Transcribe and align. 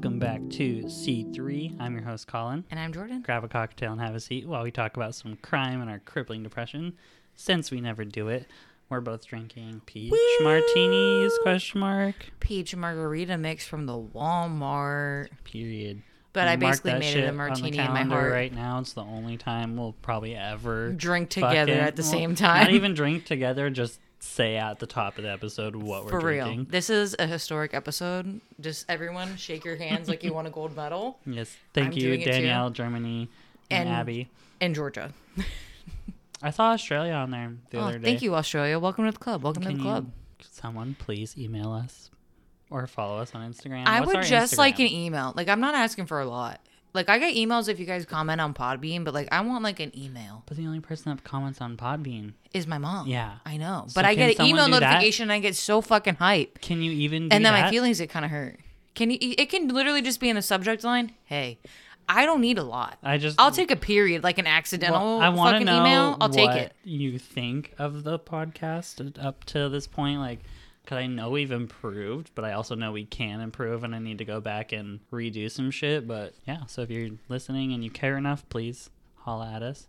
Welcome 0.00 0.18
back 0.18 0.40
to 0.52 0.84
C3. 0.84 1.78
I'm 1.78 1.92
your 1.92 2.04
host, 2.04 2.26
Collin. 2.26 2.64
And 2.70 2.80
I'm 2.80 2.90
Jordyn. 2.90 3.22
Grab 3.22 3.44
a 3.44 3.48
cocktail 3.48 3.92
and 3.92 4.00
have 4.00 4.14
a 4.14 4.20
seat 4.20 4.48
while 4.48 4.62
we 4.62 4.70
talk 4.70 4.96
about 4.96 5.14
some 5.14 5.36
crime 5.36 5.82
and 5.82 5.90
our 5.90 5.98
crippling 5.98 6.42
depression. 6.42 6.94
Since 7.36 7.70
we 7.70 7.82
never 7.82 8.06
do 8.06 8.28
it, 8.28 8.46
we're 8.88 9.02
both 9.02 9.26
drinking 9.26 9.82
peach 9.84 10.10
Woo! 10.10 10.18
martinis? 10.40 11.38
Question 11.42 11.80
mark. 11.80 12.14
Peach 12.40 12.74
margarita 12.74 13.36
mix 13.36 13.66
from 13.66 13.84
the 13.84 13.92
Walmart. 13.92 15.28
Period. 15.44 16.00
But 16.32 16.48
I 16.48 16.56
basically 16.56 16.94
made 16.94 17.18
it 17.18 17.28
a 17.28 17.32
martini 17.32 17.76
in 17.76 17.92
my 17.92 18.04
heart. 18.04 18.32
Right 18.32 18.54
now, 18.54 18.78
it's 18.78 18.94
the 18.94 19.02
only 19.02 19.36
time 19.36 19.76
we'll 19.76 19.96
probably 20.00 20.34
ever 20.34 20.92
Drink 20.92 21.28
together 21.28 21.72
fucking- 21.72 21.74
at 21.74 21.96
the 21.96 22.02
well, 22.04 22.10
same 22.10 22.34
time. 22.36 22.62
Not 22.64 22.72
even 22.72 22.94
drink 22.94 23.26
together. 23.26 23.68
Just 23.68 24.00
say 24.20 24.56
at 24.56 24.78
the 24.78 24.86
top 24.86 25.16
of 25.18 25.24
the 25.24 25.30
episode 25.30 25.74
what 25.74 26.04
we're 26.04 26.10
For 26.10 26.20
real. 26.20 26.44
drinking. 26.46 26.66
This 26.70 26.90
is 26.90 27.16
a 27.18 27.26
historic 27.26 27.72
episode. 27.74 28.40
Just 28.60 28.84
everyone 28.88 29.36
shake 29.36 29.64
your 29.64 29.76
hands 29.76 30.08
like 30.08 30.22
you 30.22 30.32
won 30.34 30.46
a 30.46 30.50
gold 30.50 30.76
medal. 30.76 31.18
Yes. 31.26 31.56
Thank 31.72 31.88
I'm 31.88 31.92
you, 31.94 32.00
doing 32.02 32.20
it 32.20 32.24
too. 32.26 32.30
Danielle, 32.32 32.70
Germany, 32.70 33.28
and, 33.70 33.88
And- 33.88 33.98
Abby. 33.98 34.28
In 34.60 34.74
Georgia. 34.74 35.12
I 36.42 36.50
saw 36.50 36.72
Australia 36.72 37.12
on 37.14 37.30
there 37.30 37.52
the 37.70 37.78
Oh, 37.78 37.82
other 37.82 37.98
day. 37.98 38.04
thank 38.04 38.22
you, 38.22 38.34
Australia. 38.34 38.78
Welcome 38.78 39.04
to 39.06 39.12
the 39.12 39.18
club. 39.18 39.42
Welcome 39.42 39.62
Can 39.62 39.72
to 39.72 39.76
the 39.78 39.82
you- 39.84 39.88
club. 39.90 40.10
someone 40.50 40.96
please 40.98 41.36
email 41.38 41.72
us 41.72 42.10
or 42.70 42.86
follow 42.86 43.18
us 43.18 43.34
on 43.34 43.50
Instagram? 43.52 43.86
I 43.86 44.00
What's 44.00 44.06
would 44.08 44.16
our 44.16 44.22
just 44.22 44.58
like 44.58 44.76
Instagram? 44.76 44.86
an 44.86 44.92
email. 44.92 45.32
Like 45.36 45.48
I'm 45.48 45.60
not 45.60 45.74
asking 45.74 46.06
for 46.06 46.20
a 46.20 46.26
lot. 46.26 46.60
Like 46.92 47.08
I 47.08 47.18
get 47.18 47.34
emails 47.34 47.68
if 47.68 47.78
you 47.78 47.86
guys 47.86 48.04
comment 48.04 48.40
on 48.40 48.52
Podbean, 48.52 49.04
but 49.04 49.14
like 49.14 49.28
I 49.30 49.40
want 49.42 49.62
like 49.62 49.80
an 49.80 49.96
email. 49.96 50.42
But 50.46 50.56
the 50.56 50.66
only 50.66 50.80
person 50.80 51.14
that 51.14 51.22
comments 51.24 51.60
on 51.60 51.76
Podbean. 51.76 52.32
Is 52.52 52.66
my 52.66 52.78
mom. 52.78 53.06
Yeah. 53.06 53.36
I 53.46 53.56
know. 53.56 53.84
So 53.86 53.94
But 53.94 54.04
I 54.04 54.14
get 54.14 54.38
an 54.38 54.46
email 54.46 54.68
notification 54.68 55.24
and 55.24 55.32
I 55.32 55.38
get 55.38 55.54
so 55.54 55.80
fucking 55.80 56.16
hype. 56.16 56.60
Can 56.60 56.82
you 56.82 56.90
even 56.90 57.28
do 57.28 57.36
and 57.36 57.44
then 57.44 57.52
that? 57.52 57.66
my 57.66 57.70
feelings 57.70 57.98
get 58.00 58.10
kind 58.10 58.24
of 58.24 58.30
hurt. 58.30 58.58
Can 58.94 59.10
you? 59.10 59.18
It 59.20 59.50
can 59.50 59.68
literally 59.68 60.02
just 60.02 60.18
be 60.18 60.28
in 60.28 60.36
the 60.36 60.42
subject 60.42 60.82
line. 60.82 61.12
Hey, 61.24 61.60
I 62.08 62.26
don't 62.26 62.40
need 62.40 62.58
a 62.58 62.64
lot. 62.64 62.98
I 63.04 63.18
just 63.18 63.40
I'll 63.40 63.52
take 63.52 63.70
a 63.70 63.76
period, 63.76 64.24
like 64.24 64.38
an 64.38 64.48
accidental 64.48 65.18
well, 65.18 65.20
I 65.20 65.28
want 65.28 65.50
to 65.50 65.52
fucking 65.60 65.66
know 65.66 65.80
email. 65.80 66.16
I'll 66.20 66.28
what 66.28 66.32
take 66.32 66.50
it. 66.50 66.72
you 66.82 67.18
think 67.20 67.72
of 67.78 68.02
the 68.02 68.18
podcast 68.18 69.16
up 69.24 69.44
to 69.44 69.68
this 69.68 69.86
point, 69.86 70.18
like. 70.18 70.40
Cause 70.86 70.98
I 70.98 71.06
know 71.06 71.30
we've 71.30 71.52
improved, 71.52 72.30
but 72.34 72.44
I 72.44 72.52
also 72.52 72.74
know 72.74 72.90
we 72.90 73.04
can 73.04 73.40
improve, 73.40 73.84
and 73.84 73.94
I 73.94 73.98
need 74.00 74.18
to 74.18 74.24
go 74.24 74.40
back 74.40 74.72
and 74.72 74.98
redo 75.12 75.50
some 75.50 75.70
shit. 75.70 76.08
But 76.08 76.34
yeah, 76.46 76.64
so 76.66 76.82
if 76.82 76.90
you're 76.90 77.10
listening 77.28 77.72
and 77.72 77.84
you 77.84 77.90
care 77.90 78.16
enough, 78.16 78.48
please 78.48 78.90
holla 79.16 79.52
at 79.54 79.62
us. 79.62 79.86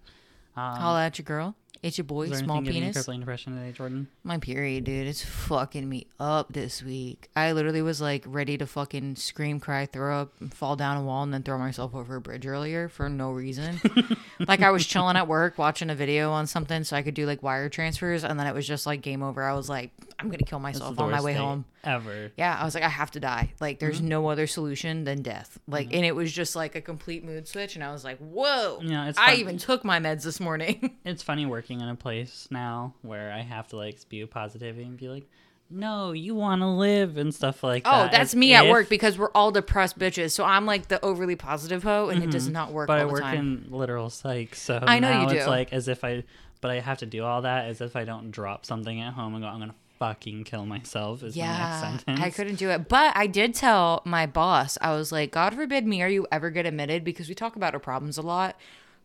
Um, 0.56 0.76
Holla 0.76 1.06
at 1.06 1.18
your 1.18 1.24
girl. 1.24 1.56
It's 1.84 1.98
your 1.98 2.06
boy, 2.06 2.28
small 2.28 2.58
anything 2.58 2.64
giving 2.64 2.76
you 2.76 2.82
penis. 2.82 2.96
crippling 2.98 3.20
depression 3.22 3.56
today, 3.56 3.74
Jordyn? 3.76 4.06
My 4.24 4.38
period, 4.38 4.84
dude. 4.84 5.08
It's 5.08 5.24
fucking 5.26 5.90
me 5.90 6.06
up 6.20 6.54
this 6.54 6.84
week. 6.84 7.28
I 7.36 7.54
literally 7.54 7.82
was 7.82 8.00
like 8.00 8.24
ready 8.28 8.56
to 8.60 8.68
fucking 8.68 9.16
scream, 9.16 9.60
cry, 9.60 9.88
throw 9.88 10.22
up, 10.22 10.32
fall 10.54 10.76
down 10.76 10.98
a 10.98 11.04
wall, 11.04 11.24
and 11.24 11.34
then 11.34 11.42
throw 11.42 11.58
myself 11.58 11.96
over 11.96 12.18
a 12.18 12.22
bridge 12.22 12.46
earlier 12.46 12.88
for 12.88 13.10
no 13.10 13.32
reason. 13.32 13.82
like 14.48 14.62
I 14.62 14.70
was 14.70 14.86
chilling 14.86 15.18
at 15.18 15.28
work 15.28 15.58
watching 15.58 15.90
a 15.90 15.96
video 15.96 16.30
on 16.32 16.46
something 16.46 16.84
so 16.84 16.96
I 16.96 17.02
could 17.02 17.16
do 17.16 17.26
like 17.26 17.42
wire 17.42 17.68
transfers, 17.68 18.24
and 18.24 18.40
then 18.40 18.46
it 18.46 18.54
was 18.54 18.68
just 18.68 18.86
like 18.86 19.02
game 19.02 19.24
over. 19.24 19.42
I 19.42 19.54
was 19.56 19.68
like, 19.68 19.90
I'm 20.20 20.28
gonna 20.30 20.44
kill 20.46 20.60
myself 20.60 21.00
on 21.00 21.10
my 21.10 21.22
way 21.22 21.34
home. 21.34 21.66
ever. 21.84 22.32
Yeah, 22.38 22.56
I 22.62 22.64
was 22.64 22.76
like, 22.76 22.84
I 22.84 22.90
have 22.90 23.10
to 23.12 23.20
die. 23.20 23.54
Like, 23.60 23.80
there's 23.80 23.98
Mm-hmm. 23.98 24.08
no 24.10 24.28
other 24.30 24.46
solution 24.46 25.04
than 25.04 25.24
death. 25.24 25.58
Like, 25.68 25.92
and 25.96 26.06
it 26.06 26.16
was 26.16 26.32
just 26.32 26.56
like 26.56 26.76
a 26.76 26.82
complete 26.82 27.24
mood 27.24 27.48
switch, 27.48 27.74
and 27.74 27.84
I 27.84 27.92
was 27.92 28.04
like, 28.04 28.20
whoa. 28.20 28.80
Yeah, 28.84 29.10
it's 29.10 29.18
I 29.18 29.34
even 29.36 29.58
took 29.58 29.84
my 29.84 30.00
meds 30.00 30.22
this 30.22 30.40
morning. 30.40 30.92
It's 31.04 31.24
funny 31.24 31.48
working 31.62 31.80
in 31.80 31.90
a 31.90 31.96
place 31.96 32.48
now 32.50 32.92
where 33.04 33.32
I 33.32 33.42
have 33.42 33.68
to 33.68 33.78
like 33.78 34.00
spew 34.00 34.26
positivity 34.26 34.84
and 34.84 34.98
be 34.98 35.10
like, 35.10 35.30
"No, 35.70 36.12
you 36.12 36.34
want 36.34 36.62
to 36.62 36.68
live" 36.68 37.18
and 37.18 37.32
stuff 37.36 37.64
like 37.64 37.84
oh, 37.86 37.92
that. 37.92 38.08
Oh, 38.08 38.18
that's 38.18 38.34
me 38.34 38.56
at 38.56 38.68
work 38.68 38.90
because 38.90 39.16
we're 39.16 39.30
all 39.36 39.52
depressed 39.52 40.00
bitches. 40.00 40.32
So 40.32 40.44
I'm 40.44 40.66
like 40.66 40.88
the 40.88 41.00
overly 41.06 41.36
positive 41.36 41.84
hoe, 41.84 42.10
and 42.10 42.24
it 42.24 42.32
does 42.32 42.50
not 42.50 42.72
work 42.72 42.90
Mm-hmm. 42.90 43.00
But 43.00 43.08
I 43.08 43.12
work 43.12 43.22
time. 43.22 43.38
in 43.38 43.66
literal 43.70 44.10
psych, 44.10 44.56
so 44.56 44.80
I 44.82 44.98
know 44.98 45.12
you 45.12 45.28
now 45.28 45.34
it's 45.34 45.46
like 45.46 45.72
as 45.72 45.88
if 45.88 46.04
I, 46.04 46.24
but 46.62 46.72
I 46.72 46.80
have 46.80 46.98
to 47.00 47.06
do 47.06 47.24
all 47.24 47.44
that 47.44 47.66
as 47.66 47.80
if 47.80 47.96
I 47.96 48.06
don't 48.06 48.32
drop 48.32 48.66
something 48.66 49.00
at 49.00 49.14
home 49.14 49.36
and 49.36 49.44
go, 49.44 49.48
"I'm 49.48 49.60
gonna 49.60 49.76
fucking 50.00 50.46
kill 50.46 50.66
myself." 50.66 51.22
Is 51.22 51.36
my 51.36 51.44
yeah, 51.44 51.58
next 51.60 52.06
sentence. 52.06 52.26
I 52.26 52.32
couldn't 52.32 52.56
do 52.56 52.72
it. 52.72 52.90
But 52.90 53.16
I 53.16 53.28
did 53.28 53.54
tell 53.54 54.02
my 54.04 54.26
boss, 54.26 54.80
I 54.82 54.96
was 54.96 55.12
like, 55.12 55.30
God 55.30 55.54
forbid 55.54 55.86
me 55.86 56.02
or 56.02 56.08
you 56.08 56.26
ever 56.32 56.50
get 56.50 56.66
admitted 56.66 57.04
because 57.04 57.30
we 57.30 57.36
talk 57.36 57.56
about 57.56 57.76
our 57.76 57.80
problems 57.80 58.18
a 58.18 58.24
lot, 58.24 58.60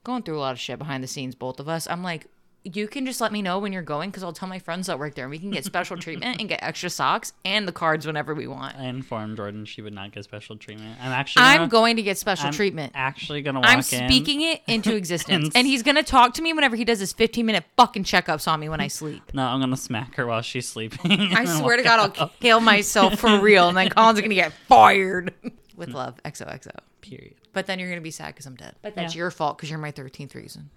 going 0.04 0.22
through 0.22 0.38
a 0.38 0.40
lot 0.40 0.52
of 0.52 0.58
shit 0.58 0.78
behind 0.78 1.04
the 1.04 1.08
scenes, 1.08 1.34
both 1.34 1.60
of 1.60 1.68
us. 1.68 1.86
I'm 1.86 2.02
like, 2.02 2.28
you 2.74 2.88
can 2.88 3.06
just 3.06 3.20
let 3.20 3.30
me 3.30 3.42
know 3.42 3.60
when 3.60 3.72
you're 3.72 3.82
going 3.82 4.10
because 4.10 4.22
I'll 4.24 4.32
tell 4.32 4.48
my 4.48 4.58
friends 4.58 4.88
that 4.88 4.98
work 4.98 5.14
there 5.14 5.24
and 5.24 5.30
we 5.30 5.38
can 5.38 5.50
get 5.50 5.64
special 5.64 5.96
treatment 5.98 6.40
and 6.40 6.48
get 6.48 6.58
extra 6.62 6.90
socks 6.90 7.32
and 7.44 7.66
the 7.68 7.72
cards 7.72 8.06
whenever 8.06 8.34
we 8.34 8.46
want. 8.48 8.76
I 8.76 8.84
informed 8.86 9.38
Jordyn 9.38 9.66
she 9.66 9.82
would 9.82 9.94
not 9.94 10.10
get 10.12 10.24
special 10.24 10.56
treatment. 10.56 10.98
I'm 11.00 11.12
actually. 11.12 11.42
I'm 11.44 11.56
gonna, 11.58 11.68
going 11.68 11.96
to 11.96 12.02
get 12.02 12.18
special 12.18 12.46
I'm 12.48 12.52
treatment. 12.52 12.92
Actually, 12.94 13.42
gonna 13.42 13.60
walk 13.60 13.68
I'm 13.68 13.78
in. 13.78 13.82
speaking 13.84 14.40
it 14.42 14.62
into 14.66 14.96
existence. 14.96 15.44
and- 15.46 15.56
and 15.56 15.66
he's 15.66 15.82
going 15.82 15.96
to 15.96 16.02
talk 16.02 16.34
to 16.34 16.42
me 16.42 16.52
whenever 16.52 16.74
he 16.76 16.84
does 16.84 16.98
his 16.98 17.12
15 17.12 17.46
minute 17.46 17.64
fucking 17.76 18.04
checkups 18.04 18.48
on 18.48 18.58
me 18.60 18.68
when 18.68 18.80
I 18.80 18.88
sleep. 18.88 19.22
No, 19.32 19.44
I'm 19.44 19.60
gonna 19.60 19.76
smack 19.76 20.16
her 20.16 20.26
while 20.26 20.42
she's 20.42 20.66
sleeping. 20.68 21.10
I 21.34 21.44
swear 21.44 21.76
to 21.76 21.82
walk 21.84 22.14
God, 22.14 22.18
I'll 22.18 22.28
kill 22.40 22.60
myself 22.60 23.18
for 23.20 23.38
real. 23.40 23.68
And 23.68 23.76
then 23.76 23.90
Collin's 23.90 24.18
going 24.20 24.30
to 24.30 24.34
get 24.34 24.52
fired. 24.68 25.32
With 25.76 25.90
love, 25.90 26.18
XOXO. 26.24 26.70
Period. 27.02 27.34
But 27.52 27.66
then 27.66 27.78
you're 27.78 27.88
going 27.88 28.00
to 28.00 28.04
be 28.04 28.10
sad 28.10 28.28
because 28.28 28.46
I'm 28.46 28.54
dead. 28.56 28.74
But 28.82 28.94
that's 28.94 29.14
Yeah. 29.14 29.18
your 29.20 29.30
fault 29.30 29.56
because 29.58 29.68
you're 29.70 29.78
my 29.78 29.92
13th 29.92 30.34
reason. 30.34 30.70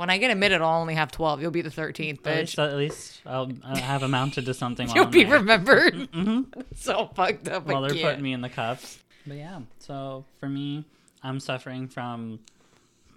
When 0.00 0.08
I 0.08 0.16
get 0.16 0.30
admitted, 0.30 0.62
I'll 0.62 0.80
only 0.80 0.94
have 0.94 1.12
12. 1.12 1.42
You'll 1.42 1.50
be 1.50 1.60
the 1.60 1.68
13th, 1.68 2.20
But 2.22 2.32
bitch. 2.32 2.54
so 2.54 2.64
at 2.64 2.74
least 2.74 3.20
I'll, 3.26 3.52
I'll 3.62 3.76
have 3.76 4.02
amounted 4.02 4.46
to 4.46 4.54
something. 4.54 4.86
while 4.88 4.96
You'll 4.96 5.04
I'm 5.04 5.10
be 5.10 5.24
there. 5.24 5.38
remembered. 5.38 5.94
Mm-hmm. 6.12 6.60
so 6.74 7.10
fucked 7.14 7.48
up. 7.48 7.66
while 7.66 7.84
I 7.84 7.88
they're 7.88 7.96
can't. 7.98 8.06
putting 8.08 8.22
me 8.22 8.32
in 8.32 8.40
the 8.40 8.48
cuffs. 8.48 8.98
But 9.26 9.36
yeah, 9.36 9.60
so 9.78 10.24
for 10.38 10.48
me, 10.48 10.86
I'm 11.22 11.38
suffering 11.38 11.86
from 11.86 12.40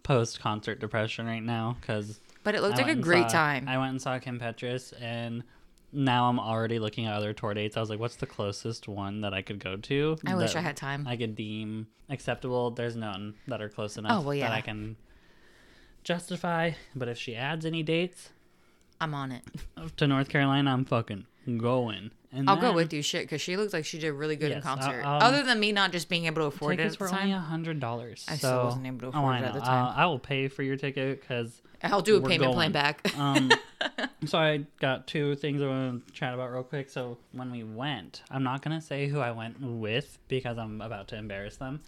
post 0.03 0.41
concert 0.41 0.79
depression 0.81 1.25
right 1.25 1.41
now 1.41 1.77
because 1.79 2.19
But 2.44 2.55
it 2.55 2.61
looked 2.61 2.75
like 2.77 2.89
a 2.89 2.95
great 2.95 3.29
time. 3.29 3.67
I 3.69 3.77
went 3.77 3.91
and 3.91 4.01
saw 4.01 4.19
Kim 4.19 4.38
Petras, 4.38 4.94
and 5.01 5.44
now 5.94 6.27
I'm 6.27 6.39
already 6.39 6.79
looking 6.79 7.05
at 7.05 7.13
other 7.13 7.31
tour 7.31 7.53
dates. 7.53 7.77
I 7.77 7.79
was 7.79 7.89
like, 7.89 8.00
what's 8.00 8.17
the 8.17 8.25
closest 8.25 8.89
one 8.89 9.21
that 9.21 9.33
I 9.33 9.41
could 9.41 9.59
go 9.59 9.77
to? 9.77 10.17
I 10.25 10.35
wish 10.35 10.51
that 10.53 10.59
I 10.59 10.61
had 10.63 10.75
time. 10.75 11.07
I 11.07 11.15
could 11.15 11.35
deem 11.35 11.88
acceptable. 12.09 12.71
There's 12.71 12.97
none 12.97 13.35
that 13.47 13.61
are 13.61 13.69
close 13.69 13.95
enough 13.97 14.19
Oh, 14.19 14.21
well, 14.25 14.35
yeah. 14.35 14.50
that 14.50 14.53
I 14.55 14.61
can 14.61 14.97
justify. 16.03 16.71
But 16.95 17.07
if 17.07 17.17
she 17.17 17.35
adds 17.35 17.65
any 17.65 17.83
dates 17.83 18.29
I'm 19.01 19.13
on 19.13 19.31
it. 19.31 19.43
to 19.97 20.07
North 20.07 20.29
Carolina, 20.29 20.71
I'm 20.71 20.85
fucking 20.85 21.25
going. 21.57 22.11
And 22.35 22.49
I'll 22.49 22.55
go 22.55 22.73
with 22.73 22.91
you, 22.93 23.03
shit, 23.03 23.23
because 23.23 23.41
she 23.41 23.57
looks 23.57 23.73
like 23.73 23.85
she 23.85 23.99
did 23.99 24.11
really 24.13 24.35
good 24.35 24.51
in 24.51 24.57
Yes, 24.57 24.65
I'll- 24.65 24.77
concert. 24.77 25.03
um, 25.05 25.21
Other 25.21 25.43
than 25.43 25.59
me 25.59 25.71
not 25.71 25.91
just 25.91 26.09
being 26.09 26.25
able 26.25 26.41
to 26.41 26.45
afford 26.47 26.73
it 26.73 26.79
at 26.79 26.83
Tickets 26.83 26.97
the 26.97 27.03
were 27.03 27.09
only 27.21 27.31
a 27.31 27.35
time, 27.35 27.43
hundred 27.43 27.79
dollars. 27.79 28.25
I 28.27 28.37
still 28.37 28.63
wasn't 28.63 28.87
able 28.87 28.99
to 28.99 29.07
afford 29.09 29.35
it 29.35 29.43
at 29.43 29.53
the 29.53 29.59
time. 29.59 29.93
I 29.95 30.05
will 30.07 30.17
pay 30.19 30.47
for 30.47 30.63
your 30.63 30.75
ticket 30.77 31.21
because. 31.21 31.61
I'll 31.83 32.01
do 32.01 32.15
a 32.15 32.21
we're 32.21 32.29
payment 32.29 32.53
plan 32.53 32.71
back. 32.71 33.05
Um, 33.19 33.51
so 34.25 34.39
I 34.39 34.65
got 34.79 35.05
two 35.05 35.35
things 35.35 35.61
I 35.61 35.67
want 35.67 36.07
to 36.07 36.13
chat 36.13 36.33
about 36.33 36.51
real 36.53 36.63
quick. 36.63 36.89
So 36.89 37.17
when 37.33 37.51
we 37.51 37.63
went, 37.63 38.23
I'm 38.31 38.41
not 38.43 38.61
gonna 38.61 38.79
say 38.81 39.07
who 39.07 39.19
I 39.19 39.31
went 39.31 39.59
with 39.61 40.17
because 40.29 40.57
I'm 40.57 40.79
about 40.81 41.09
to 41.09 41.17
embarrass 41.17 41.57
them. 41.57 41.81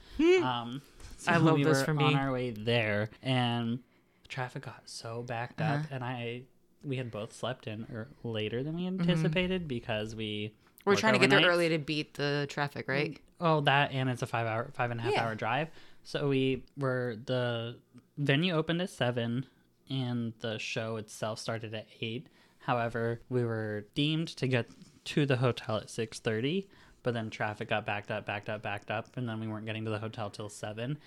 um, 0.43 0.81
so 1.17 1.31
I 1.31 1.37
love 1.37 1.55
we 1.55 1.63
this 1.63 1.79
were 1.79 1.85
for 1.85 2.03
On 2.03 2.13
our 2.15 2.33
way 2.33 2.51
there, 2.51 3.09
and 3.23 3.79
traffic 4.27 4.63
got 4.65 4.81
so 4.85 5.21
backed 5.23 5.61
Uh-huh. 5.61 5.75
up, 5.75 5.81
and 5.91 6.03
I 6.03 6.43
we 6.83 6.97
had 6.97 7.09
both 7.09 7.33
slept 7.33 7.65
in 7.67 7.83
or 7.91 8.07
later 8.23 8.61
than 8.63 8.75
we 8.75 8.83
Mm-hmm. 8.83 9.01
anticipated 9.01 9.67
because 9.67 10.15
we. 10.15 10.53
We're 10.85 10.95
trying 10.95 11.13
to 11.13 11.19
get 11.19 11.31
there 11.31 11.49
early 11.49 11.69
to 11.69 11.79
beat 11.79 12.13
the 12.13 12.45
traffic, 12.47 12.87
right? 12.87 13.19
Oh, 13.41 13.61
that 13.61 13.91
and 13.91 14.07
it's 14.09 14.21
a 14.21 14.27
five 14.27 14.45
hour, 14.45 14.69
five 14.75 14.91
and 14.91 14.99
a 14.99 15.03
half 15.03 15.13
Yeah. 15.13 15.23
hour 15.25 15.33
drive. 15.33 15.69
So 16.03 16.27
we 16.29 16.63
were 16.77 17.17
the 17.25 17.77
venue 18.19 18.53
opened 18.53 18.81
at 18.83 18.91
seven, 18.91 19.47
and 19.89 20.33
the 20.41 20.59
show 20.59 20.97
itself 20.97 21.39
started 21.39 21.73
at 21.73 21.87
eight. 22.01 22.27
However, 22.59 23.21
we 23.29 23.43
were 23.43 23.85
deemed 23.95 24.27
to 24.37 24.47
get 24.47 24.67
to 25.05 25.25
the 25.25 25.37
hotel 25.37 25.77
at 25.77 25.89
six 25.89 26.19
thirty, 26.19 26.67
but 27.01 27.15
then 27.15 27.31
traffic 27.31 27.69
got 27.69 27.85
backed 27.87 28.11
up, 28.11 28.27
backed 28.27 28.49
up, 28.49 28.61
backed 28.61 28.91
up, 28.91 29.17
and 29.17 29.27
then 29.27 29.39
we 29.39 29.47
weren't 29.47 29.65
getting 29.65 29.85
to 29.85 29.91
the 29.91 29.99
hotel 29.99 30.29
till 30.29 30.49
seven. 30.49 30.99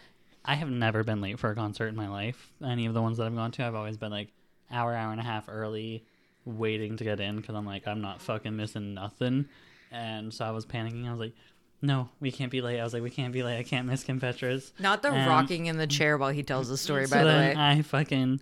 I 0.48 0.54
have 0.54 0.70
never 0.70 1.04
been 1.04 1.20
late 1.20 1.38
for 1.38 1.50
a 1.50 1.54
concert 1.54 1.88
in 1.88 1.94
my 1.96 2.08
life. 2.08 2.50
Any 2.64 2.86
of 2.86 2.94
the 2.94 3.02
ones 3.02 3.18
that 3.18 3.26
I've 3.26 3.34
gone 3.34 3.50
to, 3.52 3.64
I've 3.64 3.74
always 3.74 3.98
been 3.98 4.10
like 4.10 4.28
hour, 4.70 4.94
hour 4.94 5.12
and 5.12 5.20
a 5.20 5.24
half 5.24 5.44
early, 5.48 6.04
waiting 6.46 6.96
to 6.96 7.04
get 7.04 7.20
in 7.20 7.36
because 7.36 7.54
I'm 7.54 7.66
like 7.66 7.86
I'm 7.86 8.00
not 8.00 8.22
fucking 8.22 8.56
missing 8.56 8.94
nothing. 8.94 9.44
And 9.92 10.32
so 10.32 10.44
I 10.46 10.50
was 10.50 10.64
panicking. 10.64 11.06
I 11.06 11.10
was 11.10 11.20
like, 11.20 11.34
no, 11.82 12.08
we 12.18 12.32
can't 12.32 12.50
be 12.50 12.60
late. 12.62 12.80
I 12.80 12.84
was 12.84 12.94
like, 12.94 13.02
we 13.02 13.10
can't 13.10 13.32
be 13.32 13.42
late. 13.42 13.58
I 13.58 13.62
can't 13.62 13.86
miss 13.86 14.02
Kim 14.02 14.20
Petras. 14.20 14.72
Not 14.80 15.02
the 15.02 15.12
And- 15.12 15.28
rocking 15.28 15.66
in 15.66 15.76
the 15.76 15.86
chair 15.86 16.16
while 16.16 16.30
he 16.30 16.42
tells 16.42 16.68
the 16.68 16.78
story, 16.78 17.06
So 17.06 17.16
by 17.16 17.24
the 17.24 17.30
way. 17.30 17.54
I 17.56 17.82
fucking 17.82 18.40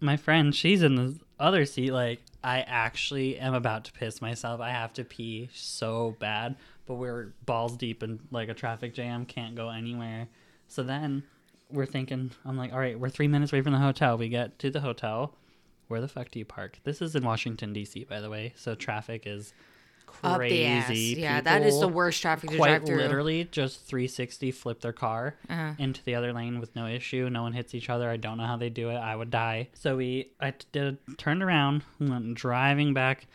my 0.00 0.16
friend, 0.16 0.54
she's 0.54 0.82
in 0.82 0.94
the 0.94 1.18
other 1.40 1.64
seat. 1.64 1.90
Like 1.92 2.20
I 2.44 2.60
actually 2.60 3.38
am 3.38 3.54
about 3.54 3.84
to 3.86 3.92
piss 3.92 4.22
myself. 4.22 4.60
I 4.60 4.70
have 4.70 4.92
to 4.94 5.04
pee 5.04 5.48
so 5.52 6.14
bad, 6.20 6.54
but 6.88 6.94
we're 6.94 7.34
balls 7.46 7.76
deep 7.76 8.02
in 8.02 8.18
like 8.32 8.48
a 8.48 8.54
traffic 8.54 8.94
jam. 8.94 9.24
Can't 9.24 9.54
go 9.54 9.68
anywhere. 9.68 10.26
So 10.66 10.82
then 10.82 11.22
we're 11.70 11.86
thinking, 11.86 12.32
I'm 12.44 12.56
like, 12.56 12.72
all 12.72 12.78
right, 12.80 12.98
we're 12.98 13.10
three 13.10 13.28
minutes 13.28 13.52
away 13.52 13.62
from 13.62 13.72
the 13.72 13.78
hotel. 13.78 14.18
We 14.18 14.28
get 14.28 14.58
to 14.60 14.70
the 14.70 14.80
hotel. 14.80 15.34
Where 15.86 16.00
the 16.00 16.08
fuck 16.08 16.30
do 16.30 16.38
you 16.38 16.44
park? 16.44 16.78
This 16.84 17.00
is 17.00 17.14
in 17.14 17.22
Washington 17.24 17.72
D.C. 17.72 18.04
by 18.04 18.20
the 18.20 18.28
way, 18.28 18.52
so 18.56 18.74
traffic 18.74 19.22
is 19.26 19.54
Up 20.22 20.38
the 20.40 20.64
ass. 20.66 20.86
crazy. 20.86 21.20
Yeah, 21.20 21.40
that 21.40 21.62
is 21.62 21.80
the 21.80 21.88
worst 21.88 22.20
traffic 22.20 22.50
to 22.50 22.56
Quite 22.56 22.68
drive 22.68 22.84
through. 22.86 22.96
literally, 22.98 23.44
just 23.50 23.86
360 23.86 24.50
flip 24.52 24.80
their 24.82 24.92
car 24.92 25.36
Uh-huh. 25.48 25.72
into 25.78 26.02
the 26.04 26.14
other 26.14 26.32
lane 26.34 26.60
with 26.60 26.74
no 26.76 26.86
issue. 26.86 27.30
No 27.30 27.42
one 27.42 27.54
hits 27.54 27.74
each 27.74 27.88
other. 27.88 28.10
I 28.10 28.18
don't 28.18 28.36
know 28.36 28.44
how 28.46 28.56
they 28.58 28.68
do 28.70 28.90
it. 28.90 28.96
I 28.96 29.16
would 29.16 29.30
die. 29.30 29.68
So 29.74 29.96
we, 29.96 30.30
I 30.40 30.52
did 30.72 30.98
turned 31.16 31.42
around, 31.42 31.84
went 31.98 32.34
driving 32.34 32.92
back 32.92 33.26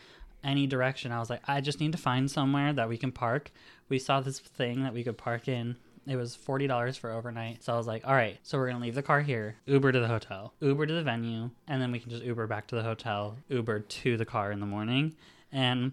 any 0.44 0.66
direction. 0.66 1.10
I 1.12 1.18
was 1.18 1.30
like, 1.30 1.42
I 1.48 1.60
just 1.60 1.80
need 1.80 1.92
to 1.92 1.98
find 1.98 2.30
somewhere 2.30 2.72
that 2.72 2.88
we 2.88 2.96
can 2.98 3.10
park. 3.12 3.50
We 3.88 3.98
saw 3.98 4.20
this 4.20 4.38
thing 4.38 4.82
that 4.82 4.92
we 4.94 5.02
could 5.04 5.18
park 5.18 5.48
in. 5.48 5.76
It 6.06 6.16
was 6.16 6.36
forty 6.36 6.66
dollars 6.66 6.96
for 6.98 7.10
overnight. 7.10 7.62
So 7.64 7.72
I 7.72 7.76
was 7.78 7.86
like, 7.86 8.06
all 8.06 8.12
right, 8.14 8.38
so 8.42 8.58
we're 8.58 8.68
gonna 8.68 8.84
leave 8.84 8.94
the 8.94 9.02
car 9.02 9.22
here, 9.22 9.56
Uber 9.66 9.90
to 9.92 10.00
the 10.00 10.06
hotel, 10.08 10.52
Uber 10.60 10.84
to 10.86 10.92
the 10.94 11.02
venue, 11.02 11.50
and 11.66 11.80
then 11.80 11.90
we 11.92 11.98
can 11.98 12.10
just 12.10 12.22
Uber 12.22 12.46
back 12.46 12.66
to 12.68 12.74
the 12.76 12.82
hotel, 12.82 13.36
Uber 13.48 13.80
to 13.80 14.16
the 14.18 14.24
car 14.26 14.52
in 14.52 14.60
the 14.60 14.66
morning. 14.66 15.14
And 15.50 15.92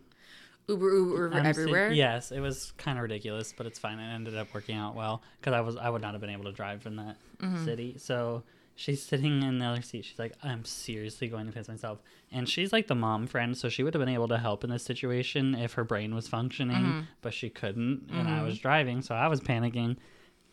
Uber, 0.67 0.89
Uber, 0.93 1.23
Uber 1.35 1.39
everywhere. 1.47 1.91
yes, 1.91 2.31
it 2.31 2.39
was 2.41 2.71
kind 2.77 2.97
of 2.97 3.03
ridiculous, 3.03 3.53
but 3.55 3.65
it's 3.65 3.79
fine. 3.79 3.99
It 3.99 4.13
ended 4.13 4.37
up 4.37 4.53
working 4.53 4.75
out 4.77 4.95
well 4.95 5.21
because 5.39 5.53
I 5.53 5.61
was 5.61 5.77
I 5.77 5.89
would 5.89 6.01
not 6.01 6.13
have 6.13 6.21
been 6.21 6.29
able 6.29 6.45
to 6.45 6.51
drive 6.53 6.85
in 6.85 6.97
that 6.97 7.17
Mm-hmm. 7.41 7.65
city. 7.65 7.95
So 7.97 8.43
she's 8.75 9.01
sitting 9.03 9.43
in 9.43 9.59
the 9.59 9.65
other 9.65 9.81
seat. 9.81 10.05
She's 10.05 10.19
like, 10.19 10.33
I'm 10.43 10.65
seriously 10.65 11.27
going 11.27 11.45
to 11.47 11.51
piss 11.51 11.67
myself. 11.67 11.99
And 12.31 12.47
she's 12.47 12.71
like 12.71 12.87
the 12.87 12.95
mom 12.95 13.27
friend, 13.27 13.55
so 13.57 13.67
she 13.69 13.83
would 13.83 13.93
have 13.93 13.99
been 14.01 14.13
able 14.13 14.27
to 14.29 14.37
help 14.37 14.63
in 14.63 14.69
this 14.69 14.83
situation 14.83 15.53
if 15.55 15.73
her 15.73 15.83
brain 15.83 16.15
was 16.15 16.27
functioning, 16.27 16.77
Mm-hmm. 16.83 16.99
but 17.21 17.33
she 17.33 17.49
couldn't. 17.49 18.09
And 18.11 18.27
I 18.27 18.41
was 18.43 18.57
driving, 18.57 19.01
so 19.01 19.13
I 19.15 19.27
was 19.27 19.41
panicking. 19.41 19.97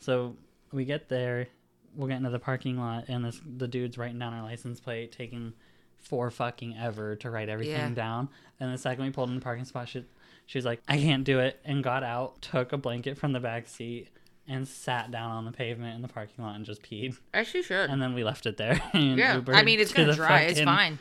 So 0.00 0.36
we 0.72 0.84
get 0.84 1.08
there, 1.08 1.46
we'll 1.94 2.08
get 2.08 2.16
into 2.18 2.30
the 2.30 2.38
parking 2.38 2.78
lot, 2.78 3.04
and 3.08 3.24
this 3.24 3.40
the 3.56 3.68
dude's 3.68 3.96
writing 3.96 4.18
down 4.18 4.34
our 4.34 4.42
license 4.42 4.80
plate, 4.80 5.12
taking 5.12 5.52
for 5.96 6.30
fucking 6.30 6.76
ever 6.76 7.16
to 7.16 7.30
write 7.30 7.48
everything 7.48 7.74
Yeah. 7.74 7.90
down. 7.94 8.28
And 8.60 8.72
the 8.72 8.78
second 8.78 9.04
we 9.04 9.10
pulled 9.10 9.28
in 9.30 9.34
the 9.36 9.40
parking 9.40 9.64
spot, 9.64 9.88
she, 9.88 10.04
she's 10.46 10.64
like, 10.64 10.80
I 10.88 10.96
can't 10.96 11.24
do 11.24 11.40
it. 11.40 11.60
And 11.64 11.82
got 11.82 12.02
out, 12.04 12.40
took 12.42 12.72
a 12.72 12.76
blanket 12.78 13.18
from 13.18 13.32
the 13.32 13.40
back 13.40 13.66
seat, 13.68 14.08
and 14.48 14.66
sat 14.66 15.10
down 15.10 15.30
on 15.30 15.44
the 15.44 15.52
pavement 15.52 15.94
in 15.94 16.02
the 16.02 16.08
parking 16.08 16.44
lot 16.44 16.56
and 16.56 16.64
just 16.64 16.82
peed. 16.82 17.16
As 17.34 17.46
she 17.46 17.62
should. 17.62 17.90
And 17.90 18.00
then 18.00 18.14
we 18.14 18.24
left 18.24 18.46
it 18.46 18.56
there. 18.56 18.80
yeah, 18.94 19.40
I 19.48 19.62
mean 19.62 19.78
it's 19.78 19.92
to 19.92 19.96
gonna 19.98 20.14
dry. 20.14 20.42
It's 20.42 20.60
fine. 20.60 20.98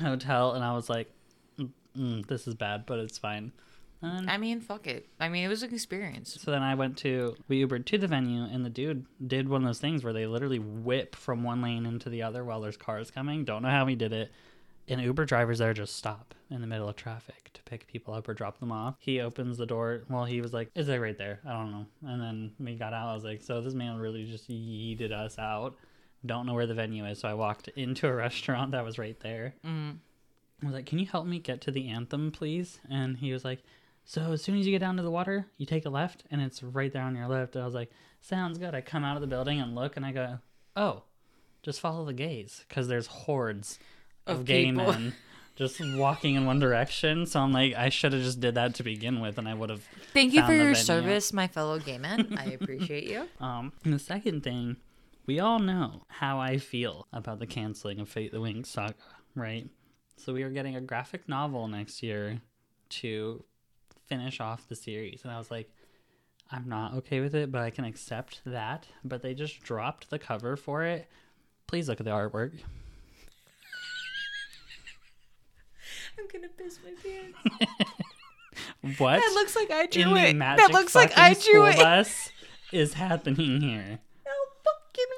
Hotel, 0.00 0.52
and 0.52 0.64
I 0.64 0.74
was 0.74 0.88
like, 0.88 1.10
mm, 1.58 1.70
mm, 1.96 2.26
this 2.26 2.46
is 2.46 2.54
bad, 2.54 2.86
but 2.86 2.98
it's 2.98 3.18
fine. 3.18 3.52
And 4.00 4.30
I 4.30 4.36
mean, 4.36 4.60
fuck 4.60 4.86
it. 4.86 5.08
I 5.18 5.28
mean, 5.28 5.44
it 5.44 5.48
was 5.48 5.64
an 5.64 5.74
experience. 5.74 6.38
so 6.40 6.52
then 6.52 6.62
I 6.62 6.76
went 6.76 6.96
to 6.98 7.34
we 7.48 7.64
Ubered 7.64 7.84
to 7.86 7.98
the 7.98 8.06
venue, 8.06 8.42
and 8.44 8.64
the 8.64 8.70
dude 8.70 9.06
did 9.24 9.48
one 9.48 9.62
of 9.62 9.68
those 9.68 9.80
things 9.80 10.04
where 10.04 10.12
they 10.12 10.26
literally 10.26 10.60
whip 10.60 11.16
from 11.16 11.42
one 11.42 11.62
lane 11.62 11.86
into 11.86 12.08
the 12.08 12.22
other 12.22 12.44
while 12.44 12.60
there's 12.60 12.76
cars 12.76 13.10
coming. 13.10 13.44
Don't 13.44 13.62
know 13.62 13.70
how 13.70 13.86
he 13.86 13.96
did 13.96 14.12
it. 14.12 14.30
And 14.88 15.00
Uber 15.00 15.26
drivers 15.26 15.58
there 15.58 15.74
just 15.74 15.96
stop 15.96 16.34
in 16.50 16.60
the 16.60 16.66
middle 16.66 16.88
of 16.88 16.96
traffic 16.96 17.50
to 17.54 17.62
pick 17.62 17.86
people 17.86 18.14
up 18.14 18.28
or 18.28 18.34
drop 18.34 18.58
them 18.58 18.72
off. 18.72 18.96
He 18.98 19.20
opens 19.20 19.58
the 19.58 19.66
door. 19.66 20.02
Well, 20.08 20.24
he 20.24 20.40
was 20.40 20.52
like, 20.52 20.70
"Is 20.74 20.88
it 20.88 20.96
right 20.96 21.16
there?" 21.16 21.40
I 21.46 21.52
don't 21.52 21.70
know. 21.70 21.86
And 22.06 22.20
then 22.20 22.52
we 22.58 22.74
got 22.74 22.94
out. 22.94 23.08
I 23.08 23.14
was 23.14 23.24
like, 23.24 23.42
"So 23.42 23.60
this 23.60 23.74
man 23.74 23.98
really 23.98 24.24
just 24.24 24.48
yeeted 24.48 25.12
us 25.12 25.38
out." 25.38 25.76
Don't 26.24 26.46
know 26.46 26.54
where 26.54 26.66
the 26.66 26.74
venue 26.74 27.04
is, 27.04 27.20
so 27.20 27.28
I 27.28 27.34
walked 27.34 27.68
into 27.68 28.08
a 28.08 28.14
restaurant 28.14 28.72
that 28.72 28.84
was 28.84 28.98
right 28.98 29.18
there. 29.20 29.54
Mm. 29.64 29.98
I 30.62 30.66
was 30.66 30.74
like, 30.74 30.86
"Can 30.86 30.98
you 30.98 31.06
help 31.06 31.26
me 31.26 31.38
get 31.38 31.60
to 31.62 31.70
the 31.70 31.88
anthem, 31.88 32.32
please?" 32.32 32.80
And 32.88 33.18
he 33.18 33.32
was 33.32 33.44
like, 33.44 33.62
"So 34.04 34.32
as 34.32 34.42
soon 34.42 34.58
as 34.58 34.66
you 34.66 34.72
get 34.72 34.80
down 34.80 34.96
to 34.96 35.02
the 35.02 35.10
water, 35.10 35.46
you 35.58 35.66
take 35.66 35.84
a 35.84 35.90
left, 35.90 36.24
and 36.30 36.40
it's 36.40 36.62
right 36.62 36.92
there 36.92 37.02
on 37.02 37.14
your 37.14 37.28
left." 37.28 37.56
I 37.56 37.64
was 37.64 37.74
like, 37.74 37.90
"Sounds 38.20 38.58
good." 38.58 38.74
I 38.74 38.80
come 38.80 39.04
out 39.04 39.16
of 39.16 39.20
the 39.20 39.28
building 39.28 39.60
and 39.60 39.74
look, 39.74 39.96
and 39.96 40.06
I 40.06 40.12
go, 40.12 40.38
"Oh, 40.74 41.02
just 41.62 41.80
follow 41.80 42.04
the 42.04 42.14
gaze 42.14 42.64
because 42.68 42.88
there's 42.88 43.08
hordes 43.08 43.78
of, 44.28 44.40
Of 44.40 44.44
gay 44.44 44.70
men 44.70 45.14
just 45.58 45.80
walking 45.96 46.36
in 46.36 46.46
one 46.46 46.60
direction. 46.60 47.26
So 47.26 47.40
I'm 47.40 47.52
like, 47.52 47.74
I 47.74 47.88
should 47.88 48.12
have 48.12 48.22
just 48.22 48.38
did 48.38 48.54
that 48.54 48.76
to 48.76 48.84
begin 48.84 49.20
with, 49.20 49.38
and 49.38 49.48
I 49.48 49.54
would 49.54 49.70
have. 49.70 49.82
Thank 50.14 50.32
you 50.32 50.44
for 50.44 50.52
your 50.52 50.66
venue. 50.66 50.74
service, 50.76 51.32
my 51.32 51.48
fellow 51.48 51.80
gay 51.80 51.98
men. 51.98 52.36
I 52.38 52.52
appreciate 52.52 53.04
you. 53.04 53.28
Um, 53.40 53.72
and 53.84 53.92
the 53.92 53.98
second 53.98 54.42
thing, 54.42 54.76
we 55.26 55.40
all 55.40 55.58
know 55.58 56.04
how 56.08 56.38
I 56.38 56.58
feel 56.58 57.06
about 57.12 57.38
the 57.38 57.46
canceling 57.46 57.98
of 57.98 58.08
Fate 58.08 58.32
the 58.32 58.38
Winx 58.38 58.66
saga, 58.66 58.94
right? 59.34 59.68
So 60.16 60.32
we 60.32 60.42
are 60.42 60.50
getting 60.50 60.76
a 60.76 60.80
graphic 60.80 61.28
novel 61.28 61.66
next 61.68 62.02
year 62.02 62.40
to 62.90 63.44
finish 64.06 64.40
off 64.40 64.68
the 64.68 64.76
series, 64.76 65.22
and 65.24 65.32
I 65.32 65.38
was 65.38 65.50
like, 65.50 65.70
I'm 66.50 66.68
not 66.68 66.94
okay 66.94 67.20
with 67.20 67.34
it, 67.34 67.50
but 67.50 67.62
I 67.62 67.70
can 67.70 67.84
accept 67.84 68.40
that. 68.46 68.86
But 69.04 69.22
they 69.22 69.34
just 69.34 69.60
dropped 69.60 70.10
the 70.10 70.18
cover 70.18 70.56
for 70.56 70.84
it. 70.84 71.08
Please 71.66 71.88
look 71.88 72.00
at 72.00 72.06
the 72.06 72.12
artwork. 72.12 72.52
I'm 76.18 76.26
gonna 76.32 76.48
piss 76.56 76.78
my 76.84 76.92
pants. 77.02 77.38
What 78.98 79.18
That 79.20 79.30
looks 79.34 79.54
like 79.54 79.70
I 79.70 79.86
drew 79.86 80.16
it. 80.16 80.36
That 80.38 80.72
looks 80.72 80.94
like 80.94 81.16
I 81.16 81.34
drew 81.34 81.66
it. 81.66 81.76
bus 81.76 82.30
is 82.72 82.94
happening 82.94 83.60
here? 83.60 84.00
No 84.26 84.32
fucking 84.64 85.12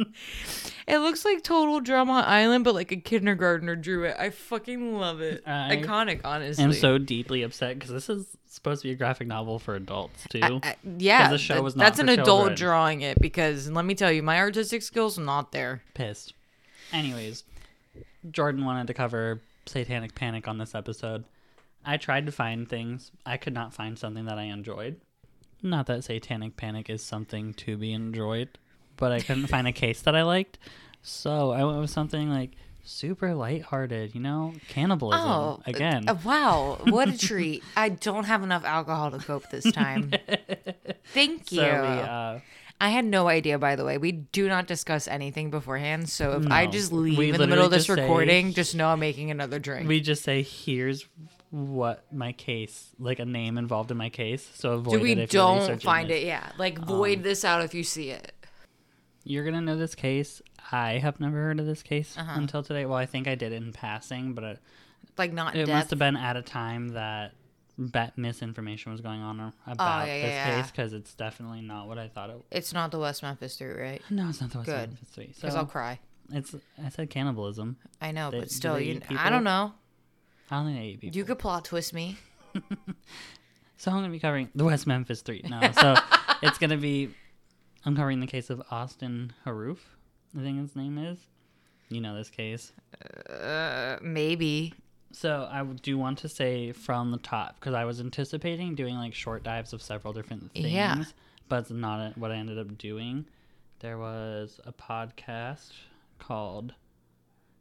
way. 0.00 0.06
it 0.88 0.98
looks 0.98 1.24
like 1.24 1.42
total 1.42 1.80
drama 1.80 2.24
island, 2.26 2.64
but 2.64 2.74
like 2.74 2.92
a 2.92 2.96
kindergartner 2.96 3.76
drew 3.76 4.04
it. 4.04 4.16
I 4.18 4.30
fucking 4.30 4.96
love 4.98 5.20
it. 5.20 5.42
I 5.46 5.76
Iconic, 5.76 6.22
honestly. 6.24 6.64
I'm 6.64 6.72
so 6.72 6.96
deeply 6.98 7.42
upset 7.42 7.78
because 7.78 7.90
this 7.90 8.08
is 8.08 8.26
supposed 8.46 8.82
to 8.82 8.88
be 8.88 8.92
a 8.92 8.96
graphic 8.96 9.26
novel 9.28 9.58
for 9.58 9.74
adults 9.74 10.24
too. 10.30 10.40
I- 10.42 10.60
I- 10.62 10.76
yeah, 10.98 11.28
the 11.28 11.38
show 11.38 11.54
that- 11.54 11.62
was 11.64 11.76
not 11.76 11.84
that's 11.84 11.98
an 11.98 12.08
adult 12.08 12.26
children. 12.26 12.56
drawing 12.56 13.00
it 13.02 13.20
because 13.20 13.70
let 13.70 13.84
me 13.84 13.94
tell 13.94 14.10
you, 14.12 14.22
my 14.22 14.38
artistic 14.38 14.82
skills 14.82 15.18
are 15.18 15.22
not 15.24 15.52
there. 15.52 15.82
pissed. 15.94 16.32
Anyways, 16.92 17.44
Jordyn 18.26 18.64
wanted 18.64 18.86
to 18.88 18.94
cover 18.94 19.40
Satanic 19.66 20.14
Panic 20.14 20.48
on 20.48 20.58
this 20.58 20.74
episode. 20.74 21.24
I 21.84 21.96
tried 21.96 22.26
to 22.26 22.32
find 22.32 22.68
things. 22.68 23.10
I 23.24 23.36
could 23.36 23.54
not 23.54 23.72
find 23.72 23.98
something 23.98 24.24
that 24.26 24.38
I 24.38 24.44
enjoyed. 24.44 25.00
Not 25.62 25.86
that 25.86 26.04
Satanic 26.04 26.56
Panic 26.56 26.88
is 26.90 27.02
something 27.02 27.54
to 27.54 27.76
be 27.76 27.92
enjoyed, 27.92 28.58
but 28.96 29.12
I 29.12 29.20
couldn't 29.20 29.46
find 29.46 29.66
a 29.66 29.72
case 29.84 30.00
that 30.02 30.14
I 30.14 30.22
liked. 30.22 30.58
So 31.02 31.52
I 31.52 31.64
went 31.64 31.80
with 31.80 31.90
something 31.90 32.30
like 32.30 32.52
super 32.84 33.34
lighthearted, 33.34 34.14
you 34.14 34.20
know, 34.20 34.54
cannibalism 34.68 35.28
Oh, 35.28 35.62
again. 35.66 36.08
Uh, 36.08 36.16
wow, 36.24 36.78
what 36.84 37.08
a 37.08 37.18
treat! 37.26 37.62
I 37.76 37.90
don't 37.90 38.24
have 38.24 38.42
enough 38.42 38.64
alcohol 38.64 39.10
to 39.12 39.18
cope 39.18 39.48
this 39.50 39.70
time. 39.72 40.12
Thank 41.14 41.52
you. 41.52 41.60
so 41.60 41.82
we 41.82 41.88
uh 41.88 42.38
I 42.80 42.90
had 42.90 43.04
no 43.04 43.28
idea, 43.28 43.58
by 43.58 43.74
the 43.76 43.84
way. 43.84 43.98
We 43.98 44.12
do 44.12 44.48
not 44.48 44.66
discuss 44.68 45.08
anything 45.08 45.50
beforehand. 45.50 46.08
So 46.08 46.32
if 46.40 46.50
I 46.50 46.66
No. 46.66 46.70
just 46.70 46.92
We 46.92 47.16
leave 47.16 47.34
in 47.34 47.40
the 47.40 47.46
middle 47.48 47.64
of 47.64 47.70
this 47.72 47.86
just 47.86 47.96
say- 47.96 48.02
recording, 48.02 48.52
just 48.52 48.74
know 48.76 48.88
I'm 48.88 49.00
making 49.00 49.30
another 49.32 49.58
drink. 49.58 49.88
we 49.88 50.00
just 50.00 50.22
say 50.22 50.42
here's 50.42 51.06
what 51.50 52.04
my 52.12 52.30
case 52.32 52.90
like 52.98 53.18
a 53.18 53.24
name 53.24 53.56
involved 53.58 53.90
in 53.90 53.96
my 53.96 54.10
case. 54.10 54.48
So 54.54 54.72
avoid 54.74 54.92
so 54.92 54.98
we 55.02 55.12
it 55.12 55.18
if 55.18 55.32
you're 55.32 55.42
don't 55.42 55.58
researching 55.60 55.80
find 55.80 56.10
this. 56.10 56.22
it. 56.22 56.26
Yeah, 56.26 56.52
like 56.58 56.78
Um, 56.78 56.84
void 56.86 57.22
this 57.22 57.44
out 57.44 57.64
if 57.64 57.74
you 57.74 57.82
see 57.82 58.10
it. 58.10 58.32
You're 59.24 59.44
gonna 59.44 59.60
know 59.62 59.76
this 59.76 59.94
case. 59.94 60.40
I 60.70 60.98
have 60.98 61.18
never 61.20 61.36
heard 61.36 61.58
of 61.58 61.66
this 61.66 61.82
case 61.82 62.16
Uh-huh. 62.18 62.32
until 62.38 62.62
today. 62.62 62.84
Well, 62.86 62.98
I 62.98 63.06
think 63.06 63.26
I 63.26 63.34
did 63.34 63.52
in 63.52 63.72
passing, 63.72 64.34
but 64.34 64.44
it, 64.44 64.58
Like 65.16 65.32
not 65.32 65.56
it 65.56 65.66
death. 65.66 65.74
must 65.74 65.90
have 65.90 65.98
been 65.98 66.16
at 66.16 66.36
a 66.36 66.42
time 66.42 66.90
that 66.90 67.32
bet 67.78 68.18
misinformation 68.18 68.90
was 68.92 69.00
going 69.00 69.20
on 69.22 69.52
about 69.66 70.02
Oh, 70.02 70.04
yeah, 70.06 70.14
this 70.22 70.30
yeah, 70.30 70.60
case 70.62 70.70
because 70.70 70.92
it's 70.92 71.14
definitely 71.14 71.60
not 71.62 71.86
what 71.86 71.96
I 71.98 72.08
thought 72.08 72.30
it. 72.30 72.34
was. 72.36 72.44
It's 72.50 72.72
not 72.74 72.90
the 72.90 72.98
West 72.98 73.22
Memphis 73.22 73.56
Three, 73.56 73.72
right? 73.72 74.02
No, 74.10 74.28
it's 74.28 74.40
not 74.40 74.50
the 74.50 74.58
West 74.58 74.66
Good. 74.66 74.88
Memphis 74.90 75.08
Three. 75.10 75.32
Because 75.34 75.54
I'll 75.54 75.64
cry. 75.66 76.00
it's 76.32 76.54
I 76.84 76.88
said 76.88 77.08
cannibalism. 77.10 77.76
I 78.00 78.10
know, 78.12 78.30
They- 78.30 78.40
but 78.40 78.50
still, 78.50 78.78
you, 78.80 79.00
I 79.16 79.30
don't 79.30 79.44
know. 79.44 79.72
I 80.50 80.56
don't 80.56 80.66
think 80.66 80.78
they 80.78 80.84
eat 80.86 81.00
people. 81.00 81.16
You 81.16 81.24
could 81.24 81.38
plot 81.38 81.64
twist 81.64 81.94
me. 81.94 82.16
So 83.80 83.92
I'm 83.92 83.98
gonna 83.98 84.08
be 84.10 84.18
covering 84.18 84.48
the 84.56 84.64
West 84.64 84.88
Memphis 84.88 85.22
Three. 85.22 85.44
No, 85.48 85.60
so 85.70 85.94
it's 86.42 86.58
gonna 86.58 86.76
be 86.76 87.10
I'm 87.84 87.94
covering 87.94 88.18
the 88.18 88.26
case 88.26 88.50
of 88.50 88.60
Austin 88.72 89.32
Harrouff. 89.46 89.78
I 90.36 90.42
think 90.42 90.58
his 90.60 90.74
name 90.74 90.98
is. 90.98 91.18
You 91.88 92.00
know 92.00 92.16
this 92.16 92.28
case. 92.28 92.72
Uh, 93.30 93.96
maybe. 94.02 94.74
So 95.10 95.48
I 95.50 95.62
do 95.64 95.96
want 95.98 96.18
to 96.18 96.28
say 96.28 96.72
from 96.72 97.10
the 97.10 97.18
top 97.18 97.56
because 97.58 97.74
I 97.74 97.84
was 97.84 98.00
anticipating 98.00 98.74
doing 98.74 98.94
like 98.96 99.14
short 99.14 99.42
dives 99.42 99.72
of 99.72 99.80
several 99.82 100.12
different 100.12 100.52
things, 100.52 100.66
Yeah. 100.68 101.04
but 101.48 101.60
it's 101.60 101.70
not 101.70 102.16
what 102.18 102.30
I 102.30 102.36
ended 102.36 102.58
up 102.58 102.76
doing. 102.78 103.24
There 103.80 103.96
was 103.98 104.60
a 104.66 104.72
podcast 104.72 105.72
called 106.18 106.74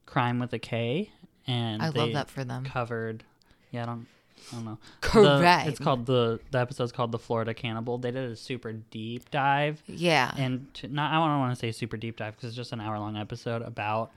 Crime 0.06 0.39
with 0.39 0.51
a 0.54 0.60
K, 0.60 1.12
and 1.46 1.82
I 1.82 1.89
they 1.92 2.00
love 2.00 2.13
that 2.13 2.30
for 2.30 2.44
them. 2.44 2.63
covered. 2.66 3.24
Yeah, 3.72 3.84
I 3.84 3.86
don't. 3.86 4.08
I 4.51 4.56
don't 4.56 4.66
know. 4.66 4.77
The- 5.01 5.08
Correct. 5.08 5.68
it's 5.70 5.80
called 5.80 6.06
the 6.06 6.39
the 6.51 6.60
episode's 6.60 6.92
called 6.92 7.12
the 7.12 7.20
Florida 7.20 7.54
Cannibal. 7.54 7.98
They 7.98 8.12
did 8.12 8.30
a 8.32 8.36
super 8.36 8.72
deep 8.74 9.30
dive, 9.32 9.82
Yeah. 9.88 10.34
and 10.38 10.72
to, 10.75 10.88
not 10.88 11.12
I 11.12 11.16
don't 11.16 11.39
want 11.39 11.54
to 11.54 11.60
say 11.60 11.72
super 11.72 11.98
deep 11.98 12.18
dive 12.18 12.36
because 12.36 12.50
it's 12.50 12.56
just 12.56 12.72
an 12.74 12.80
hour 12.82 13.00
long 13.00 13.16
episode 13.18 13.62
about 13.62 14.12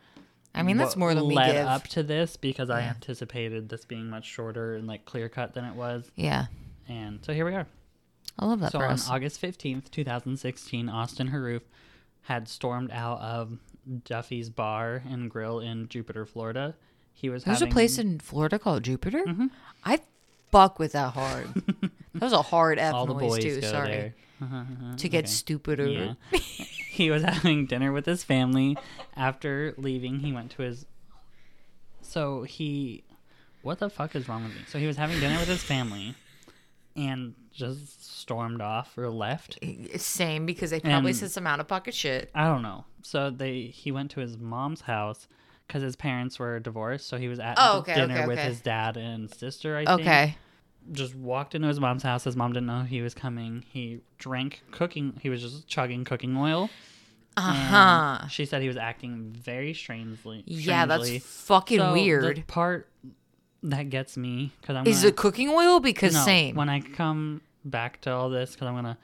I 0.55 0.63
mean, 0.63 0.77
that's 0.77 0.97
more 0.97 1.15
than 1.15 1.27
we 1.27 1.35
led 1.35 1.53
give. 1.53 1.67
up 1.67 1.87
to 1.89 2.03
this 2.03 2.37
because 2.37 2.71
I 2.71 2.81
Yeah. 2.81 2.91
anticipated 2.91 3.69
this 3.69 3.85
being 3.85 4.09
much 4.11 4.25
shorter 4.27 4.75
and 4.75 4.87
like 4.87 5.05
clear 5.05 5.29
cut 5.29 5.55
than 5.55 5.65
it 5.65 5.75
was, 5.75 6.11
Yeah. 6.17 6.47
and 6.89 7.25
so 7.25 7.33
here 7.33 7.45
we 7.45 7.55
are. 7.55 7.67
I 8.39 8.47
love 8.47 8.61
that 8.61 8.73
so 8.73 8.79
for 8.81 8.87
on 8.87 8.93
us. 8.95 9.09
August 9.09 9.39
fifteenth, 9.41 9.91
two 9.91 10.05
thousand 10.05 10.37
sixteen, 10.39 10.89
Austin 10.89 11.31
Harrouff 11.31 11.63
had 12.23 12.49
stormed 12.49 12.91
out 12.91 13.21
of 13.21 13.59
Duffy's 14.05 14.51
Bar 14.51 15.03
and 15.09 15.31
Grill 15.31 15.61
in 15.61 15.89
Jupiter, 15.89 16.27
Florida. 16.27 16.75
he 17.13 17.29
was 17.29 17.45
There's 17.45 17.59
having 17.59 17.73
a 17.73 17.75
place 17.75 17.99
in 17.99 18.19
Florida 18.19 18.59
called 18.59 18.83
Jupiter. 18.83 19.23
Mhm. 19.27 19.51
I 19.85 20.01
fuck 20.51 20.79
with 20.79 20.93
that 20.93 21.13
hard. 21.15 21.49
that 22.15 22.23
was 22.23 22.33
a 22.33 22.41
hard 22.43 22.79
F 22.79 22.95
all 22.95 23.05
the 23.07 23.13
noise 23.15 23.23
boys 23.23 23.43
too. 23.45 23.61
go 23.61 23.67
Sorry. 23.71 23.89
there. 23.91 24.15
Uh-huh, 24.43 24.97
To 24.97 25.09
get 25.09 25.25
okay. 25.25 25.27
stupider. 25.33 25.87
Yeah. 25.87 26.15
he 26.91 27.11
was 27.11 27.23
having 27.23 27.67
dinner 27.67 27.93
with 27.93 28.07
his 28.07 28.25
family. 28.25 28.77
After 29.17 29.75
leaving, 29.77 30.21
he 30.21 30.33
went 30.33 30.51
to 30.53 30.63
his. 30.63 30.87
So 32.03 32.43
he. 32.45 33.05
What 33.63 33.79
the 33.79 33.91
fuck 33.91 34.17
is 34.17 34.29
wrong 34.29 34.45
with 34.45 34.55
me? 34.55 34.61
So 34.69 34.79
he 34.79 34.87
was 34.87 34.97
having 34.97 35.21
dinner 35.21 35.39
with 35.39 35.49
his 35.49 35.63
family 35.63 36.15
and 36.97 37.35
just 37.53 38.19
stormed 38.19 38.63
off 38.63 38.97
or 38.97 39.11
left. 39.11 39.59
Same 39.99 40.47
because 40.47 40.71
they 40.71 40.81
probably 40.81 41.11
And- 41.11 41.19
said 41.19 41.31
some 41.31 41.47
out 41.47 41.61
of 41.61 41.69
pocket 41.69 41.95
shit. 41.95 42.31
I 42.35 42.45
don't 42.47 42.63
know. 42.63 42.85
So 43.03 43.29
they 43.31 43.65
he 43.65 43.93
went 43.93 44.11
to 44.13 44.21
his 44.21 44.39
mom's 44.39 44.81
house 44.83 45.29
because 45.67 45.83
his 45.83 45.95
parents 45.95 46.39
were 46.39 46.59
divorced. 46.59 47.07
So 47.07 47.19
he 47.19 47.29
was 47.29 47.39
at 47.39 47.57
Oh, 47.59 47.79
okay, 47.81 47.95
dinner 47.95 48.19
okay, 48.21 48.27
with 48.27 48.39
his 48.39 48.61
dad 48.63 48.97
and 48.97 49.31
sister. 49.33 49.77
I 49.77 49.85
think. 49.85 50.01
Okay. 50.01 50.37
Just 50.93 51.15
walked 51.15 51.55
into 51.55 51.69
his 51.69 51.79
mom's 51.81 52.03
house. 52.03 52.25
His 52.25 52.37
mom 52.37 52.53
didn't 52.53 52.67
know 52.67 52.83
he 52.83 53.03
was 53.03 53.15
coming. 53.15 53.65
He 53.71 54.01
drank 54.19 54.63
cooking. 54.71 55.19
He 55.23 55.29
was 55.31 55.41
just 55.43 55.67
chugging 55.69 56.05
cooking 56.05 56.37
oil. 56.37 56.71
Uh 57.37 57.53
huh. 57.53 58.27
She 58.29 58.45
said 58.45 58.61
he 58.63 58.69
was 58.69 58.77
acting 58.77 59.31
very 59.33 59.73
strangely. 59.73 60.43
Yeah, 60.47 60.87
that's 60.87 61.19
fucking 61.25 61.79
So, 61.79 61.87
The 61.89 61.93
weird. 61.93 62.45
part 62.49 62.89
that 63.63 63.89
gets 63.91 64.17
me 64.17 64.53
because 64.61 64.75
I'm 64.77 64.87
Is 64.87 64.99
gonna, 64.99 65.09
it 65.09 65.17
cooking 65.17 65.49
oil? 65.49 65.81
Because 65.81 66.15
no, 66.15 66.25
same. 66.25 66.57
when 66.57 66.69
I 66.69 66.81
come 66.81 67.41
back 67.65 68.01
to 68.03 68.11
all 68.11 68.31
this 68.31 68.53
because 68.53 68.67
I'm 68.69 68.75
gonna 68.75 68.99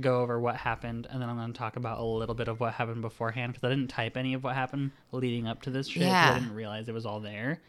go 0.00 0.20
over 0.22 0.38
what 0.40 0.56
happened 0.56 1.08
and 1.10 1.20
then 1.20 1.28
I'm 1.28 1.36
gonna 1.36 1.52
talk 1.52 1.76
about 1.76 1.98
a 1.98 2.04
little 2.04 2.34
bit 2.34 2.48
of 2.48 2.58
what 2.60 2.72
happened 2.74 3.02
beforehand 3.02 3.52
because 3.52 3.66
I 3.66 3.70
didn't 3.70 3.88
type 3.90 4.16
any 4.16 4.32
of 4.34 4.44
what 4.44 4.54
happened 4.54 4.92
leading 5.12 5.46
up 5.48 5.62
to 5.62 5.70
this 5.70 5.88
shit. 5.88 6.02
Yeah. 6.04 6.30
I 6.30 6.38
didn't 6.38 6.54
realize 6.54 6.88
it 6.88 6.94
was 6.94 7.04
all 7.06 7.20
there. 7.20 7.60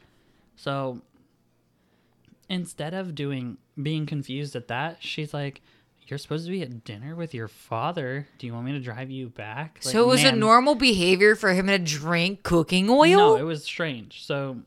So 0.56 1.02
instead 2.50 2.94
of 2.94 3.16
doing 3.16 3.58
being 3.82 4.06
confused 4.06 4.56
at 4.56 4.68
that, 4.68 4.98
she's 5.00 5.34
like, 5.34 5.62
"You're 6.08 6.18
supposed 6.20 6.46
to 6.46 6.52
be 6.52 6.62
at 6.62 6.84
dinner 6.84 7.16
with 7.16 7.34
your 7.34 7.48
father. 7.48 8.28
Do 8.38 8.48
you 8.48 8.54
want 8.54 8.66
me 8.66 8.72
to 8.74 8.80
drive 8.80 9.10
you 9.10 9.30
back?" 9.30 9.80
Like, 9.86 9.92
so 9.94 10.04
it 10.04 10.08
was 10.08 10.24
a 10.24 10.32
normal 10.32 10.76
behavior 10.76 11.36
for 11.36 11.54
him 11.54 11.68
to 11.68 11.80
drink 11.80 12.44
cooking 12.44 12.90
oil? 12.90 13.18
No, 13.18 13.36
it 13.38 13.44
was 13.44 13.64
strange. 13.64 14.26
So 14.26 14.58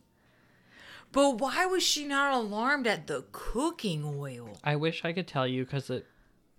but 1.12 1.39
why 1.39 1.67
was 1.67 1.83
she 1.83 2.07
not 2.07 2.33
alarmed 2.33 2.87
at 2.87 3.07
the 3.07 3.25
cooking 3.33 4.03
oil? 4.19 4.57
I 4.65 4.77
wish 4.77 5.05
I 5.05 5.12
could 5.12 5.27
tell 5.27 5.47
you 5.47 5.65
because 5.65 5.91
it 5.91 6.07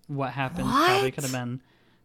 what 0.08 0.32
happened 0.34 0.68
probably 0.70 1.12
could 1.12 1.24
have 1.24 1.32
been 1.34 1.62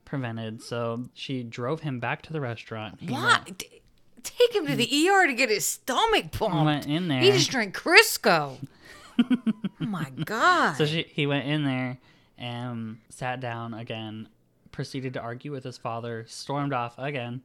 prevented. 0.06 0.62
So 0.62 1.04
she 1.12 1.42
drove 1.42 1.80
him 1.80 2.00
back 2.00 2.22
to 2.22 2.32
the 2.32 2.40
restaurant. 2.40 2.98
He 3.00 3.08
What? 3.12 3.58
D- 3.58 3.82
Take 4.24 4.54
him 4.54 4.66
to 4.66 4.74
the 4.74 5.08
ER 5.08 5.26
to 5.26 5.32
get 5.32 5.48
his 5.48 5.64
stomach 5.64 6.32
pumped. 6.32 6.64
went 6.64 6.86
in 6.86 7.08
there. 7.08 7.20
He 7.20 7.30
just 7.30 7.50
drank 7.50 7.74
Crisco. 7.76 8.56
oh 9.80 9.84
my 9.86 10.10
god. 10.24 10.74
so 10.76 10.86
she, 10.86 11.02
he 11.10 11.26
went 11.26 11.46
in 11.46 11.64
there 11.64 11.98
and 12.36 12.98
sat 13.08 13.40
down 13.40 13.74
again. 13.74 14.28
Proceeded 14.70 15.14
to 15.14 15.20
argue 15.20 15.50
with 15.50 15.64
his 15.64 15.76
father. 15.76 16.24
Stormed 16.28 16.72
off 16.72 16.94
again. 16.98 17.42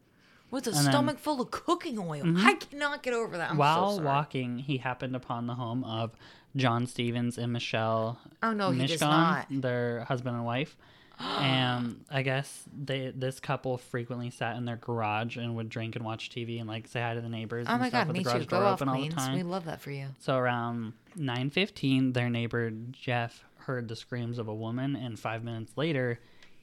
With 0.52 0.68
a 0.68 0.70
and 0.70 0.78
then- 0.80 0.92
stomach 0.92 1.18
full 1.20 1.42
of 1.42 1.50
cooking 1.50 1.98
oil. 1.98 2.22
Mm-hmm. 2.24 2.46
I 2.46 2.54
cannot 2.54 3.02
get 3.02 3.14
over 3.16 3.38
that. 3.38 3.52
I'm 3.52 3.58
While 3.58 3.98
so 3.98 4.04
walking, 4.04 4.60
he 4.60 4.78
happened 4.78 5.16
upon 5.16 5.48
the 5.48 5.56
home 5.56 5.84
of 5.84 6.12
John 6.56 6.86
Stevens 6.86 7.40
and 7.40 7.52
Michelle 7.52 8.20
Oh 8.44 8.54
no, 8.54 8.70
he 8.70 8.86
does 8.86 9.02
not. 9.02 9.48
their 9.50 10.04
husband 10.04 10.36
and 10.36 10.46
wife. 10.46 10.78
and 11.20 12.04
I 12.10 12.22
guess 12.22 12.64
they 12.76 13.12
this 13.16 13.40
couple 13.40 13.78
frequently 13.78 14.30
sat 14.30 14.56
in 14.58 14.66
their 14.66 14.78
garage 14.78 15.38
and 15.38 15.56
would 15.56 15.70
drink 15.70 15.96
and 15.96 16.04
watch 16.04 16.30
TV 16.30 16.60
and 16.60 16.68
like 16.68 16.88
say 16.88 17.02
hi 17.02 17.14
to 17.14 17.22
the 17.22 17.30
neighbors. 17.30 17.68
Oh 17.70 17.74
and 17.74 17.82
my 17.82 17.90
stuff 17.90 18.02
god, 18.02 18.08
with 18.08 18.18
me 18.18 18.24
the 18.24 18.30
garage 18.30 18.44
too. 18.44 18.48
Go 18.50 18.60
door 18.60 18.66
off, 18.66 18.82
open 18.82 18.90
all 18.90 19.02
the 19.02 19.10
time. 19.10 19.36
We 19.36 19.44
love 19.44 19.66
that 19.66 19.82
for 19.82 19.92
you. 19.92 20.08
So 20.20 20.36
around 20.38 20.94
9:15, 21.18 22.14
their 22.14 22.30
neighbor 22.30 22.72
Jeff 22.92 23.44
heard 23.58 23.88
the 23.88 23.96
screams 23.96 24.38
of 24.40 24.48
a 24.48 24.54
woman, 24.54 24.96
and 24.96 25.18
five 25.20 25.44
minutes 25.44 25.74
later, 25.78 26.20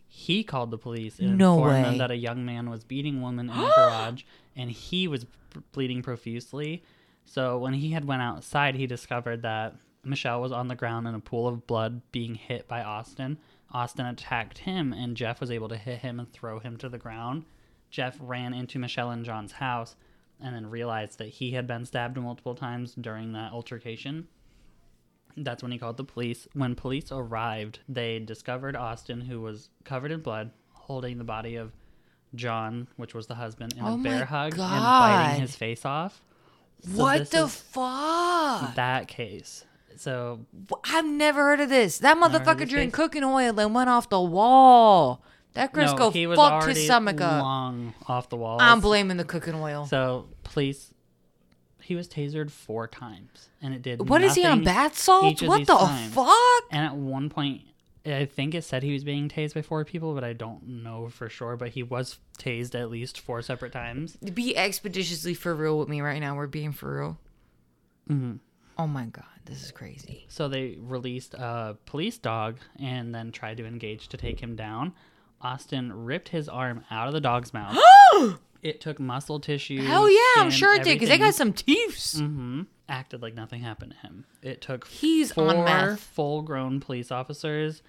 he 0.07 0.43
called 0.43 0.71
the 0.71 0.79
police 0.79 1.19
and 1.19 1.39
No 1.39 1.55
informed 1.55 1.75
way. 1.77 1.83
them 1.83 1.99
that 1.99 2.11
a 2.11 2.17
young 2.17 2.45
man 2.45 2.69
was 2.69 2.85
beating 2.85 3.19
a 3.19 3.23
woman 3.23 3.49
in 3.49 3.57
the 3.57 3.73
garage, 3.77 4.25
and 4.57 4.71
he 4.71 5.07
was 5.09 5.27
bleeding 5.73 6.03
profusely. 6.03 6.83
So 7.25 7.59
when 7.59 7.75
he 7.75 7.91
had 7.93 8.05
went 8.05 8.23
outside, 8.23 8.75
he 8.75 8.87
discovered 8.87 9.43
that 9.43 9.77
Michelle 10.05 10.41
was 10.41 10.51
on 10.53 10.69
the 10.69 10.75
ground 10.75 11.07
in 11.07 11.15
a 11.15 11.21
pool 11.21 11.47
of 11.47 11.67
blood, 11.67 12.03
being 12.11 12.35
hit 12.35 12.67
by 12.67 12.83
Austin. 12.83 13.39
Austin 13.73 14.07
attacked 14.07 14.59
him, 14.59 14.93
and 14.93 15.17
Jeff 15.17 15.41
was 15.41 15.51
able 15.51 15.69
to 15.69 15.77
hit 15.77 15.99
him 15.99 16.19
and 16.19 16.33
throw 16.33 16.59
him 16.59 16.77
to 16.79 16.89
the 16.89 16.99
ground. 16.99 17.45
Jeff 17.91 18.17
ran 18.21 18.53
into 18.55 18.79
Michelle 18.79 19.11
and 19.11 19.25
John's 19.25 19.53
house 19.53 19.97
and 20.41 20.55
then 20.55 20.71
realized 20.71 21.19
that 21.19 21.29
he 21.29 21.53
had 21.53 21.67
been 21.67 21.85
stabbed 21.85 22.17
multiple 22.17 22.55
times 22.55 22.95
during 22.95 23.33
that 23.33 23.53
altercation. 23.53 24.27
That's 25.37 25.63
when 25.63 25.73
he 25.73 25.79
called 25.79 25.97
the 25.97 26.05
police. 26.05 26.49
When 26.55 26.75
police 26.75 27.13
arrived, 27.13 27.81
they 27.89 28.19
discovered 28.19 28.75
Austin, 28.75 29.21
who 29.21 29.41
was 29.41 29.69
covered 29.85 30.11
in 30.13 30.21
blood, 30.21 30.51
holding 30.73 31.19
the 31.19 31.25
body 31.25 31.57
of 31.57 31.73
John, 32.35 32.89
which 32.97 33.15
was 33.15 33.27
the 33.27 33.35
husband, 33.35 33.75
in 33.75 33.85
Oh 33.85 33.95
a 33.95 33.99
bear 33.99 34.25
hug 34.25 34.53
and 34.53 34.59
biting 34.59 35.41
his 35.43 35.57
face 35.57 35.85
off. 35.85 36.23
So 36.83 37.03
what 37.03 37.31
the 37.31 37.45
is 37.45 37.57
fuck? 37.57 38.75
that 38.75 39.09
case. 39.09 39.65
So 40.01 40.47
I've 40.85 41.05
never 41.05 41.43
heard 41.43 41.61
of 41.61 41.69
this. 41.69 41.99
That 41.99 42.17
motherfucker 42.17 42.67
drank 42.67 42.95
cooking 42.95 43.23
oil 43.23 43.61
and 43.61 43.75
went 43.75 43.91
off 43.91 44.09
the 44.09 44.19
wall. 44.19 45.23
That 45.53 45.75
Crisco 45.75 45.99
no, 45.99 46.11
he 46.11 46.27
was 46.27 46.39
fucked 46.39 46.65
already 46.65 46.79
his 46.81 46.89
stomach 46.89 47.21
up. 47.21 47.43
long 47.43 47.93
off 48.09 48.31
the 48.31 48.39
wall. 48.39 48.57
I'm 48.63 48.81
blaming 48.81 49.19
the 49.19 49.25
cooking 49.25 49.55
oil. 49.57 49.85
So 49.85 50.29
police, 50.43 50.95
he 51.83 51.95
was 51.95 52.09
tasered 52.09 52.51
four 52.51 52.89
times, 52.89 53.51
and 53.61 53.75
it 53.75 53.83
did. 53.83 54.09
What 54.09 54.23
is 54.23 54.37
he 54.37 54.45
on 54.47 54.63
nothing. 54.63 54.65
bath 54.65 54.97
salts? 54.97 55.43
of 55.43 55.49
What 55.49 55.59
these 55.59 55.67
the 55.67 55.77
times. 55.77 56.15
fuck? 56.15 56.65
And 56.71 56.87
at 56.87 56.95
one 56.97 57.29
point, 57.29 57.61
I 58.07 58.25
think 58.25 58.55
it 58.55 58.65
said 58.65 58.83
he 58.83 58.95
was 58.95 59.05
being 59.05 59.29
tased 59.29 59.55
by 59.55 59.61
four 59.61 59.85
people, 59.85 60.15
but 60.15 60.25
I 60.25 60.33
don't 60.33 60.67
know 60.83 61.09
for 61.11 61.29
sure. 61.29 61.57
But 61.57 61.71
he 61.71 61.83
was 61.83 62.19
tased 62.39 62.75
at 62.75 62.91
least 62.91 63.21
four 63.21 63.43
separate 63.43 63.73
times. 63.73 64.17
Be 64.17 64.57
expeditiously 64.57 65.35
for 65.35 65.55
real 65.55 65.79
with 65.79 65.89
me 65.91 66.01
right 66.01 66.21
now. 66.21 66.37
We're 66.37 66.47
being 66.47 66.73
for 66.73 66.97
real. 67.01 67.19
Mm-hmm. 68.09 68.37
Oh 68.81 68.87
my 68.87 69.05
god, 69.07 69.25
this 69.45 69.63
is 69.63 69.71
crazy. 69.73 70.25
So 70.29 70.49
they 70.49 70.77
released 70.81 71.35
a 71.35 71.77
police 71.85 72.17
dog 72.17 72.57
and 72.79 73.15
then 73.15 73.31
tried 73.31 73.59
to 73.59 73.67
engage 73.67 74.09
to 74.09 74.17
take 74.17 74.41
him 74.41 74.57
down. 74.57 74.95
Austin 75.43 76.05
ripped 76.05 76.31
his 76.31 76.49
arm 76.49 76.85
out 76.91 77.07
of 77.07 77.13
the 77.13 77.21
dog's 77.21 77.53
mouth. 77.53 77.77
it 78.63 78.81
took 78.81 78.99
muscle 78.99 79.39
tissue. 79.39 79.83
Hell 79.83 80.11
yeah, 80.11 80.19
I'm 80.43 80.51
skin, 80.51 80.59
sure 80.59 80.75
it 80.75 80.83
did 80.85 80.95
because 80.95 81.11
they 81.11 81.19
got 81.19 81.35
some 81.35 81.53
teeth. 81.53 82.15
hmm 82.19 82.63
Acted 82.89 83.21
like 83.23 83.35
nothing 83.35 83.61
happened 83.63 83.93
to 84.01 84.07
him. 84.07 84.25
It 84.43 84.61
took 84.63 84.87
He's 84.89 85.31
on 85.33 85.55
four 85.55 85.65
meth. 85.65 86.01
full-grown 86.01 86.81
police 86.81 87.11
officers 87.13 87.83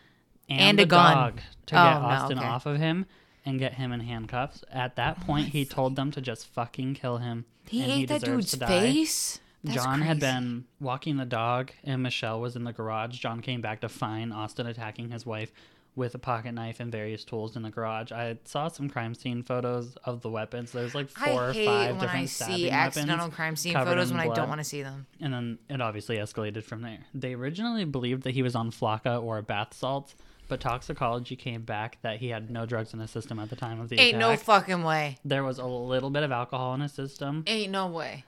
and, 0.49 0.59
And 0.61 0.79
the 0.79 0.83
a 0.83 0.87
gun. 0.87 1.15
dog 1.15 1.41
to 1.67 1.75
Oh, 1.79 1.83
get 1.83 2.01
no, 2.01 2.05
Austin 2.07 2.37
okay. 2.39 2.47
off 2.47 2.65
of 2.65 2.77
him 2.77 3.05
and 3.45 3.57
get 3.59 3.75
him 3.75 3.91
in 3.93 4.01
handcuffs. 4.01 4.63
At 4.71 4.97
that 4.97 5.21
point, 5.21 5.47
he 5.49 5.65
told 5.65 5.95
them 5.95 6.11
to 6.11 6.21
just 6.21 6.47
fucking 6.47 6.93
kill 6.95 7.17
him. 7.17 7.45
He 7.67 7.81
and 7.81 7.91
ate 7.91 8.09
that 8.09 8.21
deserves 8.21 8.45
dude's 8.45 8.51
to 8.51 8.59
die. 8.59 8.67
face. 8.67 9.39
That's 9.63 9.75
John 9.83 10.01
had 10.01 10.19
been 10.19 10.65
walking 10.79 11.17
the 11.17 11.25
dog, 11.25 11.71
and 11.83 12.01
Michelle 12.01 12.41
was 12.41 12.55
in 12.55 12.63
the 12.63 12.73
garage. 12.73 13.17
John 13.19 13.41
came 13.41 13.61
back 13.61 13.81
to 13.81 13.89
find 13.89 14.33
Austin 14.33 14.65
attacking 14.67 15.11
his 15.11 15.25
wife 15.25 15.51
with 15.93 16.15
a 16.15 16.17
pocket 16.17 16.53
knife 16.53 16.79
and 16.79 16.89
various 16.91 17.25
tools 17.25 17.55
in 17.57 17.63
the 17.63 17.69
garage. 17.69 18.11
I 18.13 18.37
saw 18.45 18.69
some 18.69 18.89
crime 18.89 19.13
scene 19.13 19.43
photos 19.43 19.97
of 20.05 20.21
the 20.21 20.29
weapons. 20.29 20.71
There's 20.71 20.95
like 20.95 21.09
four 21.09 21.49
or 21.49 21.53
five 21.53 21.97
when 21.97 21.99
different 21.99 22.23
I 22.23 22.25
stabbing 22.25 22.55
see 22.55 22.69
accidental 22.69 23.29
crime 23.29 23.55
scene 23.57 23.73
photos 23.73 24.09
when 24.09 24.21
I 24.21 24.29
don't 24.33 24.47
want 24.47 24.59
to 24.61 24.63
see 24.63 24.83
them. 24.83 25.05
And 25.19 25.33
then 25.33 25.59
it 25.69 25.81
obviously 25.81 26.15
escalated 26.15 26.63
from 26.63 26.81
there. 26.81 26.99
They 27.13 27.33
originally 27.33 27.83
believed 27.83 28.23
that 28.23 28.31
he 28.31 28.41
was 28.41 28.55
on 28.55 28.71
Flakka 28.71 29.21
or 29.21 29.41
bath 29.41 29.73
salts, 29.73 30.15
but 30.47 30.61
toxicology 30.61 31.35
came 31.35 31.63
back 31.63 31.97
that 32.03 32.17
he 32.19 32.29
had 32.29 32.49
no 32.49 32.65
drugs 32.65 32.93
in 32.93 32.99
his 33.01 33.11
system 33.11 33.37
at 33.37 33.49
the 33.49 33.57
time 33.57 33.81
of 33.81 33.89
the 33.89 33.95
attack. 33.97 34.07
Ain't 34.07 34.17
no 34.17 34.35
fucking 34.37 34.83
way. 34.83 35.17
there 35.25 35.43
was 35.43 35.59
a 35.59 35.65
little 35.67 36.09
bit 36.09 36.23
of 36.23 36.31
alcohol 36.31 36.73
in 36.73 36.79
his 36.79 36.93
system. 36.93 37.43
Ain't 37.47 37.71
no 37.71 37.87
way. 37.87 38.23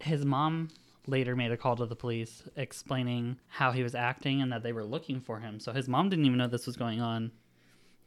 His 0.00 0.24
mom 0.24 0.68
later 1.06 1.34
made 1.34 1.50
a 1.50 1.56
call 1.56 1.76
to 1.76 1.86
the 1.86 1.96
police 1.96 2.42
explaining 2.56 3.38
how 3.48 3.72
he 3.72 3.82
was 3.82 3.94
acting 3.94 4.42
and 4.42 4.52
that 4.52 4.62
they 4.62 4.72
were 4.72 4.84
looking 4.84 5.20
for 5.20 5.40
him. 5.40 5.58
So 5.58 5.72
his 5.72 5.88
mom 5.88 6.08
didn't 6.08 6.26
even 6.26 6.38
know 6.38 6.46
this 6.46 6.66
was 6.66 6.76
going 6.76 7.00
on. 7.00 7.32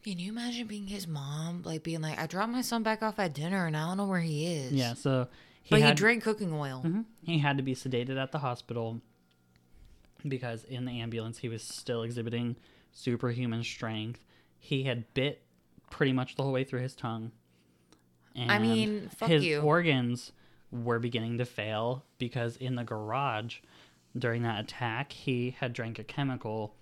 Can 0.03 0.17
you 0.19 0.31
imagine 0.31 0.67
being 0.67 0.87
his 0.87 1.07
mom, 1.07 1.61
like 1.63 1.83
being 1.83 2.01
like, 2.01 2.19
I 2.19 2.25
dropped 2.27 2.51
my 2.51 2.61
son 2.61 2.81
back 2.83 3.03
off 3.03 3.19
at 3.19 3.33
dinner 3.33 3.65
and 3.67 3.75
I 3.77 3.87
don't 3.87 3.97
know 3.97 4.07
where 4.07 4.19
he 4.19 4.47
is. 4.47 4.71
Yeah, 4.71 4.93
so 4.93 5.27
he 5.61 5.69
but 5.75 5.81
he 5.81 5.93
drank 5.93 6.23
cooking 6.23 6.53
oil. 6.53 6.81
Mhm. 6.85 7.05
he 7.23 7.39
had 7.39 7.57
to 7.57 7.63
be 7.63 7.75
sedated 7.75 8.17
at 8.21 8.31
the 8.31 8.39
hospital 8.39 9.01
because 10.27 10.63
in 10.63 10.85
the 10.85 10.99
ambulance 11.01 11.39
he 11.39 11.49
was 11.49 11.63
still 11.63 12.03
exhibiting 12.03 12.55
superhuman 12.91 13.63
strength. 13.63 14.25
He 14.57 14.83
had 14.83 15.11
bit 15.13 15.43
pretty 15.89 16.13
much 16.13 16.35
the 16.35 16.43
whole 16.43 16.51
way 16.51 16.63
through 16.63 16.81
his 16.81 16.95
tongue. 16.95 17.31
And 18.35 18.51
I 18.51 18.59
mean, 18.59 19.09
fuck 19.09 19.29
his 19.29 19.43
you. 19.45 19.59
organs 19.61 20.31
were 20.71 20.99
beginning 20.99 21.37
to 21.37 21.45
fail 21.45 22.03
because 22.17 22.55
in 22.57 22.75
the 22.75 22.83
garage 22.83 23.57
during 24.17 24.43
that 24.43 24.59
attack 24.61 25.11
he 25.11 25.55
had 25.59 25.73
drank 25.73 25.99
a 25.99 26.03
chemical 26.03 26.73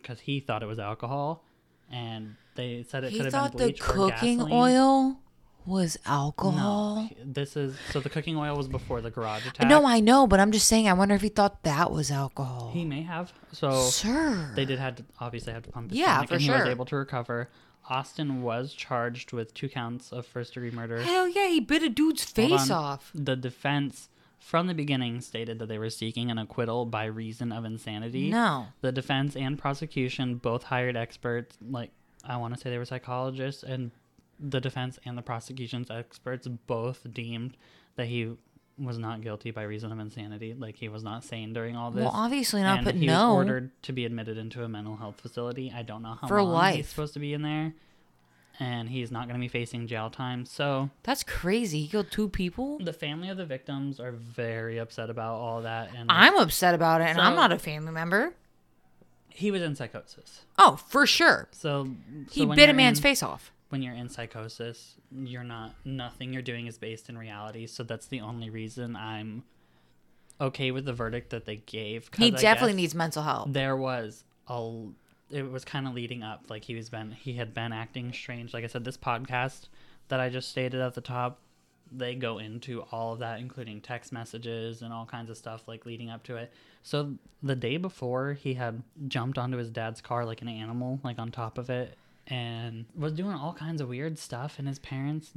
because 0.00 0.20
he 0.20 0.40
thought 0.40 0.62
it 0.62 0.66
was 0.66 0.78
alcohol 0.78 1.44
and 1.90 2.34
they 2.54 2.84
said 2.88 3.04
it 3.04 3.10
He 3.10 3.18
could 3.18 3.32
have 3.32 3.52
been 3.52 3.58
the 3.58 3.64
bleach 3.64 3.80
or 3.80 3.84
cooking 3.84 4.52
oil 4.52 5.18
was 5.66 5.98
alcohol. 6.06 7.08
No, 7.10 7.16
this 7.24 7.54
is 7.56 7.76
so 7.90 8.00
the 8.00 8.08
cooking 8.08 8.36
oil 8.38 8.56
was 8.56 8.68
before 8.68 9.02
the 9.02 9.10
garage 9.10 9.46
attack. 9.46 9.68
No, 9.68 9.86
I 9.86 10.00
know, 10.00 10.26
but 10.26 10.40
I'm 10.40 10.50
just 10.50 10.66
saying. 10.66 10.88
I 10.88 10.94
wonder 10.94 11.14
if 11.14 11.20
he 11.20 11.28
thought 11.28 11.62
that 11.64 11.90
was 11.90 12.10
alcohol. 12.10 12.70
he 12.72 12.86
may 12.86 13.02
have. 13.02 13.32
So 13.52 13.70
Sir, 13.72 14.50
they 14.54 14.64
did 14.64 14.78
had 14.78 14.96
to 14.98 15.04
obviously 15.20 15.52
have 15.52 15.62
to 15.64 15.70
pump 15.70 15.90
his 15.90 15.98
Yeah, 15.98 16.14
stomach, 16.14 16.28
for 16.28 16.34
and 16.36 16.42
he 16.42 16.50
was 16.50 16.62
able 16.64 16.86
to 16.86 16.96
recover. 16.96 17.50
Austin 17.88 18.42
was 18.42 18.72
charged 18.72 19.32
with 19.32 19.54
two 19.54 19.68
counts 19.68 20.12
of 20.12 20.26
first 20.26 20.54
degree 20.54 20.70
murder. 20.70 21.00
hell 21.00 21.28
yeah, 21.28 21.48
he 21.48 21.60
bit 21.60 21.82
a 21.82 21.88
dude's 21.88 22.24
face 22.24 22.70
off. 22.70 23.10
The 23.14 23.36
defense 23.36 24.08
from 24.38 24.66
the 24.66 24.74
beginning 24.74 25.20
stated 25.20 25.58
that 25.58 25.66
they 25.68 25.78
were 25.78 25.90
seeking 25.90 26.30
an 26.30 26.38
acquittal 26.38 26.86
by 26.86 27.06
reason 27.06 27.50
of 27.52 27.64
insanity. 27.64 28.30
No, 28.30 28.66
The 28.82 28.92
defense 28.92 29.34
and 29.36 29.58
prosecution 29.58 30.36
both 30.36 30.64
hired 30.64 30.96
experts, 30.96 31.56
like 31.68 31.90
I 32.24 32.36
want 32.36 32.54
to 32.54 32.60
say 32.60 32.70
they 32.70 32.78
were 32.78 32.84
psychologists, 32.84 33.62
and 33.62 33.90
the 34.38 34.60
defense 34.60 34.98
and 35.04 35.18
the 35.18 35.22
prosecution's 35.22 35.90
experts 35.90 36.46
both 36.46 37.06
deemed 37.12 37.56
that 37.96 38.06
he 38.06 38.36
was 38.78 38.98
not 38.98 39.20
guilty 39.22 39.50
by 39.50 39.62
reason 39.62 39.90
of 39.92 39.98
insanity. 39.98 40.54
Like 40.54 40.76
he 40.76 40.88
was 40.88 41.02
not 41.02 41.24
sane 41.24 41.52
during 41.52 41.76
all 41.76 41.90
this. 41.90 42.02
well, 42.04 42.12
obviously 42.14 42.62
not. 42.62 42.78
and 42.78 42.84
But 42.84 42.94
he 42.94 43.06
no, 43.06 43.28
was 43.34 43.36
ordered 43.46 43.70
to 43.82 43.92
be 43.92 44.04
admitted 44.04 44.38
into 44.38 44.62
a 44.62 44.68
mental 44.68 44.96
health 44.96 45.20
facility. 45.20 45.72
I 45.74 45.82
don't 45.82 46.02
know 46.02 46.16
how 46.20 46.28
For 46.28 46.42
long 46.42 46.52
life. 46.52 46.76
he's 46.76 46.88
supposed 46.88 47.14
to 47.14 47.20
be 47.20 47.32
in 47.34 47.42
there, 47.42 47.74
and 48.60 48.88
he's 48.88 49.10
not 49.10 49.26
going 49.28 49.34
to 49.34 49.40
be 49.40 49.48
facing 49.48 49.86
jail 49.86 50.10
time. 50.10 50.44
So 50.44 50.90
that's 51.02 51.22
crazy. 51.24 51.82
He 51.82 51.88
killed 51.88 52.10
two 52.10 52.28
people. 52.28 52.78
the 52.78 52.92
family 52.92 53.28
of 53.28 53.36
the 53.36 53.46
victims 53.46 53.98
are 54.00 54.12
very 54.12 54.78
upset 54.78 55.10
about 55.10 55.34
all 55.34 55.62
that, 55.62 55.90
and 55.96 56.10
I'm 56.10 56.36
upset 56.36 56.74
about 56.74 57.00
it, 57.00 57.04
and 57.08 57.20
I'm 57.20 57.34
not 57.36 57.52
a 57.52 57.58
family 57.58 57.92
member. 57.92 58.34
he 59.28 59.50
was 59.52 59.62
in 59.62 59.76
psychosis. 59.76 60.42
Oh, 60.58 60.76
for 60.88 61.06
sure. 61.06 61.48
So 61.52 61.88
He 62.30 62.40
so 62.40 62.46
when 62.48 62.56
bit 62.56 62.68
a 62.68 62.72
man's 62.72 62.98
in- 62.98 63.02
face 63.02 63.22
off. 63.22 63.52
When 63.68 63.82
you're 63.82 63.94
in 63.94 64.08
psychosis, 64.08 64.94
you're 65.14 65.44
not 65.44 65.74
nothing 65.84 66.32
you're 66.32 66.42
doing 66.42 66.66
is 66.66 66.78
based 66.78 67.08
in 67.08 67.18
reality. 67.18 67.66
So 67.66 67.82
that's 67.82 68.06
the 68.06 68.20
only 68.20 68.50
reason 68.50 68.96
I'm 68.96 69.44
okay 70.40 70.70
with 70.70 70.84
the 70.84 70.92
verdict 70.92 71.30
that 71.30 71.44
they 71.44 71.56
gave. 71.56 72.10
He 72.16 72.30
definitely 72.30 72.74
needs 72.74 72.94
mental 72.94 73.22
help. 73.22 73.52
There 73.52 73.76
was 73.76 74.24
a. 74.48 74.84
It 75.30 75.50
was 75.50 75.62
kind 75.62 75.86
of 75.86 75.92
leading 75.92 76.22
up, 76.22 76.44
like 76.48 76.64
he 76.64 76.74
was 76.74 76.88
been 76.88 77.10
he 77.10 77.34
had 77.34 77.52
been 77.52 77.72
acting 77.72 78.12
strange. 78.14 78.54
Like 78.54 78.64
I 78.64 78.66
said, 78.66 78.84
this 78.84 78.96
podcast 78.96 79.68
that 80.08 80.20
I 80.20 80.30
just 80.30 80.48
stated 80.48 80.80
at 80.80 80.94
the 80.94 81.02
top, 81.02 81.38
they 81.92 82.14
go 82.14 82.38
into 82.38 82.80
all 82.90 83.12
of 83.12 83.18
that, 83.18 83.38
including 83.38 83.82
text 83.82 84.10
messages 84.10 84.80
and 84.80 84.90
all 84.90 85.04
kinds 85.04 85.28
of 85.28 85.36
stuff 85.36 85.68
like 85.68 85.84
leading 85.84 86.08
up 86.08 86.22
to 86.24 86.36
it. 86.36 86.50
So 86.82 87.16
the 87.42 87.54
day 87.54 87.76
before, 87.76 88.32
he 88.32 88.54
had 88.54 88.82
jumped 89.06 89.36
onto 89.36 89.58
his 89.58 89.68
dad's 89.68 90.00
car 90.00 90.24
like 90.24 90.40
an 90.40 90.48
animal, 90.48 90.98
like 91.04 91.18
on 91.18 91.30
top 91.30 91.58
of 91.58 91.68
it, 91.68 91.98
and 92.28 92.84
was 92.94 93.12
doing 93.12 93.34
all 93.34 93.52
kinds 93.52 93.80
of 93.80 93.88
weird 93.88 94.18
stuff. 94.18 94.58
And 94.58 94.68
his 94.68 94.78
parents, 94.78 95.32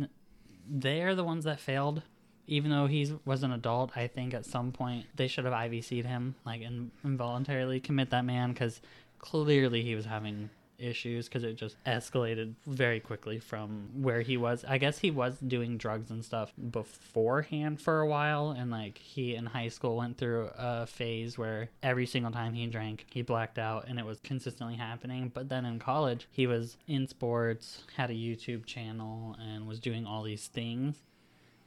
they're 0.70 1.16
the 1.16 1.24
ones 1.24 1.46
that 1.46 1.60
failed. 1.60 2.04
Even 2.48 2.70
though 2.72 2.88
he 2.88 3.14
was 3.24 3.44
an 3.44 3.52
adult, 3.52 3.92
I 3.96 4.08
think 4.08 4.34
at 4.34 4.46
some 4.46 4.72
point 4.72 5.06
they 5.16 5.28
should 5.28 5.46
have 5.46 5.54
IVC'd 5.54 6.06
him, 6.06 6.36
like 6.46 6.62
involuntarily 7.04 7.80
commit 7.80 8.10
that 8.10 8.26
man, 8.26 8.52
because 8.52 8.82
clearly 9.20 9.84
he 9.84 9.96
was 9.96 10.06
having 10.06 10.50
issues 10.82 11.28
because 11.28 11.44
it 11.44 11.56
just 11.56 11.76
escalated 11.86 12.54
very 12.66 13.00
quickly 13.00 13.40
from 13.40 13.90
where 13.94 14.22
he 14.22 14.38
was. 14.38 14.66
I 14.68 14.78
guess 14.78 15.00
he 15.00 15.12
was 15.12 15.38
doing 15.40 15.78
drugs 15.78 16.10
and 16.10 16.24
stuff 16.24 16.54
beforehand 16.72 17.80
for 17.80 18.00
a 18.00 18.08
while, 18.08 18.52
and 18.52 18.72
like 18.72 18.98
he 18.98 19.36
in 19.36 19.46
high 19.46 19.70
school 19.70 19.98
went 19.98 20.18
through 20.18 20.50
a 20.58 20.86
phase 20.86 21.38
where 21.38 21.70
every 21.84 22.06
single 22.06 22.32
time 22.32 22.54
he 22.54 22.66
drank, 22.68 23.06
he 23.12 23.22
blacked 23.22 23.60
out, 23.60 23.88
and 23.88 24.00
it 24.00 24.06
was 24.06 24.20
consistently 24.22 24.76
happening. 24.76 25.32
But 25.34 25.50
then 25.50 25.66
in 25.66 25.80
college, 25.80 26.28
he 26.32 26.48
was 26.48 26.78
in 26.88 27.08
sports, 27.08 27.84
had 27.96 28.10
a 28.10 28.14
YouTube 28.14 28.66
channel, 28.66 29.36
and 29.40 29.68
was 29.68 29.80
doing 29.80 30.06
all 30.06 30.24
these 30.24 30.48
things 30.48 30.98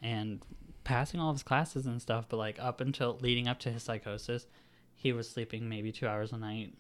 and 0.02 0.42
passing 0.84 1.18
all 1.18 1.30
of 1.30 1.36
his 1.36 1.42
classes 1.42 1.86
and 1.86 2.00
stuff. 2.00 2.26
But 2.28 2.36
like 2.36 2.58
up 2.60 2.80
until 2.80 3.18
leading 3.20 3.48
up 3.48 3.58
to 3.60 3.72
his 3.72 3.82
psychosis, 3.82 4.46
he 4.94 5.12
was 5.12 5.28
sleeping 5.28 5.68
maybe 5.68 5.92
two 5.92 6.06
hours 6.06 6.32
a 6.32 6.38
night 6.38 6.74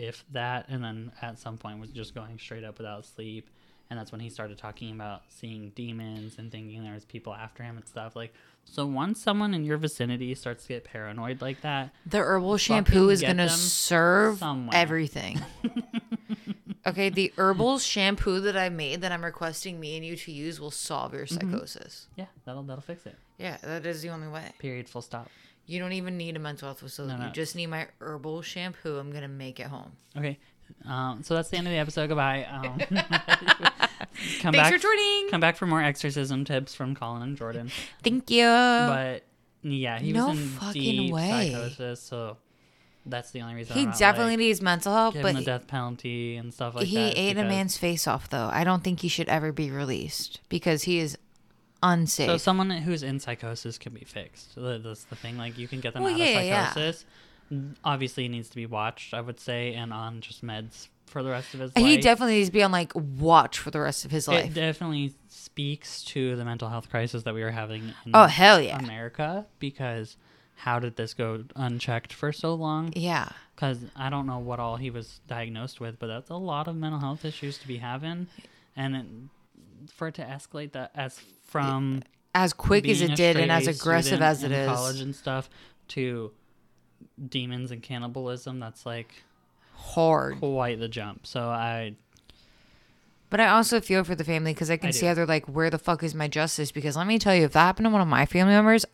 if 0.00 0.24
that 0.32 0.66
and 0.68 0.82
then 0.82 1.12
at 1.20 1.38
some 1.38 1.56
point 1.58 1.78
was 1.80 1.90
just 1.90 2.14
going 2.14 2.38
straight 2.38 2.64
up 2.64 2.78
without 2.78 3.04
sleep 3.04 3.48
and 3.90 3.98
that's 3.98 4.12
when 4.12 4.20
he 4.20 4.30
started 4.30 4.56
talking 4.56 4.92
about 4.92 5.22
seeing 5.28 5.70
demons 5.74 6.38
and 6.38 6.50
thinking 6.52 6.82
there 6.84 6.94
was 6.94 7.04
people 7.04 7.34
after 7.34 7.62
him 7.62 7.76
and 7.76 7.86
stuff 7.86 8.14
like 8.16 8.32
so 8.64 8.86
once 8.86 9.20
someone 9.20 9.52
in 9.52 9.64
your 9.64 9.76
vicinity 9.78 10.34
starts 10.34 10.62
to 10.64 10.68
get 10.68 10.84
paranoid 10.84 11.40
like 11.42 11.60
that 11.62 11.90
The 12.06 12.18
herbal 12.18 12.56
shampoo 12.56 13.08
is 13.10 13.20
gonna 13.20 13.48
serve 13.48 14.38
somewhere. 14.38 14.76
everything. 14.76 15.40
okay, 16.86 17.08
the 17.08 17.32
herbal 17.36 17.78
shampoo 17.78 18.40
that 18.40 18.56
I 18.56 18.68
made 18.68 19.00
that 19.02 19.12
I'm 19.12 19.24
requesting 19.24 19.78
me 19.80 19.96
and 19.96 20.04
you 20.04 20.16
to 20.16 20.32
use 20.32 20.60
will 20.60 20.70
solve 20.70 21.12
your 21.14 21.26
Mm-hmm. 21.26 21.52
psychosis. 21.52 22.06
yeah 22.16 22.26
that'll 22.44 22.62
that'll 22.62 22.82
fix 22.82 23.06
it 23.06 23.16
Yeah, 23.38 23.56
that 23.62 23.86
is 23.86 24.02
the 24.02 24.08
only 24.10 24.28
way. 24.28 24.52
period 24.58 24.88
full 24.88 25.02
stop 25.02 25.28
You 25.70 25.78
don't 25.78 25.92
even 25.92 26.16
need 26.16 26.34
a 26.36 26.40
mental 26.40 26.66
health 26.68 26.80
facility. 26.80 27.18
no. 27.20 27.26
You 27.26 27.32
just 27.32 27.54
need 27.54 27.68
my 27.68 27.86
herbal 28.00 28.42
shampoo. 28.42 28.98
I'm 28.98 29.12
gonna 29.12 29.28
make 29.28 29.60
it 29.60 29.66
home. 29.68 29.92
okay 30.16 30.38
um, 30.88 31.22
so 31.24 31.34
that's 31.34 31.48
the 31.48 31.56
end 31.56 31.66
of 31.66 31.72
the 31.72 31.78
episode 31.78 32.06
goodbye 32.08 32.44
um, 32.44 32.78
come 34.40 34.52
Thanks 34.52 34.56
back 34.56 34.72
for 34.72 34.78
joining. 34.78 35.28
come 35.30 35.40
back 35.40 35.56
for 35.56 35.66
more 35.66 35.82
exorcism 35.82 36.44
tips 36.44 36.74
from 36.74 36.94
collin 36.94 37.22
and 37.22 37.38
jordyn 37.38 37.70
Thank 38.02 38.30
you. 38.30 38.44
but 38.46 39.22
yeah 39.62 39.98
he 39.98 40.12
no 40.12 40.28
was 40.28 40.38
in 40.40 40.46
fucking 40.48 40.80
deep 40.82 41.12
way. 41.12 41.50
psychosis 41.52 42.00
so 42.00 42.36
that's 43.06 43.30
the 43.32 43.40
only 43.40 43.54
reason 43.56 43.76
he 43.76 43.86
not, 43.86 43.98
definitely 43.98 44.32
like, 44.34 44.38
needs 44.40 44.60
mental 44.62 44.94
help, 44.94 45.14
give 45.14 45.22
but 45.22 45.30
him 45.30 45.36
the 45.36 45.44
death 45.44 45.66
penalty 45.66 46.36
and 46.36 46.52
stuff 46.54 46.74
like 46.76 46.86
he 46.86 46.96
that. 46.96 47.18
ate 47.18 47.38
a 47.38 47.44
man's 47.44 47.76
face 47.76 48.06
off 48.06 48.28
though. 48.28 48.48
I 48.52 48.62
don't 48.62 48.84
think 48.84 49.00
he 49.00 49.08
should 49.08 49.28
ever 49.28 49.52
be 49.52 49.70
released 49.70 50.40
because 50.50 50.82
he 50.84 50.98
is 50.98 51.16
unsafe. 51.82 52.26
So 52.28 52.36
someone 52.36 52.70
who's 52.70 53.02
in 53.02 53.20
psychosis 53.20 53.78
can 53.78 53.92
be 53.94 54.04
fixed. 54.04 54.52
That's 54.56 55.04
the 55.04 55.16
thing. 55.16 55.36
Like 55.38 55.58
you 55.58 55.68
can 55.68 55.80
get 55.80 55.94
them 55.94 56.02
Well, 56.02 56.12
out 56.12 56.18
yeah, 56.18 56.38
of 56.40 56.44
yeah. 56.46 56.68
psychosis. 56.70 57.04
Obviously, 57.84 58.24
he 58.24 58.28
needs 58.28 58.48
to 58.50 58.56
be 58.56 58.66
watched. 58.66 59.12
I 59.14 59.20
would 59.20 59.40
say, 59.40 59.74
and 59.74 59.92
on 59.92 60.20
just 60.20 60.44
meds 60.44 60.88
for 61.06 61.22
the 61.24 61.30
rest 61.30 61.54
of 61.54 61.60
his 61.60 61.74
life. 61.74 61.84
he 61.84 61.94
life. 61.96 62.02
definitely 62.04 62.36
needs 62.36 62.48
to 62.48 62.52
be 62.52 62.62
on 62.62 62.70
like 62.70 62.92
watch 62.94 63.58
for 63.58 63.72
the 63.72 63.80
rest 63.80 64.04
of 64.04 64.12
his 64.12 64.28
life. 64.28 64.46
It 64.46 64.54
definitely 64.54 65.14
speaks 65.28 66.04
to 66.04 66.36
the 66.36 66.44
mental 66.44 66.68
health 66.68 66.88
crisis 66.88 67.24
that 67.24 67.34
we 67.34 67.42
are 67.42 67.50
having 67.50 67.82
in 68.06 68.12
Oh 68.14 68.26
hell 68.26 68.60
yeah. 68.60 68.78
America 68.78 69.46
because 69.58 70.16
how 70.54 70.78
did 70.78 70.94
this 70.94 71.12
go 71.14 71.42
unchecked 71.56 72.12
for 72.12 72.32
so 72.32 72.54
long? 72.54 72.92
Yeah. 72.94 73.30
Because 73.56 73.78
I 73.96 74.08
don't 74.10 74.26
know 74.26 74.38
what 74.38 74.60
all 74.60 74.76
he 74.76 74.90
was 74.90 75.20
diagnosed 75.26 75.80
with, 75.80 75.98
but 75.98 76.06
that's 76.06 76.30
a 76.30 76.36
lot 76.36 76.68
of 76.68 76.76
mental 76.76 77.00
health 77.00 77.24
issues 77.24 77.58
to 77.58 77.66
be 77.66 77.78
having, 77.78 78.28
and 78.76 78.94
it, 78.96 79.06
for 79.92 80.08
it 80.08 80.14
to 80.14 80.22
escalate 80.22 80.72
that 80.72 80.92
as 80.94 81.18
from 81.50 82.02
As 82.34 82.52
quick 82.52 82.88
as 82.88 83.02
it 83.02 83.14
did 83.16 83.36
and 83.36 83.50
as 83.52 83.66
aggressive 83.66 84.22
as 84.22 84.42
it 84.44 84.52
is. 84.52 84.68
college 84.68 85.00
and 85.00 85.14
stuff 85.14 85.50
to 85.88 86.30
demons 87.28 87.70
and 87.70 87.82
cannibalism 87.82 88.60
that's 88.60 88.86
like 88.86 89.22
Hard. 89.74 90.38
quite 90.38 90.78
the 90.78 90.88
jump 90.88 91.26
so 91.26 91.48
i 91.48 91.94
But 93.30 93.40
I 93.40 93.48
also 93.48 93.80
feel 93.80 94.04
for 94.04 94.14
the 94.14 94.24
family 94.24 94.52
because 94.52 94.70
I 94.70 94.76
can 94.76 94.88
I 94.88 94.92
see 94.92 95.00
do. 95.00 95.06
how 95.08 95.14
they're 95.14 95.26
like, 95.26 95.46
where 95.46 95.70
the 95.70 95.78
fuck 95.78 96.02
is 96.02 96.14
my 96.16 96.26
justice? 96.26 96.72
Because 96.72 96.96
let 96.96 97.06
me 97.06 97.16
tell 97.18 97.32
you, 97.34 97.44
if 97.44 97.52
that 97.52 97.60
happened 97.60 97.86
to 97.86 97.90
one 97.90 98.00
of 98.00 98.08
my 98.08 98.26
family 98.26 98.52
members, 98.54 98.84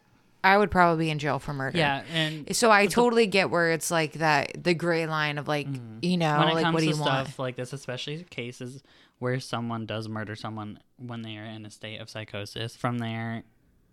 I 0.45 0.59
would 0.59 0.71
probably 0.71 1.07
be 1.07 1.11
in 1.11 1.19
jail 1.19 1.39
for 1.39 1.55
murder. 1.55 1.79
yeah 1.79 2.03
and 2.13 2.55
So 2.55 2.71
I 2.71 2.85
But 2.85 2.91
the- 2.91 2.95
totally 2.95 3.27
get 3.27 3.51
where 3.51 3.73
it's 3.73 3.91
like 3.91 4.13
that, 4.15 4.63
the 4.63 4.75
gray 4.75 5.07
line 5.07 5.39
of 5.39 5.49
like, 5.49 5.67
you 6.03 6.17
know, 6.19 6.27
Mm-hmm. 6.27 6.39
when 6.41 6.49
it 6.49 6.55
like 6.55 6.65
comes 6.65 6.75
what 6.75 6.81
do 6.81 6.87
you 6.87 6.97
want? 7.01 7.27
stuff 7.27 7.39
like 7.39 7.57
this 7.57 7.73
especially 7.73 8.25
cases 8.31 8.83
where 9.19 9.41
someone 9.41 9.87
does 9.87 10.09
murder 10.09 10.35
someone 10.37 10.79
when 10.99 11.23
they 11.23 11.37
are 11.37 11.45
in 11.45 11.65
a 11.67 11.71
state 11.71 11.99
of 12.01 12.09
psychosis 12.11 12.77
from 12.77 12.99
there 12.99 13.43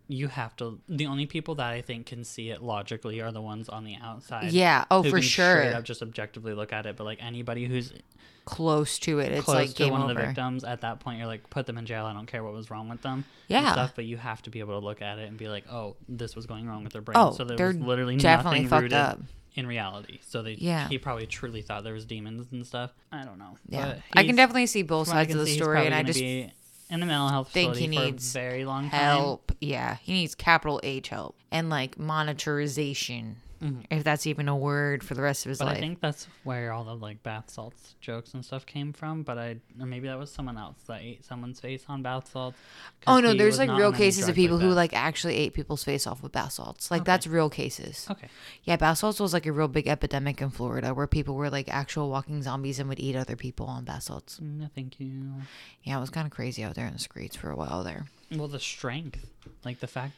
you 0.10 0.28
have 0.28 0.54
to 0.56 0.80
the 0.90 1.06
only 1.06 1.26
people 1.26 1.56
that 1.56 1.72
i 1.72 1.82
think 1.82 2.06
can 2.06 2.24
see 2.26 2.50
it 2.50 2.62
logically 2.62 3.22
are 3.22 3.32
the 3.32 3.42
ones 3.42 3.70
on 3.70 3.84
the 3.86 3.96
outside 4.02 4.52
Yeah. 4.52 4.84
Oh, 4.92 5.02
for 5.02 5.22
sure. 5.22 5.74
up 5.74 5.84
just 5.86 6.02
objectively 6.02 6.54
look 6.54 6.74
at 6.74 6.86
it 6.86 6.98
but 6.98 7.06
like 7.06 7.20
anybody 7.24 7.66
who's 7.66 7.94
Close 8.46 9.00
to 9.00 9.20
it, 9.20 9.32
it's 9.32 9.46
close 9.46 9.56
like 9.56 9.74
to 9.76 9.88
one 9.90 10.02
over. 10.02 10.12
of 10.12 10.18
the 10.18 10.24
victims 10.26 10.66
at 10.66 10.82
that 10.82 11.00
point 11.00 11.18
you're 11.18 11.28
like 11.28 11.50
put 11.50 11.66
them 11.66 11.78
in 11.78 11.86
jail 11.86 12.06
i 12.06 12.12
don't 12.12 12.26
care 12.26 12.44
what 12.44 12.52
was 12.52 12.70
wrong 12.70 12.90
with 12.90 13.02
them 13.02 13.24
and 13.50 13.64
Yeah. 13.64 13.72
stuff 13.72 13.94
but 13.96 14.04
you 14.04 14.18
have 14.18 14.42
to 14.42 14.50
be 14.50 14.60
able 14.60 14.78
to 14.78 14.86
look 14.86 15.02
at 15.02 15.18
it 15.18 15.30
and 15.30 15.38
be 15.38 15.48
like 15.48 15.64
oh 15.72 15.96
this 16.10 16.36
was 16.36 16.46
going 16.46 16.68
wrong 16.68 16.84
with 16.84 16.92
their 16.92 17.02
brain 17.02 17.18
Oh, 17.18 17.32
so 17.32 17.46
there 17.46 17.56
they're 17.56 17.68
was 17.68 17.78
literally 17.78 18.18
definitely 18.18 18.60
nothing 18.64 18.70
fucked 18.70 18.82
rooted 18.82 18.98
up. 18.98 19.20
In 19.56 19.68
reality 19.68 20.20
so 20.22 20.42
they 20.42 20.54
Yeah. 20.54 20.88
he 20.90 20.98
probably 20.98 21.28
truly 21.28 21.62
thought 21.62 21.84
there 21.84 21.94
was 21.94 22.06
demons 22.06 22.48
and 22.52 22.66
stuff 22.66 22.92
i 23.12 23.24
don't 23.24 23.38
know 23.38 23.58
Yeah. 23.70 23.96
I 24.14 24.26
can 24.26 24.36
definitely 24.36 24.66
see 24.68 24.82
both 24.84 25.08
from 25.08 25.18
what 25.18 25.22
I 25.22 25.24
sides 25.26 25.36
of 25.40 25.46
the 25.46 25.54
story, 25.56 25.86
and 25.86 25.94
I 25.96 26.04
just 26.04 26.20
be 26.20 26.52
in 26.90 27.02
a 27.02 27.06
mental 27.06 27.30
health 27.30 27.50
think 27.52 27.74
facility 27.74 27.92
he 27.96 27.98
for 28.00 28.06
needs 28.12 28.36
a 28.36 28.40
very 28.40 28.66
long 28.66 28.90
time 28.90 29.00
help. 29.00 29.52
Yeah. 29.62 29.98
He 30.02 30.14
needs 30.14 30.36
capital 30.36 30.80
H 30.84 31.08
help 31.10 31.36
and 31.52 31.70
like 31.70 31.98
monetarization. 31.98 33.36
Mm-hmm. 33.64 33.82
if 33.90 34.04
that's 34.04 34.28
even 34.28 34.50
a 34.50 34.56
word 34.58 35.04
for 35.04 35.14
the 35.14 35.22
rest 35.22 35.46
of 35.46 35.50
his 35.50 35.60
But 35.60 35.66
life. 35.68 35.78
I 35.78 35.80
think 35.80 36.02
that's 36.02 36.28
where 36.44 36.74
all 36.74 36.84
the 36.84 36.96
like 36.96 37.24
bath 37.24 37.50
salts 37.50 37.96
jokes 38.02 38.34
and 38.34 38.44
stuff 38.44 38.66
came 38.66 38.92
from. 38.92 39.24
But 39.24 39.38
I 39.38 39.56
or 39.80 39.86
maybe 39.86 40.08
that 40.10 40.20
was 40.20 40.30
someone 40.32 40.58
else 40.58 40.76
that 40.88 41.02
ate 41.02 41.24
someone's 41.24 41.60
face 41.62 41.84
on 41.88 42.02
bath 42.02 42.30
salts. 42.32 42.58
oh 43.08 43.20
no, 43.22 43.34
there's 43.34 43.58
like 43.58 43.70
real 43.72 43.94
cases 43.94 44.28
of 44.28 44.36
people 44.36 44.60
who 44.60 44.70
like 44.72 44.94
actually 44.94 45.38
ate 45.38 45.54
people's 45.54 45.84
face 45.84 46.06
off 46.06 46.22
with 46.22 46.34
bath 46.34 46.52
salts. 46.54 46.92
Like 46.92 47.02
Okay. 47.02 47.06
that's 47.12 47.26
real 47.28 47.50
cases. 47.50 48.06
Okay. 48.12 48.28
Yeah, 48.64 48.76
bath 48.76 48.98
salts 48.98 49.20
was 49.20 49.34
like 49.34 49.46
a 49.46 49.52
real 49.52 49.68
big 49.70 49.88
epidemic 49.88 50.42
in 50.42 50.50
Florida 50.50 50.94
where 50.94 51.08
people 51.08 51.36
were 51.36 51.50
like 51.50 51.70
actual 51.70 52.10
walking 52.10 52.42
zombies 52.44 52.80
and 52.80 52.90
would 52.90 53.00
eat 53.00 53.16
other 53.16 53.36
people 53.38 53.68
on 53.68 53.86
bath 53.86 54.04
salts. 54.04 54.40
Mm, 54.42 54.58
no, 54.60 54.68
thank 54.76 55.00
you. 55.00 55.34
Yeah, 55.84 55.98
it 55.98 56.02
was 56.02 56.10
kind 56.10 56.26
of 56.28 56.32
crazy 56.32 56.64
out 56.64 56.76
there 56.76 56.88
in 56.88 56.94
the 56.94 57.00
streets 57.00 57.36
for 57.36 57.50
a 57.50 57.56
while 57.56 57.84
there. 57.84 58.08
Well, 58.32 58.48
the 58.48 58.60
strength, 58.60 59.26
like 59.64 59.80
the 59.80 59.88
fact, 59.88 60.14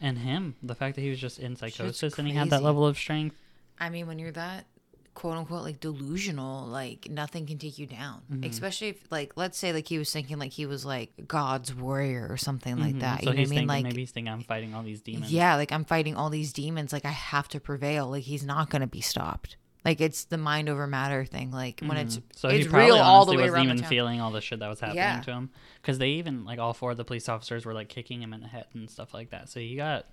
and 0.00 0.18
him, 0.18 0.54
the 0.62 0.74
fact 0.74 0.96
that 0.96 1.02
he 1.02 1.10
was 1.10 1.18
just 1.20 1.38
in 1.38 1.56
psychosis 1.56 2.18
and 2.18 2.26
he 2.28 2.34
had 2.34 2.50
that 2.50 2.62
level 2.62 2.86
of 2.86 2.96
strength. 2.96 3.36
I 3.78 3.90
mean, 3.90 4.06
when 4.06 4.18
you're 4.18 4.32
that 4.32 4.66
quote 5.14 5.38
unquote 5.38 5.62
like 5.64 5.80
delusional, 5.80 6.66
like 6.66 7.08
nothing 7.10 7.46
can 7.46 7.56
take 7.58 7.78
you 7.78 7.86
down. 7.86 8.20
Especially 8.42 8.88
if 8.88 9.10
like 9.10 9.32
let's 9.36 9.56
say 9.56 9.72
like 9.72 9.88
he 9.88 9.96
was 9.98 10.12
thinking 10.12 10.38
like 10.38 10.52
he 10.52 10.66
was 10.66 10.84
like 10.84 11.10
God's 11.26 11.74
warrior 11.74 12.26
or 12.28 12.36
something 12.36 12.78
like 12.78 12.96
Mhm. 12.96 13.00
that. 13.00 13.22
So 13.24 13.30
you 13.30 13.34
know 13.36 13.40
he's 13.40 13.48
what 13.50 13.56
I 13.56 13.60
mean? 13.60 13.68
Like 13.68 13.82
maybe 13.84 14.00
he's 14.02 14.10
thinking 14.10 14.32
I'm 14.32 14.42
fighting 14.42 14.74
all 14.74 14.82
these 14.82 15.00
demons. 15.00 15.32
yeah, 15.32 15.56
like 15.56 15.72
I'm 15.72 15.84
fighting 15.84 16.16
all 16.16 16.28
these 16.30 16.52
demons. 16.52 16.92
Like 16.92 17.04
I 17.06 17.10
have 17.12 17.48
to 17.48 17.60
prevail. 17.60 18.08
Like 18.10 18.24
he's 18.24 18.44
not 18.44 18.68
gonna 18.70 18.86
be 18.86 19.00
stopped. 19.00 19.56
Like 19.86 20.00
it's 20.00 20.24
the 20.24 20.36
mind 20.36 20.68
over 20.68 20.86
matter 20.86 21.24
thing. 21.24 21.50
Like 21.52 21.80
when 21.80 21.96
it's 21.96 22.16
Mhm. 22.18 22.22
so 22.34 22.48
it's 22.48 22.64
he 22.66 22.70
probably 22.70 22.86
real 22.86 22.96
all 22.96 23.24
the 23.24 23.36
way 23.36 23.48
wasn't 23.48 23.64
even 23.66 23.82
feeling 23.84 24.20
all 24.20 24.32
the 24.32 24.40
shit 24.40 24.58
that 24.58 24.68
was 24.68 24.80
happening 24.80 24.98
Yeah. 24.98 25.20
to 25.20 25.30
him 25.30 25.50
because 25.80 25.98
they 25.98 26.08
even 26.10 26.44
like 26.44 26.58
all 26.58 26.74
four 26.74 26.90
of 26.90 26.96
the 26.96 27.04
police 27.04 27.28
officers 27.28 27.64
were 27.64 27.72
like 27.72 27.88
kicking 27.88 28.20
him 28.20 28.34
in 28.34 28.40
the 28.40 28.48
head 28.48 28.66
and 28.74 28.90
stuff 28.90 29.14
like 29.14 29.30
that. 29.30 29.48
So 29.48 29.60
he 29.60 29.76
got 29.76 30.04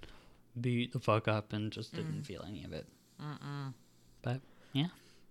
beat 0.61 0.93
the 0.93 0.99
fuck 0.99 1.27
up 1.27 1.51
and 1.53 1.71
just 1.71 1.93
didn't 1.95 2.21
Mm. 2.21 2.25
feel 2.25 2.45
any 2.47 2.63
of 2.63 2.71
it. 2.71 2.87
But 4.21 4.41
yeah, 4.73 4.87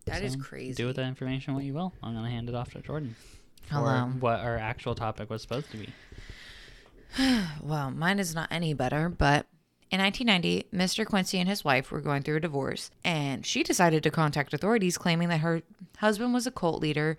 That 0.07 0.23
is 0.25 0.33
so 0.33 0.41
crazy. 0.41 0.75
Do 0.75 0.87
with 0.89 0.97
that 0.97 1.07
information 1.07 1.55
what 1.55 1.63
you 1.63 1.73
will. 1.75 1.93
I'm 2.03 2.13
gonna 2.13 2.29
hand 2.29 2.49
it 2.49 2.55
off 2.57 2.73
to 2.73 2.81
Jordyn 2.81 3.15
for 3.63 3.75
Hello. 3.75 4.07
what 4.19 4.41
our 4.41 4.59
actual 4.59 4.97
topic 4.97 5.31
was 5.31 5.41
supposed 5.43 5.71
to 5.71 5.77
be. 5.77 5.89
Well, 7.63 7.91
mine 7.91 8.19
is 8.19 8.35
not 8.35 8.49
any 8.51 8.75
better, 8.75 9.09
but 9.09 9.47
in 9.93 10.01
1990, 10.01 10.69
Mr. 10.75 11.07
Quincy 11.07 11.39
and 11.39 11.47
his 11.47 11.65
wife 11.65 11.93
were 11.93 12.01
going 12.01 12.23
through 12.23 12.39
a 12.39 12.41
divorce, 12.41 12.91
and 13.05 13.45
she 13.45 13.63
decided 13.63 14.03
to 14.03 14.11
contact 14.11 14.55
authorities 14.55 14.97
claiming 14.97 15.29
that 15.29 15.41
her 15.41 15.61
husband 15.99 16.33
was 16.33 16.47
a 16.47 16.51
cult 16.51 16.81
leader 16.81 17.19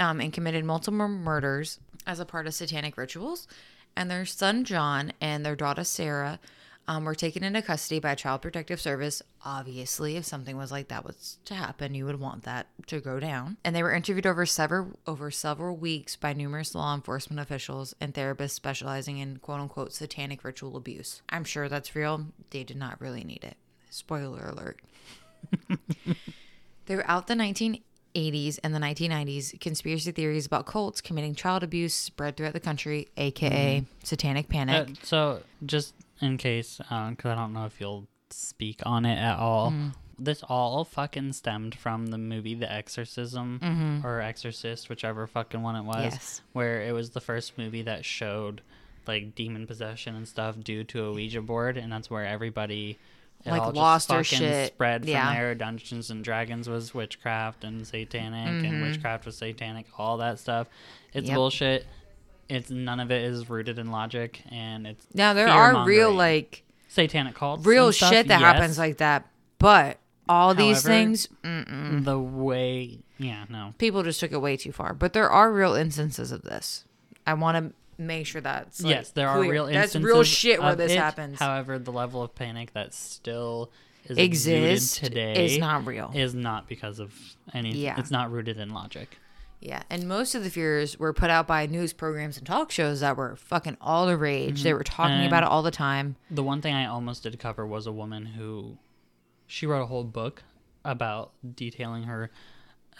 um, 0.00 0.20
and 0.20 0.32
committed 0.32 0.64
multiple 0.64 1.06
murders 1.06 1.78
as 2.08 2.18
a 2.18 2.24
part 2.24 2.48
of 2.48 2.54
satanic 2.54 2.96
rituals. 2.96 3.46
And 3.94 4.10
their 4.10 4.26
son 4.26 4.64
John 4.64 5.12
and 5.20 5.46
their 5.46 5.54
daughter 5.54 5.84
Sarah 5.84 6.40
um, 6.88 7.04
were 7.04 7.14
taken 7.14 7.44
into 7.44 7.60
custody 7.60 8.00
by 8.00 8.14
Child 8.14 8.40
Protective 8.40 8.80
Service. 8.80 9.22
Obviously, 9.44 10.16
if 10.16 10.24
something 10.24 10.56
was 10.56 10.72
like 10.72 10.88
that 10.88 11.04
was 11.04 11.36
to 11.44 11.54
happen, 11.54 11.94
you 11.94 12.06
would 12.06 12.18
want 12.18 12.44
that 12.44 12.66
to 12.86 12.98
go 12.98 13.20
down. 13.20 13.58
And 13.62 13.76
they 13.76 13.82
were 13.82 13.92
interviewed 13.92 14.26
over 14.26 14.46
several 14.46 14.98
over 15.06 15.30
several 15.30 15.76
weeks 15.76 16.16
by 16.16 16.32
numerous 16.32 16.74
law 16.74 16.94
enforcement 16.94 17.40
officials 17.40 17.94
and 18.00 18.14
therapists 18.14 18.52
specializing 18.52 19.18
in 19.18 19.36
quote 19.36 19.60
unquote 19.60 19.92
satanic 19.92 20.42
ritual 20.42 20.78
abuse. 20.78 21.20
I'm 21.28 21.44
sure 21.44 21.68
that's 21.68 21.94
real. 21.94 22.28
They 22.50 22.64
did 22.64 22.78
not 22.78 23.00
really 23.02 23.22
need 23.22 23.44
it. 23.44 23.58
Spoiler 23.90 24.48
alert. 24.48 24.80
Throughout 26.86 27.26
the 27.26 27.34
1980s 27.34 28.58
and 28.64 28.74
the 28.74 28.78
1990s, 28.78 29.60
conspiracy 29.60 30.10
theories 30.10 30.46
about 30.46 30.64
cults 30.64 31.02
committing 31.02 31.34
child 31.34 31.62
abuse 31.62 31.92
spread 31.92 32.38
throughout 32.38 32.54
the 32.54 32.60
country, 32.60 33.08
aka 33.18 33.84
satanic 34.04 34.48
panic. 34.48 34.88
Uh, 34.88 34.92
so 35.02 35.42
just 35.66 35.92
in 36.20 36.36
case, 36.38 36.78
because 36.78 37.16
I 37.30 37.34
don't 37.34 37.52
know 37.52 37.66
if 37.66 37.80
you'll 37.80 38.06
speak 38.30 38.80
on 38.84 39.04
it 39.06 39.16
at 39.18 39.38
all. 39.38 39.70
Mm-hmm. 39.70 39.88
This 40.20 40.42
all 40.48 40.84
fucking 40.84 41.32
stemmed 41.34 41.76
from 41.76 42.06
the 42.08 42.18
movie 42.18 42.54
The 42.54 42.70
Exorcism 42.70 44.00
or 44.04 44.20
Exorcist, 44.20 44.88
whichever 44.88 45.26
fucking 45.26 45.62
one 45.62 45.76
it 45.76 45.82
was, 45.84 45.96
Mm-hmm. 45.96 46.04
Yes. 46.14 46.42
where 46.52 46.82
it 46.82 46.92
was 46.92 47.10
the 47.10 47.20
first 47.20 47.56
movie 47.56 47.82
that 47.82 48.04
showed 48.04 48.62
like 49.06 49.34
demon 49.34 49.66
possession 49.66 50.14
and 50.16 50.26
stuff 50.28 50.56
due 50.62 50.84
to 50.84 51.04
a 51.04 51.12
Ouija 51.12 51.40
board, 51.40 51.76
and 51.76 51.90
that's 51.92 52.10
where 52.10 52.26
everybody 52.26 52.98
Like, 53.46 53.72
lost 53.74 54.08
their 54.08 54.24
shit. 54.24 54.72
Spread 54.74 55.02
from 55.02 55.10
Yeah. 55.10 55.32
there. 55.32 55.54
Dungeons 55.54 56.10
and 56.10 56.24
Dragons 56.24 56.68
was 56.68 56.92
witchcraft 56.92 57.62
and 57.64 57.86
satanic, 57.86 58.48
Mm-hmm. 58.48 58.64
and 58.66 58.82
witchcraft 58.82 59.24
was 59.24 59.36
satanic. 59.38 59.86
All 59.96 60.16
that 60.18 60.40
stuff. 60.40 60.66
It's 61.14 61.28
Yep. 61.28 61.34
bullshit. 61.36 61.86
It's 62.48 62.70
none 62.70 63.00
of 63.00 63.10
it 63.10 63.22
is 63.24 63.48
rooted 63.50 63.78
in 63.78 63.90
logic, 63.90 64.42
and 64.50 64.86
it's 64.86 65.06
now 65.14 65.34
there 65.34 65.48
are 65.48 65.84
real 65.84 66.12
like 66.12 66.64
satanic 66.88 67.34
cults, 67.34 67.66
real 67.66 67.92
stuff, 67.92 68.10
shit 68.10 68.28
that 68.28 68.40
yes. 68.40 68.52
happens 68.52 68.78
like 68.78 68.98
that, 68.98 69.26
but 69.58 69.98
all 70.28 70.54
these 70.54 70.82
However, 70.82 70.88
things 70.88 71.28
the 71.42 72.18
way. 72.18 73.00
Yeah, 73.18 73.46
no. 73.48 73.74
people 73.78 74.02
just 74.04 74.20
took 74.20 74.32
it 74.32 74.38
way 74.40 74.56
too 74.56 74.72
far. 74.72 74.94
But 74.94 75.12
there 75.12 75.28
are 75.28 75.52
real 75.52 75.74
instances 75.74 76.30
of 76.30 76.42
this. 76.42 76.84
I 77.26 77.34
want 77.34 77.56
to 77.56 78.02
make 78.02 78.26
sure 78.26 78.40
that's 78.40 78.82
like, 78.82 78.94
yes, 78.94 79.10
there 79.10 79.28
are 79.28 79.38
clear. 79.38 79.50
real 79.50 79.66
That's 79.66 79.94
instances. 79.94 80.06
real 80.06 80.22
shit 80.22 80.62
where 80.62 80.76
this 80.76 80.92
it. 80.92 80.98
happens. 80.98 81.38
However, 81.38 81.78
the 81.78 81.92
level 81.92 82.22
of 82.22 82.34
panic 82.34 82.72
that 82.74 82.94
still 82.94 83.70
is 84.04 84.16
Exists 84.16 84.98
today 84.98 85.46
is 85.46 85.58
not 85.58 85.84
real. 85.86 86.10
Is 86.14 86.34
not 86.34 86.68
because 86.68 86.98
of 87.00 87.12
any. 87.52 87.72
Yeah. 87.72 87.98
it's 87.98 88.10
not 88.10 88.30
rooted 88.30 88.58
in 88.58 88.70
logic. 88.70 89.18
Yeah, 89.60 89.82
and 89.90 90.06
most 90.06 90.34
of 90.34 90.44
the 90.44 90.50
fears 90.50 90.98
were 90.98 91.12
put 91.12 91.30
out 91.30 91.48
by 91.48 91.66
news 91.66 91.92
programs 91.92 92.36
and 92.36 92.46
talk 92.46 92.70
shows 92.70 93.00
that 93.00 93.16
were 93.16 93.34
fucking 93.36 93.76
all 93.80 94.06
the 94.06 94.16
rage. 94.16 94.62
They 94.62 94.70
mm-hmm. 94.70 94.78
were 94.78 94.84
talking 94.84 95.16
And- 95.16 95.26
about 95.26 95.42
it 95.42 95.48
all 95.48 95.62
the 95.62 95.70
time. 95.70 96.16
The 96.30 96.44
one 96.44 96.62
thing 96.62 96.74
I 96.74 96.86
almost 96.86 97.24
did 97.24 97.38
cover 97.38 97.66
was 97.66 97.86
a 97.86 97.92
woman 97.92 98.24
who 98.26 98.78
she 99.46 99.66
wrote 99.66 99.82
a 99.82 99.86
whole 99.86 100.04
book 100.04 100.44
about 100.84 101.32
detailing 101.56 102.04
her 102.04 102.30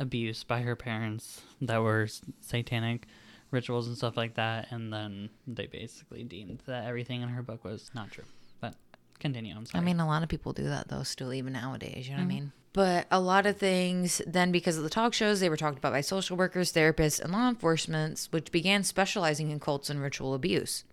abuse 0.01 0.43
by 0.45 0.63
her 0.63 0.75
parents 0.75 1.43
that 1.61 1.79
were 1.79 2.09
satanic 2.41 3.07
rituals 3.51 3.89
and 3.89 3.97
stuff 3.97 4.17
like 4.17 4.35
that 4.35 4.71
and 4.71 4.93
then 4.93 5.31
they 5.47 5.67
basically 5.67 6.23
deemed 6.23 6.63
that 6.67 6.87
everything 6.87 7.23
in 7.23 7.29
her 7.29 7.43
book 7.43 7.65
was 7.65 7.91
not 7.95 8.11
true. 8.11 8.25
But 8.61 8.75
continue, 9.19 9.55
I'm 9.55 9.65
I 9.75 9.81
mean, 9.81 10.01
a 10.01 10.07
lot 10.07 10.23
of 10.23 10.29
people 10.29 10.53
do 10.53 10.65
that 10.65 10.89
though, 10.89 11.03
still 11.03 11.33
even 11.33 11.53
nowadays. 11.53 12.09
You 12.09 12.17
know 12.17 12.19
what 12.19 12.23
I 12.23 12.27
mm-hmm. 12.27 12.29
mean? 12.29 12.53
But 12.73 13.07
a 13.11 13.19
lot 13.19 13.47
of 13.47 13.57
things, 13.57 14.21
then 14.27 14.53
because 14.53 14.77
of 14.77 14.83
the 14.85 14.91
talk 14.91 15.15
shows, 15.15 15.41
they 15.41 15.49
were 15.49 15.57
talked 15.57 15.79
about 15.79 15.93
by 15.93 16.01
social 16.03 16.37
workers, 16.37 16.73
therapists, 16.73 17.21
and 17.21 17.33
law 17.33 17.49
enforcement, 17.49 18.29
which 18.31 18.53
began 18.53 18.85
specializing 18.85 19.51
in 19.51 19.59
cults 19.59 19.91
and 19.91 20.01
ritual 20.01 20.35
abuse. 20.35 20.85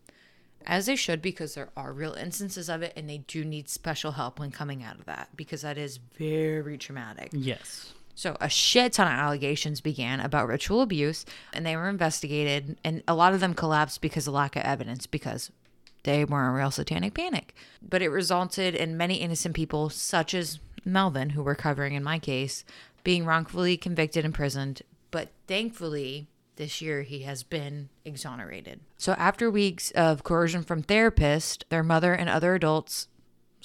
As 0.66 0.88
they 0.88 0.96
should, 0.96 1.22
because 1.22 1.54
there 1.54 1.70
are 1.78 1.94
real 1.94 2.14
instances 2.14 2.70
of 2.70 2.82
it, 2.82 2.94
and 2.96 3.08
they 3.08 3.20
do 3.20 3.46
need 3.46 3.70
special 3.70 4.14
help 4.14 4.40
when 4.40 4.52
coming 4.52 4.84
out 4.84 4.98
of 4.98 5.06
that, 5.06 5.30
because 5.36 5.62
that 5.62 5.78
is 5.78 6.00
very 6.18 6.78
traumatic. 6.78 7.30
yes. 7.32 7.94
So 8.18 8.38
a 8.40 8.48
shit 8.48 8.94
ton 8.94 9.08
of 9.08 9.14
allegations 9.14 9.82
began 9.82 10.22
about 10.22 10.48
ritual 10.48 10.82
abuse, 10.82 11.26
and 11.52 11.66
they 11.66 11.76
were 11.76 11.90
investigated, 11.90 12.78
and 12.82 13.04
a 13.10 13.14
lot 13.14 13.34
of 13.34 13.42
them 13.42 13.54
collapsed 13.54 14.00
because 14.00 14.26
of 14.26 14.34
lack 14.34 14.56
of 14.56 14.64
evidence, 14.64 15.06
because 15.06 15.52
they 16.04 16.24
were 16.24 16.48
in 16.48 16.54
real 16.54 16.72
satanic 16.72 17.14
panic. 17.14 17.54
But 17.82 18.02
it 18.02 18.08
resulted 18.08 18.74
in 18.74 18.96
many 18.96 19.16
innocent 19.16 19.54
people, 19.54 19.90
such 19.90 20.34
as 20.34 20.60
Melvin, 20.86 21.32
who 21.32 21.44
we're 21.44 21.56
covering 21.56 21.94
in 21.94 22.04
my 22.04 22.20
case, 22.20 22.64
being 23.04 23.26
wrongfully 23.26 23.76
convicted 23.78 24.24
and 24.24 24.34
imprisoned. 24.34 24.82
But 25.12 25.30
thankfully, 25.48 26.28
this 26.56 26.82
year 26.82 27.02
he 27.02 27.22
has 27.24 27.44
been 27.44 27.90
exonerated. 28.06 28.80
So 28.98 29.14
after 29.14 29.50
weeks 29.50 29.92
of 29.92 30.24
coercion 30.24 30.64
from 30.64 30.84
therapists, 30.84 31.64
their 31.70 31.84
mother 31.84 32.14
and 32.14 32.30
other 32.30 32.56
adults 32.56 33.08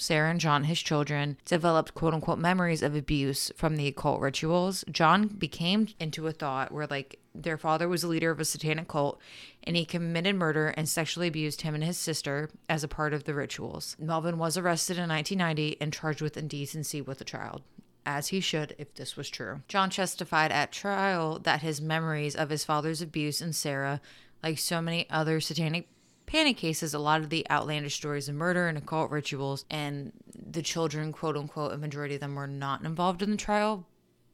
Sarah 0.00 0.30
and 0.30 0.40
John, 0.40 0.64
his 0.64 0.80
children, 0.80 1.36
developed 1.44 1.94
quote 1.94 2.14
unquote 2.14 2.38
memories 2.38 2.82
of 2.82 2.94
abuse 2.94 3.52
from 3.54 3.76
the 3.76 3.86
occult 3.86 4.20
rituals. 4.20 4.82
John 4.90 5.28
became 5.28 5.88
into 5.98 6.26
a 6.26 6.32
thought 6.32 6.72
where, 6.72 6.86
like, 6.86 7.18
their 7.34 7.58
father 7.58 7.88
was 7.88 8.02
a 8.02 8.08
leader 8.08 8.30
of 8.30 8.40
a 8.40 8.44
satanic 8.44 8.88
cult 8.88 9.20
and 9.62 9.76
he 9.76 9.84
committed 9.84 10.34
murder 10.34 10.68
and 10.68 10.88
sexually 10.88 11.28
abused 11.28 11.60
him 11.60 11.74
and 11.74 11.84
his 11.84 11.98
sister 11.98 12.50
as 12.68 12.82
a 12.82 12.88
part 12.88 13.12
of 13.12 13.24
the 13.24 13.34
rituals. 13.34 13.96
Melvin 14.00 14.38
was 14.38 14.56
arrested 14.56 14.96
in 14.96 15.08
1990 15.08 15.80
and 15.80 15.92
charged 15.92 16.22
with 16.22 16.36
indecency 16.36 17.00
with 17.00 17.20
a 17.20 17.24
child. 17.24 17.62
As 18.06 18.28
he 18.28 18.40
should 18.40 18.74
if 18.78 18.94
this 18.94 19.16
was 19.16 19.28
true. 19.28 19.62
John 19.68 19.90
testified 19.90 20.50
at 20.50 20.72
trial 20.72 21.38
that 21.40 21.60
his 21.60 21.80
memories 21.80 22.34
of 22.34 22.48
his 22.48 22.64
father's 22.64 23.02
abuse 23.02 23.42
and 23.42 23.54
Sarah, 23.54 24.00
like 24.42 24.58
so 24.58 24.80
many 24.80 25.08
other 25.10 25.40
satanic 25.40 25.86
panic 26.30 26.56
cases, 26.56 26.94
a 26.94 26.98
lot 26.98 27.20
of 27.20 27.28
the 27.28 27.44
outlandish 27.50 27.96
stories 27.96 28.28
of 28.28 28.36
murder 28.36 28.68
and 28.68 28.78
occult 28.78 29.10
rituals, 29.10 29.64
and 29.68 30.12
the 30.34 30.62
children, 30.62 31.12
quote 31.12 31.36
unquote, 31.36 31.72
a 31.72 31.76
majority 31.76 32.14
of 32.14 32.20
them 32.20 32.36
were 32.36 32.46
not 32.46 32.84
involved 32.84 33.20
in 33.20 33.32
the 33.32 33.36
trial, 33.36 33.84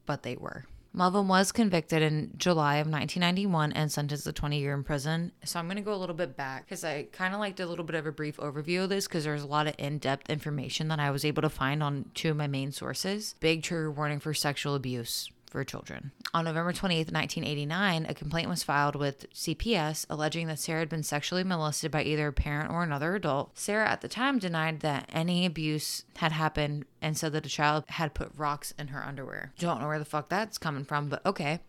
but 0.05 0.21
they 0.21 0.35
were. 0.35 0.65
Melvin 0.93 1.27
was 1.27 1.51
convicted 1.51 2.01
in 2.01 2.33
July 2.37 2.75
of 2.75 2.87
1991 2.87 3.71
and 3.73 3.91
sentenced 3.91 4.23
to 4.23 4.31
20 4.31 4.59
year 4.59 4.73
in 4.73 4.83
prison. 4.83 5.31
So 5.43 5.59
I'm 5.59 5.65
going 5.65 5.77
to 5.77 5.83
go 5.83 5.93
a 5.93 5.97
little 5.97 6.15
bit 6.15 6.35
back 6.35 6.65
because 6.65 6.83
I 6.83 7.03
kind 7.11 7.33
of 7.33 7.39
liked 7.39 7.59
a 7.59 7.65
little 7.65 7.85
bit 7.85 7.95
of 7.95 8.07
a 8.07 8.11
brief 8.11 8.37
overview 8.37 8.83
of 8.83 8.89
this 8.89 9.07
because 9.07 9.23
there's 9.23 9.43
a 9.43 9.47
lot 9.47 9.67
of 9.67 9.75
in 9.77 9.99
depth 9.99 10.29
information 10.29 10.87
that 10.87 10.99
I 10.99 11.11
was 11.11 11.25
able 11.25 11.43
to 11.43 11.49
find 11.49 11.83
on 11.83 12.09
two 12.15 12.31
of 12.31 12.37
my 12.37 12.47
main 12.47 12.71
sources. 12.71 13.35
Big 13.39 13.61
trigger 13.63 13.91
warning 13.91 14.19
for 14.19 14.33
sexual 14.33 14.73
abuse 14.73 15.29
for 15.49 15.63
children. 15.63 16.11
On 16.33 16.45
November 16.45 16.71
28th, 16.73 17.11
1989, 17.11 18.05
a 18.07 18.13
complaint 18.13 18.49
was 18.49 18.63
filed 18.63 18.95
with 18.95 19.31
CPS 19.33 20.05
alleging 20.09 20.47
that 20.47 20.59
Sarah 20.59 20.79
had 20.79 20.89
been 20.89 21.03
sexually 21.03 21.43
molested 21.43 21.91
by 21.91 22.03
either 22.03 22.27
a 22.27 22.33
parent 22.33 22.71
or 22.71 22.83
another 22.83 23.15
adult. 23.15 23.57
Sarah 23.57 23.89
at 23.89 24.01
the 24.01 24.07
time 24.07 24.39
denied 24.39 24.81
that 24.81 25.09
any 25.11 25.45
abuse 25.45 26.03
had 26.17 26.31
happened 26.31 26.85
and 27.01 27.17
said 27.17 27.33
that 27.33 27.45
a 27.45 27.49
child 27.49 27.85
had 27.89 28.13
put 28.13 28.31
rocks 28.35 28.73
in 28.77 28.89
her 28.89 29.03
underwear. 29.03 29.53
Don't 29.57 29.81
know 29.81 29.87
where 29.87 29.99
the 29.99 30.05
fuck 30.05 30.29
that's 30.29 30.57
coming 30.57 30.85
from, 30.85 31.09
but 31.09 31.25
okay. 31.25 31.59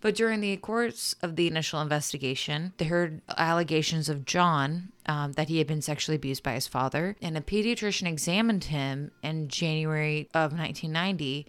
But 0.00 0.14
during 0.14 0.40
the 0.40 0.56
course 0.58 1.14
of 1.22 1.34
the 1.36 1.48
initial 1.48 1.80
investigation, 1.80 2.72
they 2.78 2.84
heard 2.84 3.20
allegations 3.36 4.08
of 4.08 4.24
John 4.24 4.92
um, 5.06 5.32
that 5.32 5.48
he 5.48 5.58
had 5.58 5.66
been 5.66 5.82
sexually 5.82 6.16
abused 6.16 6.44
by 6.44 6.52
his 6.52 6.68
father, 6.68 7.16
and 7.20 7.36
a 7.36 7.40
pediatrician 7.40 8.06
examined 8.06 8.64
him 8.64 9.10
in 9.22 9.48
January 9.48 10.28
of 10.34 10.52
1990 10.52 11.46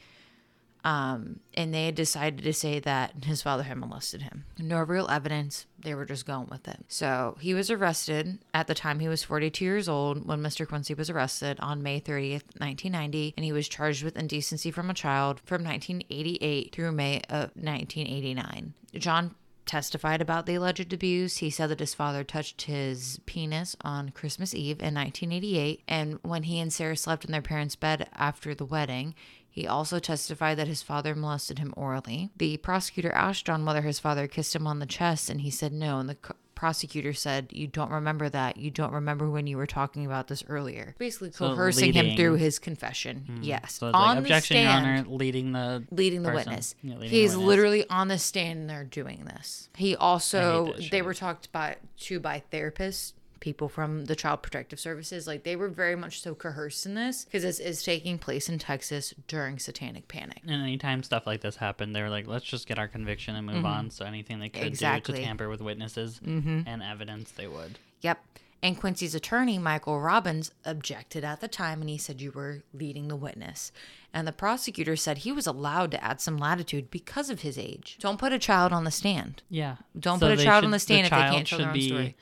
um, 0.83 1.41
and 1.53 1.73
they 1.73 1.85
had 1.85 1.95
decided 1.95 2.43
to 2.43 2.53
say 2.53 2.79
that 2.79 3.25
his 3.25 3.41
father 3.41 3.63
had 3.63 3.77
molested 3.77 4.21
him. 4.21 4.45
No 4.57 4.81
real 4.81 5.09
evidence. 5.09 5.65
They 5.77 5.93
were 5.93 6.05
just 6.05 6.25
going 6.25 6.47
with 6.49 6.67
it. 6.67 6.85
So 6.87 7.37
he 7.41 7.53
was 7.53 7.69
arrested. 7.69 8.39
At 8.53 8.67
the 8.67 8.75
time, 8.75 8.99
he 8.99 9.07
was 9.07 9.23
42 9.23 9.63
years 9.63 9.89
old 9.89 10.25
when 10.25 10.41
Mr. 10.41 10.67
Quincy 10.67 10.93
was 10.93 11.09
arrested 11.09 11.59
on 11.59 11.83
May 11.83 11.99
30th, 11.99 12.43
1990, 12.57 13.33
and 13.35 13.43
he 13.43 13.51
was 13.51 13.67
charged 13.67 14.03
with 14.03 14.17
indecency 14.17 14.71
from 14.71 14.89
a 14.89 14.93
child 14.93 15.41
from 15.43 15.63
1988 15.63 16.73
through 16.73 16.91
May 16.91 17.21
of 17.29 17.51
1989. 17.55 18.73
John 18.95 19.35
testified 19.65 20.19
about 20.19 20.47
the 20.47 20.55
alleged 20.55 20.91
abuse. 20.91 21.37
He 21.37 21.51
said 21.51 21.67
that 21.69 21.79
his 21.79 21.93
father 21.93 22.23
touched 22.23 22.63
his 22.63 23.19
penis 23.27 23.75
on 23.81 24.09
Christmas 24.09 24.55
Eve 24.55 24.79
in 24.79 24.95
1988, 24.95 25.83
and 25.87 26.19
when 26.23 26.43
he 26.43 26.59
and 26.59 26.73
Sarah 26.73 26.97
slept 26.97 27.23
in 27.23 27.31
their 27.31 27.41
parents' 27.41 27.75
bed 27.75 28.09
after 28.15 28.55
the 28.55 28.65
wedding, 28.65 29.13
he 29.59 29.67
also 29.67 29.99
testified 29.99 30.57
that 30.57 30.67
his 30.67 30.81
father 30.81 31.13
molested 31.15 31.59
him 31.59 31.73
orally. 31.75 32.29
The 32.37 32.55
prosecutor 32.57 33.11
asked 33.11 33.45
John 33.45 33.65
whether 33.65 33.81
his 33.81 33.99
father 33.99 34.25
kissed 34.27 34.55
him 34.55 34.65
on 34.65 34.79
the 34.79 34.85
chest, 34.85 35.29
and 35.29 35.41
he 35.41 35.49
said 35.49 35.73
no. 35.73 35.99
And 35.99 36.07
the 36.07 36.15
co- 36.15 36.35
prosecutor 36.55 37.11
said, 37.13 37.47
You 37.51 37.67
don't 37.67 37.91
remember 37.91 38.29
that. 38.29 38.55
You 38.57 38.71
don't 38.71 38.93
remember 38.93 39.29
when 39.29 39.47
you 39.47 39.57
were 39.57 39.65
talking 39.67 40.05
about 40.05 40.27
this 40.29 40.43
earlier. 40.47 40.95
Basically, 40.97 41.31
So 41.31 41.55
coercing 41.55 41.91
him 41.93 42.15
through 42.15 42.35
his 42.35 42.57
confession. 42.59 43.23
Hmm. 43.27 43.43
Yes. 43.43 43.73
So 43.73 43.87
it's 43.87 43.93
like, 43.95 44.07
on 44.07 44.15
the 44.17 44.21
objection, 44.21 44.55
stand, 44.55 44.85
Your 44.85 44.95
Honor, 44.95 45.09
leading 45.17 45.51
the 45.51 45.83
leading 45.91 46.23
the 46.23 46.29
person. 46.29 46.49
witness. 46.51 46.75
Yeah, 46.81 46.93
leading 46.95 47.09
the 47.11 47.17
He's 47.17 47.31
witness. 47.31 47.47
literally 47.47 47.89
on 47.89 48.07
the 48.07 48.17
stand 48.17 48.59
and 48.59 48.69
they're 48.69 48.83
doing 48.85 49.25
this. 49.25 49.67
He 49.75 49.95
also 49.95 50.73
they 50.91 51.01
were 51.01 51.13
talked 51.13 51.51
by 51.51 51.75
to 52.01 52.19
by 52.21 52.43
therapists, 52.51 53.11
people 53.39 53.69
from 53.69 54.05
the 54.05 54.15
Child 54.15 54.41
Protective 54.41 54.79
Services. 54.79 55.27
Like 55.27 55.43
they 55.43 55.55
were 55.55 55.69
very 55.69 55.95
much 55.95 56.21
so 56.21 56.35
coerced 56.35 56.85
in 56.85 56.95
this 56.95 57.25
because 57.25 57.43
this 57.43 57.59
is 57.59 57.83
taking 57.83 58.17
place 58.17 58.49
in 58.49 58.59
Texas 58.59 59.13
during 59.27 59.59
Satanic 59.59 60.07
Panic. 60.07 60.41
And 60.47 60.61
anytime 60.61 61.03
stuff 61.03 61.25
like 61.27 61.41
this 61.41 61.55
happened, 61.55 61.95
they 61.95 62.01
were 62.01 62.09
like, 62.09 62.27
let's 62.27 62.45
just 62.45 62.67
get 62.67 62.79
our 62.79 62.87
conviction 62.87 63.35
and 63.35 63.47
move 63.47 63.65
on. 63.65 63.89
So 63.89 64.05
anything 64.05 64.39
they 64.39 64.49
could 64.49 64.59
do 64.61 64.65
Mm-hmm. 64.69 64.73
Exactly. 64.73 65.13
Mm-hmm. 65.13 65.21
to 65.21 65.27
tamper 65.27 65.49
with 65.49 65.61
witnesses 65.61 66.19
and 66.23 66.83
evidence, 66.83 67.31
they 67.31 67.47
would. 67.47 67.79
Yep. 68.01 68.19
And 68.61 68.77
Quincy's 68.77 69.15
attorney, 69.15 69.57
Michael 69.57 70.01
Robbins, 70.01 70.51
objected 70.65 71.23
at 71.23 71.39
the 71.39 71.47
time 71.47 71.79
and 71.81 71.89
he 71.89 71.97
said 71.97 72.19
you 72.21 72.31
were 72.31 72.63
leading 72.73 73.07
the 73.07 73.15
witness. 73.15 73.71
And 74.13 74.27
the 74.27 74.33
prosecutor 74.33 74.95
said 74.95 75.19
he 75.19 75.31
was 75.31 75.47
allowed 75.47 75.91
to 75.91 76.03
add 76.03 76.19
some 76.19 76.37
latitude 76.37 76.91
because 76.91 77.29
of 77.29 77.41
his 77.41 77.57
age. 77.57 77.97
Don't 78.01 78.19
put 78.19 78.33
a 78.33 78.39
child 78.39 78.73
on 78.73 78.83
the 78.83 78.91
stand. 78.91 79.43
Yeah. 79.49 79.77
Don't 79.97 80.19
put 80.19 80.31
a 80.31 80.43
child 80.43 80.65
on 80.65 80.71
the 80.71 80.79
stand 80.79 81.05
if 81.05 81.11
they 81.11 81.17
can't 81.17 81.47
tell 81.47 81.59
their 81.59 81.69
own 81.69 81.81
story. 81.81 82.15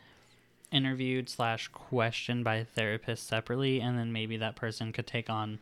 Interviewed 0.71 1.29
slash 1.29 1.67
questioned 1.69 2.43
by 2.43 2.55
a 2.55 2.65
therapist 2.65 3.27
separately, 3.27 3.79
and 3.79 3.97
then 3.97 4.11
maybe 4.11 4.37
that 4.37 4.55
person 4.55 4.91
could 4.91 5.07
take 5.07 5.29
on 5.29 5.59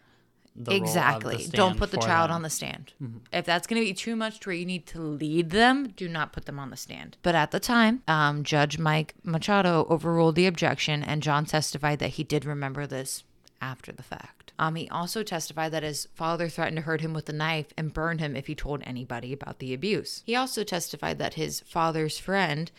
the 0.56 0.72
role 0.72 0.78
of 0.78 0.84
the 0.84 0.90
exactly. 0.90 1.48
Don't 1.50 1.78
put 1.78 1.92
the 1.92 1.98
child 1.98 2.30
them. 2.30 2.36
on 2.36 2.42
the 2.42 2.50
stand. 2.50 2.94
If 3.32 3.46
that's 3.46 3.68
going 3.68 3.82
to 3.82 3.86
be 3.86 3.94
too 3.94 4.16
much 4.16 4.40
to 4.40 4.50
where 4.50 4.56
you 4.56 4.66
need 4.66 4.86
to 4.88 5.02
lead 5.02 5.50
them, 5.50 5.94
do 5.96 6.08
not 6.08 6.34
put 6.34 6.46
them 6.46 6.60
on 6.60 6.70
the 6.70 6.78
stand. 6.78 7.18
But 7.24 7.36
at 7.36 7.52
the 7.52 7.60
time, 7.60 8.04
um, 8.08 8.44
Judge 8.44 8.80
Mike 8.80 9.16
Machado 9.24 9.86
overruled 9.90 10.36
the 10.36 10.48
objection, 10.48 11.04
and 11.04 11.22
John 11.22 11.46
testified 11.46 12.00
that 12.00 12.12
he 12.12 12.24
did 12.24 12.46
remember 12.46 12.88
this 12.88 13.24
after 13.62 13.92
the 13.92 14.04
fact. 14.04 14.54
Um, 14.58 14.76
he 14.76 14.88
also 14.90 15.24
testified 15.24 15.72
that 15.74 15.84
his 15.84 16.08
father 16.14 16.48
threatened 16.48 16.78
to 16.78 16.84
hurt 16.84 17.02
him 17.02 17.14
with 17.14 17.28
a 17.28 17.34
knife 17.34 17.74
and 17.78 17.94
burn 17.94 18.20
him 18.20 18.36
if 18.36 18.48
he 18.48 18.56
told 18.56 18.82
anybody 18.86 19.34
about 19.34 19.60
the 19.60 19.74
abuse. 19.74 20.24
He 20.26 20.36
also 20.36 20.64
testified 20.64 21.20
that 21.20 21.34
his 21.34 21.60
father's 21.62 22.18
friend, 22.18 22.72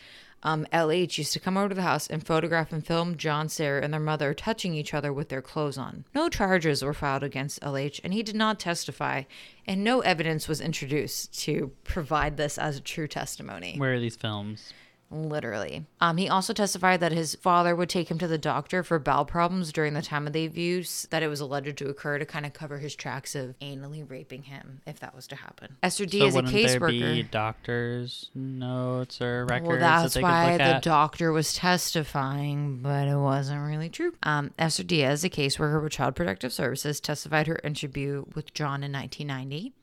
um, 0.43 0.65
LH, 0.71 1.17
used 1.17 1.33
to 1.33 1.39
come 1.39 1.57
over 1.57 1.69
to 1.69 1.75
the 1.75 1.81
house 1.81 2.07
and 2.07 2.25
photograph 2.25 2.71
and 2.71 2.85
film 2.85 3.17
John, 3.17 3.49
Sarah, 3.49 3.83
and 3.83 3.93
their 3.93 3.99
mother 3.99 4.33
touching 4.33 4.73
each 4.73 4.93
other 4.93 5.11
with 5.11 5.29
their 5.29 5.41
clothes 5.41 5.77
on. 5.77 6.05
No 6.13 6.29
charges 6.29 6.83
were 6.83 6.93
filed 6.93 7.23
against 7.23 7.61
LH, 7.61 8.01
and 8.03 8.13
he 8.13 8.23
did 8.23 8.35
not 8.35 8.59
testify, 8.59 9.23
and 9.65 9.83
no 9.83 10.01
evidence 10.01 10.47
was 10.47 10.61
introduced 10.61 11.37
to 11.41 11.71
provide 11.83 12.37
this 12.37 12.57
as 12.57 12.77
a 12.77 12.81
true 12.81 13.07
testimony 13.07 13.75
Where 13.77 13.93
are 13.93 13.99
these 13.99 14.15
films? 14.15 14.73
Literally. 15.09 15.85
Um, 16.01 16.17
he 16.17 16.27
also 16.29 16.53
testified 16.53 16.99
that 16.99 17.11
his 17.11 17.35
father 17.35 17.75
would 17.75 17.89
take 17.89 18.09
him 18.11 18.17
to 18.19 18.27
the 18.27 18.37
doctor 18.37 18.83
for 18.83 18.99
bowel 18.99 19.25
problems 19.25 19.71
during 19.71 19.93
the 19.93 20.01
time 20.01 20.27
of 20.27 20.33
the 20.33 20.45
abuse 20.45 21.07
that 21.11 21.23
it 21.23 21.27
was 21.27 21.39
alleged 21.39 21.77
to 21.77 21.89
occur 21.89 22.19
to 22.19 22.25
kind 22.25 22.45
of 22.45 22.53
cover 22.53 22.79
his 22.79 22.95
tracks 22.95 23.33
of 23.35 23.57
anally 23.59 24.09
raping 24.09 24.43
him 24.43 24.81
if 24.85 24.99
that 24.99 25.15
was 25.15 25.27
to 25.27 25.35
happen. 25.37 25.77
Esther 25.81 26.05
D 26.05 26.19
So 26.19 26.25
is 26.27 26.33
a 26.35 26.41
wouldn't 26.41 26.53
there 26.53 26.79
be 26.79 26.99
caseworker. 27.01 27.31
doctors' 27.31 28.29
notes 28.35 29.21
or 29.21 29.45
records 29.45 29.67
Well, 29.69 29.79
that 29.79 30.01
that's 30.03 30.13
they 30.15 30.21
why 30.21 30.45
could 30.45 30.51
look 30.51 30.57
the 30.59 30.63
at? 30.75 30.83
doctor 30.83 31.31
was 31.31 31.53
testifying, 31.53 32.79
but 32.81 33.07
it 33.07 33.17
wasn't 33.17 33.65
really 33.65 33.89
true. 33.89 34.13
Um, 34.23 34.51
Esther 34.59 34.83
Diaz, 34.83 35.23
a 35.23 35.29
caseworker 35.29 35.81
with 35.81 35.93
Child 35.93 36.15
Protective 36.15 36.53
Services, 36.53 36.99
testified 36.99 37.47
her 37.47 37.59
interview 37.63 38.25
with 38.35 38.53
John 38.53 38.83
in 38.83 38.91
1990. 38.91 39.73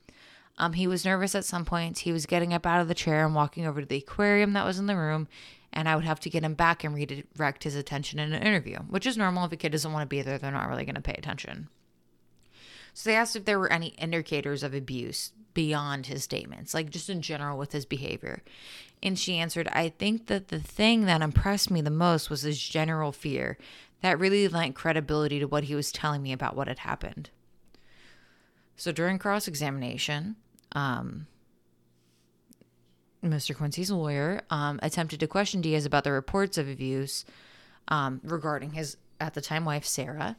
Um, 0.56 0.74
he 0.74 0.86
was 0.86 1.04
nervous 1.04 1.34
at 1.34 1.44
some 1.44 1.64
points. 1.64 2.00
He 2.00 2.12
was 2.12 2.26
getting 2.26 2.54
up 2.54 2.64
out 2.64 2.80
of 2.80 2.88
the 2.88 2.94
chair 2.94 3.26
and 3.26 3.34
walking 3.34 3.66
over 3.66 3.80
to 3.80 3.86
the 3.86 3.96
aquarium 3.96 4.52
that 4.52 4.64
was 4.64 4.78
in 4.78 4.86
the 4.86 4.96
room, 4.96 5.26
and 5.72 5.88
I 5.88 5.96
would 5.96 6.04
have 6.04 6.20
to 6.20 6.30
get 6.30 6.44
him 6.44 6.54
back 6.54 6.84
and 6.84 6.94
redirect 6.94 7.64
his 7.64 7.74
attention 7.74 8.18
in 8.18 8.32
an 8.32 8.42
interview, 8.42 8.78
which 8.88 9.06
is 9.06 9.16
normal 9.16 9.44
if 9.44 9.52
a 9.52 9.56
kid 9.56 9.72
doesn't 9.72 9.92
want 9.92 10.02
to 10.02 10.14
be 10.14 10.22
there. 10.22 10.38
They're 10.38 10.52
not 10.52 10.68
really 10.68 10.84
going 10.84 10.94
to 10.94 11.00
pay 11.00 11.14
attention. 11.18 11.68
So 12.92 13.10
they 13.10 13.16
asked 13.16 13.34
if 13.34 13.44
there 13.44 13.58
were 13.58 13.72
any 13.72 13.88
indicators 13.88 14.62
of 14.62 14.72
abuse 14.72 15.32
beyond 15.52 16.06
his 16.06 16.22
statements, 16.22 16.74
like 16.74 16.90
just 16.90 17.10
in 17.10 17.22
general 17.22 17.58
with 17.58 17.72
his 17.72 17.84
behavior. 17.84 18.42
And 19.02 19.18
she 19.18 19.36
answered, 19.36 19.68
I 19.72 19.88
think 19.88 20.26
that 20.26 20.48
the 20.48 20.60
thing 20.60 21.06
that 21.06 21.20
impressed 21.20 21.70
me 21.70 21.80
the 21.80 21.90
most 21.90 22.30
was 22.30 22.42
his 22.42 22.58
general 22.58 23.10
fear. 23.10 23.58
That 24.00 24.18
really 24.18 24.46
lent 24.48 24.74
credibility 24.74 25.40
to 25.40 25.46
what 25.46 25.64
he 25.64 25.74
was 25.74 25.90
telling 25.90 26.22
me 26.22 26.32
about 26.32 26.54
what 26.54 26.68
had 26.68 26.80
happened. 26.80 27.30
So 28.76 28.92
during 28.92 29.18
cross 29.18 29.48
examination, 29.48 30.36
um, 30.74 31.26
Mr. 33.24 33.56
Quincy's 33.56 33.90
lawyer 33.90 34.42
um, 34.50 34.78
attempted 34.82 35.20
to 35.20 35.26
question 35.26 35.60
Diaz 35.60 35.86
about 35.86 36.04
the 36.04 36.12
reports 36.12 36.58
of 36.58 36.68
abuse 36.68 37.24
um, 37.88 38.20
regarding 38.22 38.72
his, 38.72 38.96
at 39.20 39.34
the 39.34 39.40
time, 39.40 39.64
wife, 39.64 39.84
Sarah. 39.84 40.36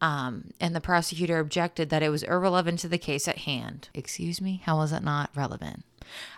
Um, 0.00 0.50
and 0.60 0.76
the 0.76 0.80
prosecutor 0.80 1.38
objected 1.38 1.90
that 1.90 2.02
it 2.02 2.08
was 2.08 2.22
irrelevant 2.22 2.80
to 2.80 2.88
the 2.88 2.98
case 2.98 3.26
at 3.26 3.38
hand. 3.38 3.88
Excuse 3.94 4.40
me? 4.40 4.62
How 4.64 4.76
was 4.76 4.92
it 4.92 5.02
not 5.02 5.30
relevant? 5.34 5.84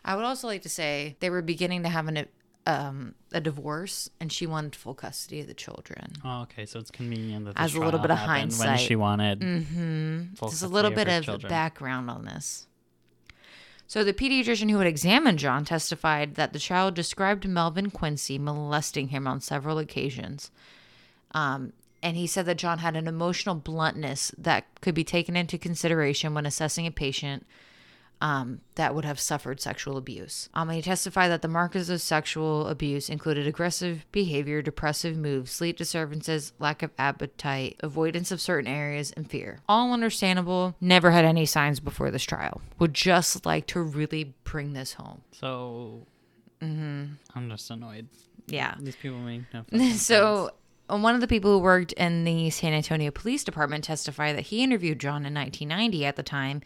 I 0.04 0.16
would 0.16 0.24
also 0.24 0.46
like 0.46 0.62
to 0.62 0.68
say 0.68 1.16
they 1.20 1.30
were 1.30 1.42
beginning 1.42 1.82
to 1.82 1.90
have 1.90 2.08
an, 2.08 2.26
um, 2.66 3.14
a 3.32 3.40
divorce, 3.40 4.08
and 4.18 4.32
she 4.32 4.46
wanted 4.46 4.74
full 4.74 4.94
custody 4.94 5.40
of 5.40 5.46
the 5.46 5.54
children. 5.54 6.14
Oh, 6.24 6.42
okay, 6.42 6.64
so 6.64 6.78
it's 6.78 6.90
convenient 6.90 7.44
that 7.46 7.54
As 7.56 7.74
a 7.74 7.80
little 7.80 8.00
bit 8.00 8.10
of 8.10 8.18
happened 8.18 8.52
when 8.52 8.68
hindsight. 8.68 8.80
she 8.80 8.96
wanted 8.96 9.40
mm-hmm. 9.40 10.22
Just 10.48 10.62
a 10.62 10.68
little 10.68 10.90
of 10.90 10.96
bit 10.96 11.06
her 11.08 11.32
of 11.32 11.42
background 11.42 12.10
on 12.10 12.24
this. 12.24 12.66
So, 13.90 14.05
the 14.05 14.12
pediatrician 14.12 14.70
who 14.70 14.79
had 14.79 14.87
examined 14.87 15.40
John 15.40 15.64
testified 15.64 16.37
that 16.37 16.53
the 16.53 16.61
child 16.61 16.94
described 16.94 17.48
Melvin 17.48 17.90
Quincy 17.90 18.38
molesting 18.38 19.09
him 19.09 19.26
on 19.26 19.40
several 19.40 19.79
occasions. 19.79 20.53
Um, 21.33 21.72
and 22.00 22.16
he 22.16 22.29
said 22.29 22.46
that 22.46 22.59
John 22.59 22.79
had 22.79 22.94
an 22.94 23.09
emotional 23.09 23.57
bluntness 23.57 24.33
that 24.38 24.66
could 24.81 24.94
be 24.94 25.03
taken 25.03 25.37
into 25.37 25.59
consideration 25.59 26.35
when 26.35 26.46
assessing 26.46 26.87
a 26.87 26.92
patient 26.92 27.44
um, 28.20 28.61
that 28.74 28.94
would 28.94 29.04
have 29.04 29.18
suffered 29.18 29.61
sexual 29.61 29.96
abuse. 29.96 30.48
Um, 30.52 30.68
he 30.70 30.83
testified 30.83 31.30
that 31.30 31.42
the 31.42 31.48
markers 31.48 31.88
of 31.88 32.00
sexual 32.00 32.68
abuse 32.68 33.09
included 33.09 33.46
aggressive 33.46 34.04
behavior, 34.12 34.61
depressive 34.62 35.16
moods, 35.16 35.50
sleep 35.50 35.76
disturbances, 35.76 36.52
lack 36.59 36.83
of 36.83 36.90
appetite, 36.98 37.76
avoidance 37.80 38.30
of 38.30 38.40
certain 38.40 38.70
areas, 38.70 39.11
and 39.12 39.30
fear. 39.30 39.61
All 39.68 39.92
understandable. 39.92 40.76
Never 40.80 41.11
had 41.11 41.24
any 41.24 41.46
signs 41.46 41.80
before 41.80 42.11
this 42.11 42.24
trial. 42.24 42.61
Would 42.78 42.94
just 42.94 43.46
like 43.46 43.66
to 43.68 43.80
really 43.80 44.35
bring 44.44 44.74
this 44.74 44.94
home. 44.94 45.22
So 45.33 46.06
I'm 47.35 47.48
just 47.48 47.70
annoyed. 47.70 48.09
Yeah. 48.46 48.74
These 48.78 48.96
people 48.96 49.18
make 49.18 49.42
no 49.54 49.64
sense. 49.70 50.02
So, 50.02 50.50
uh, 50.90 50.98
one 50.98 51.14
of 51.14 51.20
the 51.20 51.28
people 51.28 51.52
who 51.52 51.59
worked 51.59 51.92
in 51.92 52.24
the 52.24 52.50
San 52.50 52.72
Antonio 52.72 53.11
Police 53.11 53.44
Department 53.44 53.85
testified 53.85 54.37
that 54.37 54.46
he 54.46 54.62
interviewed 54.62 54.98
John 54.98 55.24
in 55.24 55.35
1990 55.35 56.04
at 56.04 56.16
the 56.16 56.22
time. 56.22 56.62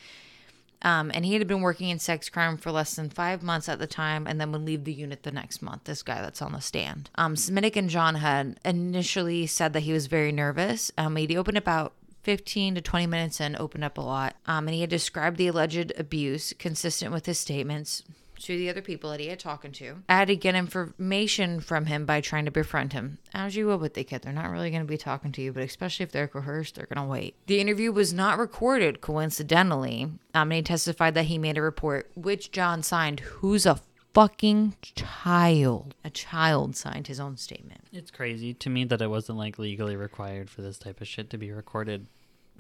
Um, 0.84 1.10
and 1.14 1.24
he 1.24 1.32
had 1.32 1.46
been 1.48 1.62
working 1.62 1.88
in 1.88 1.98
sex 1.98 2.28
crime 2.28 2.56
for 2.56 2.70
less 2.70 2.94
than 2.94 3.10
five 3.10 3.42
months 3.42 3.68
at 3.68 3.78
the 3.78 3.86
time 3.86 4.26
and 4.26 4.40
then 4.40 4.52
would 4.52 4.64
leave 4.64 4.84
the 4.84 4.92
unit 4.92 5.22
the 5.22 5.32
next 5.32 5.62
month. 5.62 5.84
This 5.84 6.02
guy 6.02 6.20
that's 6.20 6.42
on 6.42 6.52
the 6.52 6.60
stand. 6.60 7.10
Um, 7.16 7.34
and 7.48 7.88
John 7.88 8.16
had 8.16 8.60
initially 8.64 9.46
said 9.46 9.72
that 9.72 9.80
he 9.80 9.92
was 9.92 10.06
very 10.06 10.30
nervous. 10.30 10.92
Um, 10.98 11.16
he'd 11.16 11.34
opened 11.36 11.58
about 11.58 11.94
15 12.22 12.76
to 12.76 12.80
20 12.80 13.06
minutes 13.06 13.40
and 13.40 13.56
opened 13.56 13.84
up 13.84 13.98
a 13.98 14.02
lot. 14.02 14.36
Um, 14.46 14.68
and 14.68 14.74
he 14.74 14.82
had 14.82 14.90
described 14.90 15.38
the 15.38 15.48
alleged 15.48 15.92
abuse 15.98 16.52
consistent 16.58 17.12
with 17.12 17.26
his 17.26 17.38
statements 17.38 18.02
to 18.40 18.56
the 18.56 18.70
other 18.70 18.82
people 18.82 19.10
that 19.10 19.20
he 19.20 19.28
had 19.28 19.38
talking 19.38 19.72
to. 19.72 19.96
I 20.08 20.16
had 20.16 20.28
to 20.28 20.36
get 20.36 20.54
information 20.54 21.60
from 21.60 21.86
him 21.86 22.06
by 22.06 22.20
trying 22.20 22.44
to 22.44 22.50
befriend 22.50 22.92
him. 22.92 23.18
As 23.32 23.56
you 23.56 23.66
will 23.66 23.78
with 23.78 23.94
the 23.94 24.04
kid, 24.04 24.22
they're 24.22 24.32
not 24.32 24.50
really 24.50 24.70
going 24.70 24.82
to 24.82 24.88
be 24.88 24.98
talking 24.98 25.32
to 25.32 25.42
you, 25.42 25.52
but 25.52 25.62
especially 25.62 26.04
if 26.04 26.12
they're 26.12 26.28
coerced, 26.28 26.74
they're 26.74 26.86
going 26.86 27.04
to 27.04 27.10
wait. 27.10 27.34
The 27.46 27.60
interview 27.60 27.92
was 27.92 28.12
not 28.12 28.38
recorded 28.38 29.00
coincidentally. 29.00 30.10
Um, 30.34 30.50
and 30.50 30.52
he 30.52 30.62
testified 30.62 31.14
that 31.14 31.24
he 31.24 31.38
made 31.38 31.58
a 31.58 31.62
report, 31.62 32.10
which 32.14 32.50
John 32.50 32.82
signed, 32.82 33.20
who's 33.20 33.66
a 33.66 33.80
fucking 34.14 34.76
child. 34.82 35.94
A 36.04 36.10
child 36.10 36.76
signed 36.76 37.08
his 37.08 37.20
own 37.20 37.36
statement. 37.36 37.82
It's 37.92 38.10
crazy 38.10 38.54
to 38.54 38.70
me 38.70 38.84
that 38.84 39.02
it 39.02 39.10
wasn't 39.10 39.38
like 39.38 39.58
legally 39.58 39.96
required 39.96 40.48
for 40.48 40.62
this 40.62 40.78
type 40.78 41.00
of 41.00 41.08
shit 41.08 41.30
to 41.30 41.38
be 41.38 41.50
recorded 41.50 42.06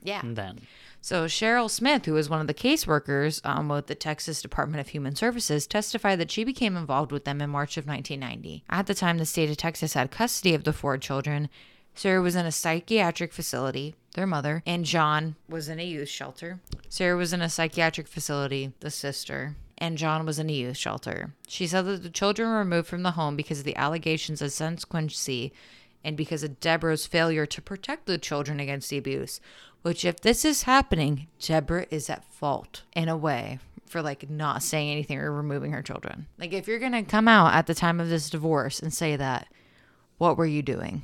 Yeah. 0.02 0.20
then. 0.24 0.60
So 1.00 1.26
Cheryl 1.26 1.70
Smith, 1.70 2.06
who 2.06 2.14
was 2.14 2.30
one 2.30 2.40
of 2.40 2.46
the 2.46 2.54
caseworkers 2.54 3.44
um, 3.44 3.68
with 3.68 3.88
the 3.88 3.94
Texas 3.94 4.40
Department 4.40 4.80
of 4.80 4.88
Human 4.88 5.14
Services, 5.14 5.66
testified 5.66 6.18
that 6.18 6.30
she 6.30 6.44
became 6.44 6.76
involved 6.76 7.12
with 7.12 7.24
them 7.24 7.40
in 7.42 7.50
March 7.50 7.76
of 7.76 7.86
1990. 7.86 8.64
At 8.70 8.86
the 8.86 8.94
time, 8.94 9.18
the 9.18 9.26
state 9.26 9.50
of 9.50 9.58
Texas 9.58 9.92
had 9.92 10.10
custody 10.10 10.54
of 10.54 10.64
the 10.64 10.72
four 10.72 10.96
children. 10.96 11.50
Sarah 11.94 12.22
was 12.22 12.34
in 12.34 12.46
a 12.46 12.52
psychiatric 12.52 13.32
facility, 13.32 13.94
their 14.14 14.26
mother, 14.26 14.62
and 14.66 14.84
John 14.84 15.36
was 15.48 15.68
in 15.68 15.78
a 15.78 15.84
youth 15.84 16.08
shelter. 16.08 16.60
Sarah 16.88 17.16
was 17.16 17.32
in 17.32 17.42
a 17.42 17.50
psychiatric 17.50 18.08
facility, 18.08 18.72
the 18.80 18.90
sister, 18.90 19.56
and 19.78 19.98
John 19.98 20.24
was 20.24 20.38
in 20.38 20.48
a 20.48 20.52
youth 20.54 20.76
shelter. 20.76 21.34
She 21.46 21.66
said 21.66 21.82
that 21.86 22.02
the 22.02 22.10
children 22.10 22.48
were 22.48 22.58
removed 22.58 22.88
from 22.88 23.02
the 23.02 23.12
home 23.12 23.36
because 23.36 23.58
of 23.58 23.64
the 23.64 23.76
allegations 23.76 24.40
of 24.40 24.52
Sense 24.52 24.84
Quincy 24.84 25.52
and 26.04 26.16
because 26.16 26.42
of 26.42 26.60
Deborah's 26.60 27.06
failure 27.06 27.46
to 27.46 27.62
protect 27.62 28.06
the 28.06 28.18
children 28.18 28.60
against 28.60 28.90
the 28.90 28.98
abuse. 28.98 29.40
Which, 29.82 30.04
if 30.04 30.20
this 30.20 30.44
is 30.44 30.62
happening, 30.62 31.26
Deborah 31.38 31.86
is 31.90 32.08
at 32.08 32.24
fault 32.24 32.82
in 32.94 33.08
a 33.08 33.16
way 33.16 33.58
for 33.86 34.00
like 34.02 34.30
not 34.30 34.62
saying 34.62 34.90
anything 34.90 35.18
or 35.18 35.30
removing 35.30 35.72
her 35.72 35.82
children. 35.82 36.26
Like, 36.38 36.52
if 36.52 36.66
you're 36.66 36.78
gonna 36.78 37.02
come 37.02 37.28
out 37.28 37.54
at 37.54 37.66
the 37.66 37.74
time 37.74 38.00
of 38.00 38.08
this 38.08 38.30
divorce 38.30 38.80
and 38.80 38.92
say 38.92 39.16
that, 39.16 39.46
what 40.18 40.36
were 40.38 40.46
you 40.46 40.62
doing? 40.62 41.02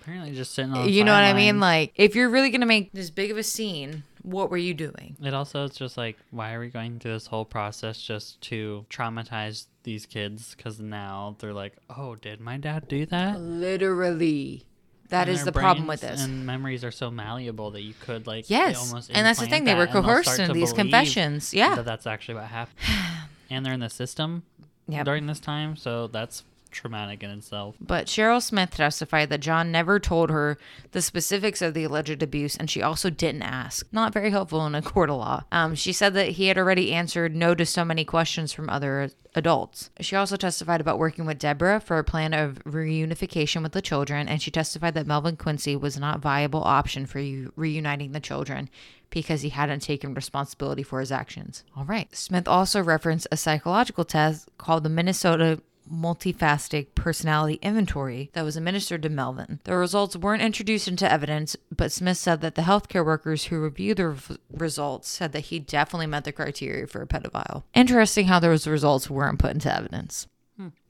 Apparently, 0.00 0.32
just 0.32 0.54
sitting 0.54 0.72
on. 0.72 0.84
the 0.84 0.90
You 0.90 1.04
know 1.04 1.12
what 1.12 1.24
I 1.24 1.32
mean? 1.34 1.60
Like, 1.60 1.92
if 1.96 2.14
you're 2.14 2.28
really 2.28 2.50
gonna 2.50 2.66
make 2.66 2.92
this 2.92 3.10
big 3.10 3.30
of 3.30 3.38
a 3.38 3.42
scene, 3.42 4.04
what 4.22 4.50
were 4.50 4.56
you 4.56 4.74
doing? 4.74 5.16
It 5.22 5.34
also 5.34 5.64
is 5.64 5.76
just 5.76 5.96
like 5.96 6.16
why 6.30 6.52
are 6.52 6.60
we 6.60 6.68
going 6.68 6.98
through 6.98 7.12
this 7.12 7.26
whole 7.26 7.44
process 7.44 8.00
just 8.00 8.40
to 8.42 8.86
traumatize 8.90 9.66
these 9.82 10.06
kids? 10.06 10.54
Because 10.56 10.80
now 10.80 11.36
they're 11.38 11.54
like, 11.54 11.76
oh, 11.96 12.14
did 12.14 12.40
my 12.40 12.56
dad 12.56 12.88
do 12.88 13.06
that? 13.06 13.40
Literally. 13.40 14.66
That 15.08 15.28
And 15.28 15.36
is 15.36 15.44
the 15.44 15.52
problem 15.52 15.88
with 15.88 16.02
this. 16.02 16.24
And 16.24 16.46
memories 16.46 16.84
are 16.84 16.92
so 16.92 17.10
malleable 17.10 17.72
that 17.72 17.82
you 17.82 17.94
could 17.98 18.26
like 18.28 18.48
Yes. 18.48 18.76
almost 18.78 19.10
And 19.12 19.26
that's 19.26 19.40
the 19.40 19.46
thing, 19.46 19.64
they 19.64 19.74
were 19.74 19.88
coerced 19.88 20.34
start 20.34 20.40
in 20.40 20.46
to 20.48 20.52
these 20.52 20.72
confessions. 20.72 21.52
Yeah. 21.52 21.74
that 21.74 21.84
that's 21.84 22.06
actually 22.06 22.34
what 22.36 22.44
happened. 22.44 22.78
and 23.50 23.66
they're 23.66 23.74
in 23.74 23.80
the 23.80 23.90
system 23.90 24.44
Yep. 24.86 25.04
during 25.04 25.26
this 25.26 25.40
time, 25.40 25.76
so 25.76 26.06
that's 26.08 26.42
traumatic 26.70 27.22
in 27.22 27.30
itself. 27.30 27.76
But 27.80 28.06
Cheryl 28.06 28.42
Smith 28.42 28.70
testified 28.70 29.28
that 29.30 29.40
John 29.40 29.70
never 29.72 29.98
told 29.98 30.30
her 30.30 30.58
the 30.92 31.02
specifics 31.02 31.62
of 31.62 31.74
the 31.74 31.84
alleged 31.84 32.22
abuse, 32.22 32.56
and 32.56 32.70
she 32.70 32.82
also 32.82 33.10
didn't 33.10 33.42
ask. 33.42 33.86
Not 33.92 34.12
very 34.12 34.30
helpful 34.30 34.66
in 34.66 34.74
a 34.74 34.82
court 34.90 35.10
of 35.10 35.16
law. 35.16 35.44
Um, 35.52 35.74
she 35.74 35.92
said 35.92 36.14
that 36.14 36.30
he 36.30 36.46
had 36.46 36.58
already 36.58 36.92
answered 36.92 37.34
no 37.34 37.54
to 37.54 37.66
so 37.66 37.84
many 37.84 38.04
questions 38.04 38.52
from 38.52 38.70
other 38.70 39.10
adults. 39.34 39.90
She 40.00 40.16
also 40.16 40.36
testified 40.36 40.80
about 40.80 40.98
working 40.98 41.26
with 41.26 41.38
Deborah 41.38 41.80
for 41.80 41.98
a 41.98 42.04
plan 42.04 42.34
of 42.34 42.62
reunification 42.64 43.62
with 43.62 43.72
the 43.72 43.82
children, 43.82 44.28
and 44.28 44.42
she 44.42 44.50
testified 44.50 44.94
that 44.94 45.06
Melvin 45.06 45.36
Quincy 45.36 45.76
was 45.76 45.98
not 45.98 46.16
a 46.16 46.20
viable 46.20 46.62
option 46.62 47.06
for 47.06 47.18
reuniting 47.56 48.12
the 48.12 48.20
children 48.20 48.68
because 49.10 49.42
he 49.42 49.48
hadn't 49.50 49.80
taken 49.80 50.14
responsibility 50.14 50.82
for 50.82 51.00
his 51.00 51.12
actions. 51.12 51.64
All 51.76 51.84
right. 51.84 52.14
Smith 52.14 52.46
also 52.46 52.80
referenced 52.80 53.26
a 53.30 53.36
psychological 53.36 54.04
test 54.04 54.48
called 54.56 54.84
the 54.84 54.88
Minnesota 54.88 55.60
multifaceted 55.92 56.86
personality 56.94 57.58
inventory 57.62 58.30
that 58.34 58.44
was 58.44 58.56
administered 58.56 59.02
to 59.02 59.08
Melvin. 59.08 59.60
The 59.64 59.76
results 59.76 60.16
weren't 60.16 60.42
introduced 60.42 60.88
into 60.88 61.10
evidence, 61.10 61.56
but 61.74 61.92
Smith 61.92 62.16
said 62.18 62.40
that 62.42 62.54
the 62.54 62.62
healthcare 62.62 63.04
workers 63.04 63.44
who 63.44 63.58
reviewed 63.58 63.96
the 63.98 64.08
re- 64.10 64.36
results 64.52 65.08
said 65.08 65.32
that 65.32 65.40
he 65.40 65.58
definitely 65.58 66.06
met 66.06 66.24
the 66.24 66.32
criteria 66.32 66.86
for 66.86 67.02
a 67.02 67.06
pedophile. 67.06 67.64
Interesting 67.74 68.26
how 68.26 68.38
those 68.40 68.66
results 68.66 69.10
weren't 69.10 69.38
put 69.38 69.50
into 69.52 69.74
evidence. 69.74 70.26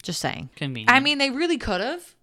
Just 0.03 0.21
saying. 0.21 0.49
Convenient. 0.57 0.91
I 0.91 0.99
mean, 1.01 1.19
they 1.19 1.31
really 1.31 1.59
could 1.59 1.81
have, 1.81 2.15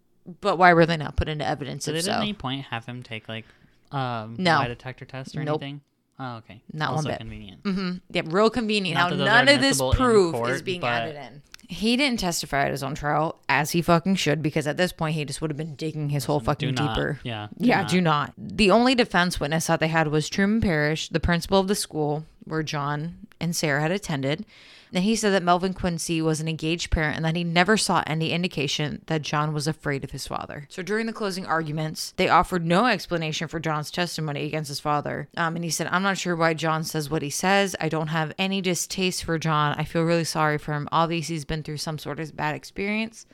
but 0.42 0.58
why 0.58 0.74
were 0.74 0.86
they 0.86 0.98
not 0.98 1.16
put 1.16 1.30
into 1.30 1.46
evidence 1.48 1.86
did 1.86 2.04
so? 2.04 2.12
at 2.12 2.22
any 2.22 2.34
point 2.34 2.66
have 2.66 2.86
him 2.86 3.04
take 3.04 3.30
like 3.30 3.46
um 3.92 4.36
No. 4.40 4.56
lie 4.58 4.68
detector 4.68 5.06
test 5.06 5.36
or 5.38 5.44
Nope. 5.44 5.62
anything? 5.62 5.82
Oh, 6.20 6.38
okay. 6.38 6.64
Not 6.74 6.96
one 6.96 7.04
bit. 7.06 7.20
convenient. 7.20 7.62
Mm-hmm. 7.64 7.92
Yeah, 8.10 8.24
real 8.26 8.50
convenient 8.50 8.96
Not 8.98 9.12
how 9.12 9.18
none 9.24 9.48
of 9.48 9.62
this 9.62 9.80
proof 9.94 10.36
is 10.50 10.64
being 10.64 10.84
added 10.84 11.16
in. 11.16 11.44
He 11.70 11.98
didn't 11.98 12.20
testify 12.22 12.66
at 12.66 12.72
his 12.72 12.82
own 12.84 12.96
trial, 12.96 13.40
as 13.50 13.72
he 13.72 13.82
fucking 13.82 14.16
should, 14.16 14.42
because 14.42 14.68
at 14.68 14.78
this 14.78 14.94
point 14.94 15.16
he 15.16 15.26
just 15.26 15.42
would 15.42 15.50
have 15.52 15.58
been 15.58 15.76
digging 15.76 16.10
his 16.10 16.26
hole 16.26 16.40
Do 16.40 16.46
fucking 16.46 16.76
not. 16.76 16.96
deeper. 16.96 17.20
Yeah. 17.24 17.48
do 17.58 17.68
Yeah, 17.68 17.82
not. 17.82 17.90
do 17.90 18.02
not. 18.02 18.34
The 18.38 18.72
only 18.72 18.96
defense 18.96 19.40
witness 19.40 19.68
that 19.68 19.80
they 19.82 19.90
had 19.90 20.08
was 20.08 20.30
Truman 20.30 20.62
Parrish, 20.62 21.10
the 21.10 21.20
principal 21.20 21.60
of 21.60 21.68
the 21.68 21.76
school 21.76 22.26
where 22.46 22.64
John 22.64 23.18
and 23.42 23.54
Sarah 23.56 23.82
had 23.82 23.92
attended. 23.92 24.46
And 24.94 25.04
he 25.04 25.16
said 25.16 25.32
that 25.32 25.44
Melvin 25.44 25.74
Quincy 25.74 26.22
was 26.22 26.40
an 26.40 26.48
engaged 26.48 26.92
parent 26.92 27.18
and 27.18 27.26
that 27.26 27.36
he 27.36 27.44
never 27.44 27.76
saw 27.78 28.04
any 28.08 28.32
indication 28.32 29.02
that 29.08 29.22
John 29.22 29.54
was 29.54 29.68
afraid 29.68 30.04
of 30.04 30.12
his 30.12 30.28
father. 30.28 30.66
So 30.70 30.82
during 30.82 31.06
the 31.06 31.14
closing 31.14 31.46
arguments, 31.46 32.14
they 32.18 32.30
offered 32.30 32.66
no 32.66 32.86
explanation 32.86 33.48
for 33.48 33.60
John's 33.60 33.92
testimony 33.92 34.46
against 34.46 34.70
his 34.70 34.80
father. 34.80 35.28
Um, 35.36 35.56
and 35.56 35.66
he 35.66 35.72
said, 35.72 35.88
I'm 35.88 36.04
not 36.04 36.18
sure 36.18 36.36
why 36.36 36.54
John 36.54 36.84
says 36.84 37.10
what 37.10 37.22
he 37.22 37.30
says. 37.30 37.76
I 37.82 37.90
don't 37.90 38.08
have 38.08 38.34
any 38.38 38.62
distaste 38.62 39.24
for 39.24 39.38
John. 39.38 39.76
I 39.78 39.84
feel 39.84 40.04
really 40.04 40.24
sorry 40.24 40.58
for 40.58 40.74
him. 40.74 40.88
Obviously, 40.92 41.36
he's 41.36 41.46
been 41.46 41.64
through 41.64 41.78
some 41.78 41.98
sort 41.98 42.20
of 42.20 42.36
bad 42.36 42.56
experience. 42.56 43.26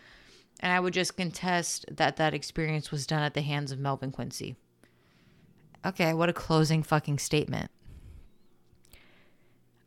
And 0.60 0.72
I 0.72 0.80
would 0.80 0.94
just 0.94 1.18
contest 1.18 1.86
that 1.92 2.16
that 2.18 2.34
experience 2.34 2.90
was 2.90 3.06
done 3.06 3.22
at 3.22 3.34
the 3.34 3.42
hands 3.42 3.72
of 3.72 3.80
Melvin 3.80 4.12
Quincy. 4.12 4.56
Okay, 5.86 6.14
what 6.14 6.30
a 6.30 6.34
closing 6.34 6.82
fucking 6.82 7.20
statement. 7.20 7.70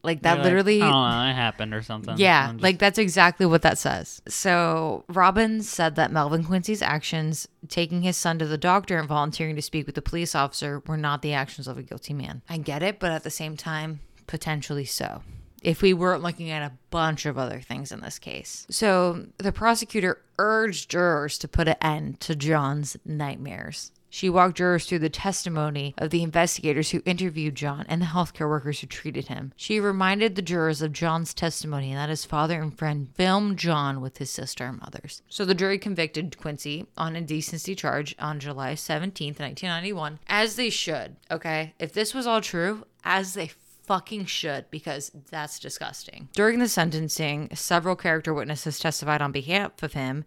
Like 0.06 0.22
that 0.22 0.38
like, 0.38 0.44
literally 0.44 0.80
oh, 0.80 0.86
that 0.86 1.34
happened 1.34 1.74
or 1.74 1.82
something. 1.82 2.16
yeah, 2.16 2.52
just- 2.52 2.62
like 2.62 2.78
that's 2.78 2.98
exactly 2.98 3.44
what 3.44 3.62
that 3.62 3.76
says. 3.76 4.22
So 4.28 5.04
Robbins 5.08 5.68
said 5.68 5.96
that 5.96 6.12
Melvin 6.12 6.44
Quincy's 6.44 6.80
actions, 6.80 7.48
taking 7.68 8.02
his 8.02 8.16
son 8.16 8.38
to 8.38 8.46
the 8.46 8.56
doctor 8.56 8.98
and 8.98 9.08
volunteering 9.08 9.56
to 9.56 9.62
speak 9.62 9.84
with 9.84 9.96
the 9.96 10.02
police 10.02 10.36
officer, 10.36 10.80
were 10.86 10.96
not 10.96 11.22
the 11.22 11.32
actions 11.32 11.66
of 11.66 11.76
a 11.76 11.82
guilty 11.82 12.14
man. 12.14 12.42
I 12.48 12.58
get 12.58 12.84
it, 12.84 13.00
but 13.00 13.10
at 13.10 13.24
the 13.24 13.30
same 13.30 13.56
time, 13.56 13.98
potentially 14.28 14.84
so. 14.84 15.22
If 15.62 15.82
we 15.82 15.92
weren't 15.92 16.22
looking 16.22 16.50
at 16.50 16.62
a 16.62 16.74
bunch 16.90 17.26
of 17.26 17.36
other 17.36 17.60
things 17.60 17.90
in 17.90 18.00
this 18.00 18.20
case. 18.20 18.66
So 18.70 19.26
the 19.38 19.50
prosecutor 19.50 20.22
urged 20.38 20.90
jurors 20.90 21.38
to 21.38 21.48
put 21.48 21.66
an 21.66 21.76
end 21.80 22.20
to 22.20 22.36
John's 22.36 22.96
nightmares. 23.04 23.90
She 24.16 24.30
walked 24.30 24.56
jurors 24.56 24.86
through 24.86 25.00
the 25.00 25.10
testimony 25.10 25.94
of 25.98 26.08
the 26.08 26.22
investigators 26.22 26.90
who 26.90 27.02
interviewed 27.04 27.54
John 27.54 27.84
and 27.86 28.00
the 28.00 28.06
healthcare 28.06 28.48
workers 28.48 28.80
who 28.80 28.86
treated 28.86 29.28
him. 29.28 29.52
She 29.56 29.78
reminded 29.78 30.36
the 30.36 30.40
jurors 30.40 30.80
of 30.80 30.94
John's 30.94 31.34
testimony 31.34 31.90
and 31.90 31.98
that 31.98 32.08
his 32.08 32.24
father 32.24 32.62
and 32.62 32.74
friend 32.74 33.10
filmed 33.14 33.58
John 33.58 34.00
with 34.00 34.16
his 34.16 34.30
sister 34.30 34.64
and 34.64 34.80
mothers. 34.80 35.20
So 35.28 35.44
the 35.44 35.54
jury 35.54 35.76
convicted 35.76 36.38
Quincy 36.38 36.86
on 36.96 37.14
indecency 37.14 37.74
charge 37.74 38.14
on 38.18 38.40
July 38.40 38.72
17th, 38.72 39.38
1991, 39.38 40.20
as 40.28 40.56
they 40.56 40.70
should, 40.70 41.16
okay? 41.30 41.74
If 41.78 41.92
this 41.92 42.14
was 42.14 42.26
all 42.26 42.40
true, 42.40 42.86
as 43.04 43.34
they 43.34 43.50
fucking 43.84 44.24
should 44.24 44.70
because 44.70 45.12
that's 45.30 45.58
disgusting. 45.58 46.30
During 46.32 46.58
the 46.58 46.68
sentencing, 46.68 47.50
several 47.54 47.96
character 47.96 48.32
witnesses 48.32 48.78
testified 48.78 49.20
on 49.20 49.30
behalf 49.30 49.82
of 49.82 49.92
him, 49.92 50.24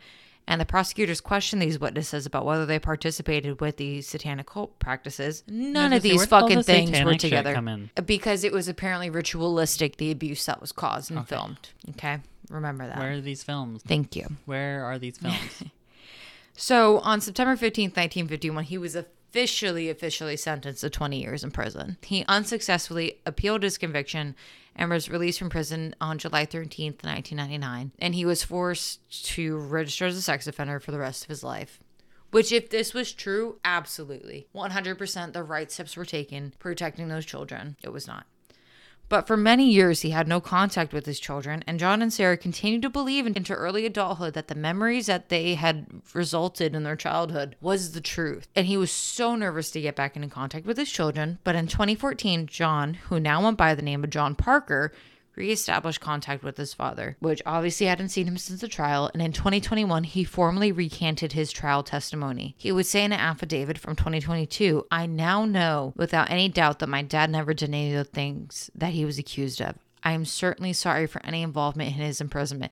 and 0.49 0.59
the 0.59 0.65
prosecutors 0.65 1.21
questioned 1.21 1.61
these 1.61 1.79
witnesses 1.79 2.25
about 2.25 2.43
whether 2.43 2.65
they 2.65 2.79
participated 2.79 3.61
with 3.61 3.77
these 3.77 4.07
satanic 4.07 4.47
cult 4.47 4.77
practices. 4.79 5.43
None 5.47 5.93
of 5.93 6.01
was 6.01 6.01
gonna 6.01 6.01
say, 6.01 6.09
these 6.09 6.25
fucking 6.25 6.57
the 6.57 6.63
things 6.63 7.03
were 7.03 7.15
together 7.15 7.89
because 8.05 8.43
it 8.43 8.51
was 8.51 8.67
apparently 8.67 9.11
ritualistic 9.11 9.97
the 9.97 10.09
abuse 10.09 10.45
that 10.47 10.59
was 10.59 10.71
caused 10.71 11.11
and 11.11 11.25
filmed. 11.27 11.69
Okay, 11.91 12.17
remember 12.49 12.87
that. 12.87 12.97
Where 12.97 13.11
are 13.11 13.21
these 13.21 13.43
films? 13.43 13.83
Thank 13.87 14.15
you. 14.15 14.25
Where 14.45 14.83
are 14.83 14.97
these 14.97 15.19
films? 15.19 15.63
So 16.61 16.99
on 16.99 17.21
September 17.21 17.53
15th, 17.53 17.95
1951, 17.95 18.65
he 18.65 18.77
was 18.77 18.97
officially, 19.29 19.89
officially 19.89 20.37
sentenced 20.37 20.81
to 20.81 20.89
20 20.89 21.21
years 21.21 21.43
in 21.43 21.51
prison. 21.51 21.97
He 22.01 22.25
unsuccessfully 22.27 23.19
appealed 23.25 23.63
his 23.63 23.77
conviction 23.77 24.35
and 24.75 24.89
was 24.89 25.09
released 25.09 25.39
from 25.39 25.49
prison 25.49 25.93
on 26.01 26.17
July 26.17 26.45
13th, 26.45 27.03
1999. 27.03 27.91
And 27.99 28.15
he 28.15 28.25
was 28.25 28.43
forced 28.43 29.25
to 29.35 29.57
register 29.57 30.05
as 30.05 30.17
a 30.17 30.21
sex 30.21 30.47
offender 30.47 30.79
for 30.79 30.91
the 30.91 30.99
rest 30.99 31.23
of 31.23 31.29
his 31.29 31.43
life. 31.43 31.79
Which, 32.31 32.51
if 32.51 32.69
this 32.69 32.93
was 32.93 33.11
true, 33.11 33.57
absolutely. 33.65 34.47
100% 34.55 35.33
the 35.33 35.43
right 35.43 35.71
steps 35.71 35.97
were 35.97 36.05
taken 36.05 36.53
protecting 36.59 37.07
those 37.07 37.25
children. 37.25 37.75
It 37.83 37.91
was 37.91 38.07
not. 38.07 38.25
But 39.09 39.25
for 39.25 39.35
many 39.35 39.69
years, 39.69 40.01
he 40.01 40.11
had 40.11 40.27
no 40.27 40.39
contact 40.39 40.93
with 40.93 41.07
his 41.07 41.19
children, 41.19 41.63
and 41.65 41.79
John 41.79 42.03
and 42.03 42.13
Sarah 42.13 42.37
continued 42.37 42.83
to 42.83 42.89
believe 42.91 43.25
into 43.25 43.53
early 43.53 43.87
adulthood 43.87 44.35
that 44.35 44.47
the 44.47 44.55
memories 44.55 45.07
that 45.07 45.29
they 45.29 45.55
had 45.55 45.87
resulted 46.13 46.75
in 46.75 46.83
their 46.83 46.95
childhood 46.95 47.55
was 47.59 47.93
the 47.93 48.01
truth. 48.01 48.47
And 48.55 48.67
he 48.67 48.77
was 48.77 48.91
so 48.91 49.35
nervous 49.35 49.71
to 49.71 49.81
get 49.81 49.95
back 49.95 50.15
into 50.15 50.27
contact 50.27 50.67
with 50.67 50.77
his 50.77 50.91
children. 50.91 51.39
But 51.43 51.55
in 51.55 51.67
2014, 51.67 52.45
John, 52.45 52.93
who 52.93 53.19
now 53.19 53.43
went 53.43 53.57
by 53.57 53.73
the 53.73 53.81
name 53.81 54.03
of 54.03 54.11
John 54.11 54.35
Parker, 54.35 54.93
reestablished 55.39 56.01
contact 56.01 56.43
with 56.43 56.57
his 56.57 56.73
father, 56.73 57.15
which 57.19 57.41
obviously 57.45 57.87
hadn't 57.87 58.09
seen 58.09 58.27
him 58.27 58.37
since 58.37 58.61
the 58.61 58.67
trial, 58.67 59.09
and 59.13 59.21
in 59.23 59.31
2021 59.31 60.03
he 60.03 60.23
formally 60.23 60.71
recanted 60.71 61.31
his 61.31 61.51
trial 61.51 61.81
testimony. 61.81 62.53
He 62.57 62.71
would 62.71 62.85
say 62.85 63.03
in 63.05 63.13
an 63.13 63.19
affidavit 63.19 63.77
from 63.77 63.95
2022, 63.95 64.85
I 64.91 65.05
now 65.05 65.45
know 65.45 65.93
without 65.95 66.29
any 66.29 66.49
doubt 66.49 66.79
that 66.79 66.89
my 66.89 67.01
dad 67.01 67.31
never 67.31 67.53
did 67.53 67.69
any 67.69 67.93
of 67.95 68.05
the 68.05 68.11
things 68.11 68.69
that 68.75 68.91
he 68.93 69.05
was 69.05 69.17
accused 69.17 69.61
of. 69.61 69.75
I 70.03 70.11
am 70.11 70.25
certainly 70.25 70.73
sorry 70.73 71.07
for 71.07 71.25
any 71.25 71.41
involvement 71.41 71.89
in 71.95 72.01
his 72.03 72.21
imprisonment. 72.21 72.71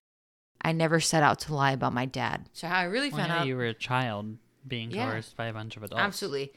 I 0.62 0.72
never 0.74 1.00
set 1.00 1.24
out 1.24 1.40
to 1.42 1.56
lie 1.56 1.72
about 1.72 1.94
my 1.94 2.06
dad. 2.06 2.50
So 2.54 2.68
how 2.68 2.76
I 2.80 2.84
really 2.84 3.10
Well, 3.10 3.20
found 3.20 3.30
yeah, 3.32 3.40
out 3.42 3.48
you 3.48 3.56
were 3.56 3.66
a 3.66 3.74
child 3.74 4.38
being 4.68 4.92
Yeah. 4.92 5.10
coerced 5.12 5.38
by 5.38 5.46
a 5.46 5.54
bunch 5.54 5.78
of 5.78 5.84
adults. 5.84 6.02
Absolutely. 6.04 6.52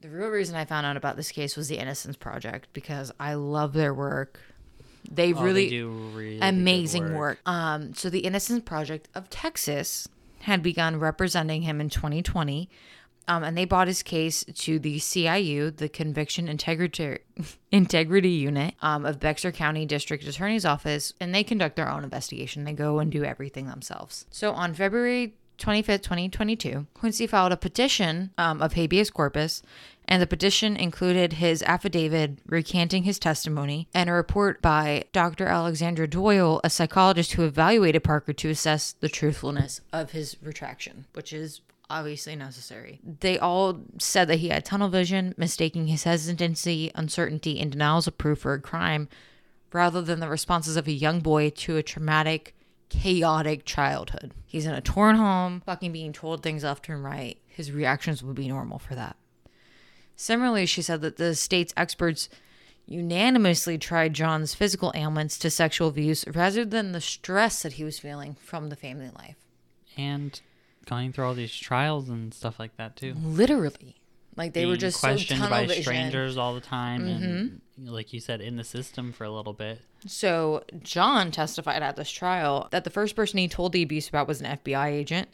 The 0.00 0.08
real 0.08 0.28
reason 0.28 0.56
I 0.56 0.64
found 0.64 0.86
out 0.86 0.96
about 0.96 1.16
this 1.16 1.30
case 1.30 1.56
was 1.56 1.68
the 1.68 1.76
Innocence 1.78 2.16
Project 2.16 2.68
because 2.72 3.12
I 3.20 3.34
love 3.34 3.74
their 3.74 3.92
work. 3.92 4.40
They 5.10 5.32
Oh, 5.32 5.42
really 5.42 5.64
they 5.64 5.70
do 5.70 5.88
really 5.88 6.40
amazing 6.40 7.14
work. 7.14 7.40
Um, 7.46 7.94
so 7.94 8.10
the 8.10 8.20
Innocence 8.20 8.62
Project 8.64 9.08
of 9.14 9.30
Texas 9.30 10.08
had 10.40 10.62
begun 10.62 10.98
representing 10.98 11.62
him 11.62 11.80
in 11.80 11.90
2020. 11.90 12.68
Um, 13.28 13.44
and 13.44 13.56
they 13.56 13.64
brought 13.64 13.86
his 13.86 14.02
case 14.02 14.44
to 14.44 14.80
the 14.80 14.96
CIU, 14.98 15.76
the 15.76 15.88
Conviction 15.88 16.48
Integrity 16.48 17.18
Integrity 17.70 18.30
Unit 18.30 18.74
um, 18.82 19.04
of 19.04 19.20
Bexar 19.20 19.52
County 19.52 19.86
District 19.86 20.24
Attorney's 20.24 20.64
Office, 20.64 21.12
and 21.20 21.32
they 21.32 21.44
conduct 21.44 21.76
their 21.76 21.88
own 21.88 22.02
investigation. 22.02 22.64
They 22.64 22.72
go 22.72 22.98
and 22.98 23.12
do 23.12 23.22
everything 23.22 23.66
themselves. 23.68 24.26
So 24.30 24.52
on 24.52 24.74
February 24.74 25.34
25th, 25.60 26.02
2022, 26.02 26.86
Quincy 26.94 27.26
filed 27.26 27.52
a 27.52 27.56
petition 27.56 28.30
um, 28.38 28.60
of 28.60 28.72
habeas 28.72 29.10
corpus, 29.10 29.62
and 30.08 30.20
the 30.20 30.26
petition 30.26 30.76
included 30.76 31.34
his 31.34 31.62
affidavit 31.62 32.38
recanting 32.46 33.04
his 33.04 33.18
testimony 33.18 33.86
and 33.94 34.10
a 34.10 34.12
report 34.12 34.60
by 34.60 35.04
Dr. 35.12 35.46
Alexandra 35.46 36.08
Doyle, 36.08 36.60
a 36.64 36.70
psychologist 36.70 37.32
who 37.32 37.44
evaluated 37.44 38.02
Parker 38.02 38.32
to 38.32 38.50
assess 38.50 38.92
the 38.92 39.08
truthfulness 39.08 39.80
of 39.92 40.10
his 40.10 40.36
retraction, 40.42 41.06
which 41.12 41.32
is 41.32 41.60
obviously 41.88 42.34
necessary. 42.36 43.00
They 43.20 43.38
all 43.38 43.80
said 43.98 44.28
that 44.28 44.38
he 44.38 44.48
had 44.48 44.64
tunnel 44.64 44.88
vision, 44.88 45.34
mistaking 45.36 45.88
his 45.88 46.04
hesitancy, 46.04 46.90
uncertainty, 46.94 47.60
and 47.60 47.70
denials 47.70 48.06
of 48.06 48.18
proof 48.18 48.40
for 48.40 48.54
a 48.54 48.60
crime 48.60 49.08
rather 49.72 50.02
than 50.02 50.20
the 50.20 50.28
responses 50.28 50.76
of 50.76 50.88
a 50.88 50.92
young 50.92 51.20
boy 51.20 51.50
to 51.50 51.76
a 51.76 51.82
traumatic, 51.82 52.54
chaotic 52.90 53.64
childhood. 53.64 54.32
He's 54.46 54.66
in 54.66 54.74
a 54.74 54.80
torn 54.82 55.16
home, 55.16 55.62
fucking 55.64 55.92
being 55.92 56.12
told 56.12 56.42
things 56.42 56.64
left 56.64 56.88
and 56.88 57.02
right. 57.02 57.38
His 57.46 57.72
reactions 57.72 58.22
would 58.22 58.36
be 58.36 58.48
normal 58.48 58.78
for 58.78 58.94
that. 58.94 59.16
Similarly, 60.16 60.66
she 60.66 60.82
said 60.82 61.00
that 61.00 61.16
the 61.16 61.34
state's 61.34 61.72
experts 61.76 62.28
unanimously 62.86 63.78
tried 63.78 64.12
John's 64.14 64.54
physical 64.54 64.92
ailments 64.94 65.38
to 65.38 65.50
sexual 65.50 65.88
abuse 65.88 66.24
rather 66.28 66.64
than 66.64 66.92
the 66.92 67.00
stress 67.00 67.62
that 67.62 67.74
he 67.74 67.84
was 67.84 67.98
feeling 67.98 68.34
from 68.34 68.68
the 68.68 68.76
family 68.76 69.10
life. 69.16 69.36
and 69.96 70.40
going 70.86 71.12
through 71.12 71.24
all 71.26 71.34
these 71.34 71.54
trials 71.54 72.08
and 72.08 72.34
stuff 72.34 72.58
like 72.58 72.76
that 72.76 72.96
too. 72.96 73.14
Literally. 73.22 73.99
Like 74.40 74.54
they 74.54 74.64
were 74.64 74.78
just 74.78 75.00
so 75.00 75.08
questioned 75.08 75.40
tunnel 75.40 75.50
by 75.50 75.66
vision. 75.66 75.82
Mm-hmm. 75.82 75.82
strangers 75.82 76.38
all 76.38 76.54
the 76.54 76.62
time, 76.62 77.06
and 77.06 77.60
like 77.76 78.14
you 78.14 78.20
said, 78.20 78.40
in 78.40 78.56
the 78.56 78.64
system 78.64 79.12
for 79.12 79.24
a 79.24 79.30
little 79.30 79.52
bit. 79.52 79.82
So 80.06 80.64
John 80.82 81.30
testified 81.30 81.82
at 81.82 81.96
this 81.96 82.10
trial 82.10 82.68
that 82.70 82.84
the 82.84 82.90
first 82.90 83.14
person 83.14 83.38
he 83.38 83.48
told 83.48 83.72
the 83.72 83.82
abuse 83.82 84.08
about 84.08 84.26
was 84.26 84.40
an 84.40 84.46
FBI 84.58 84.86
agent. 84.86 85.28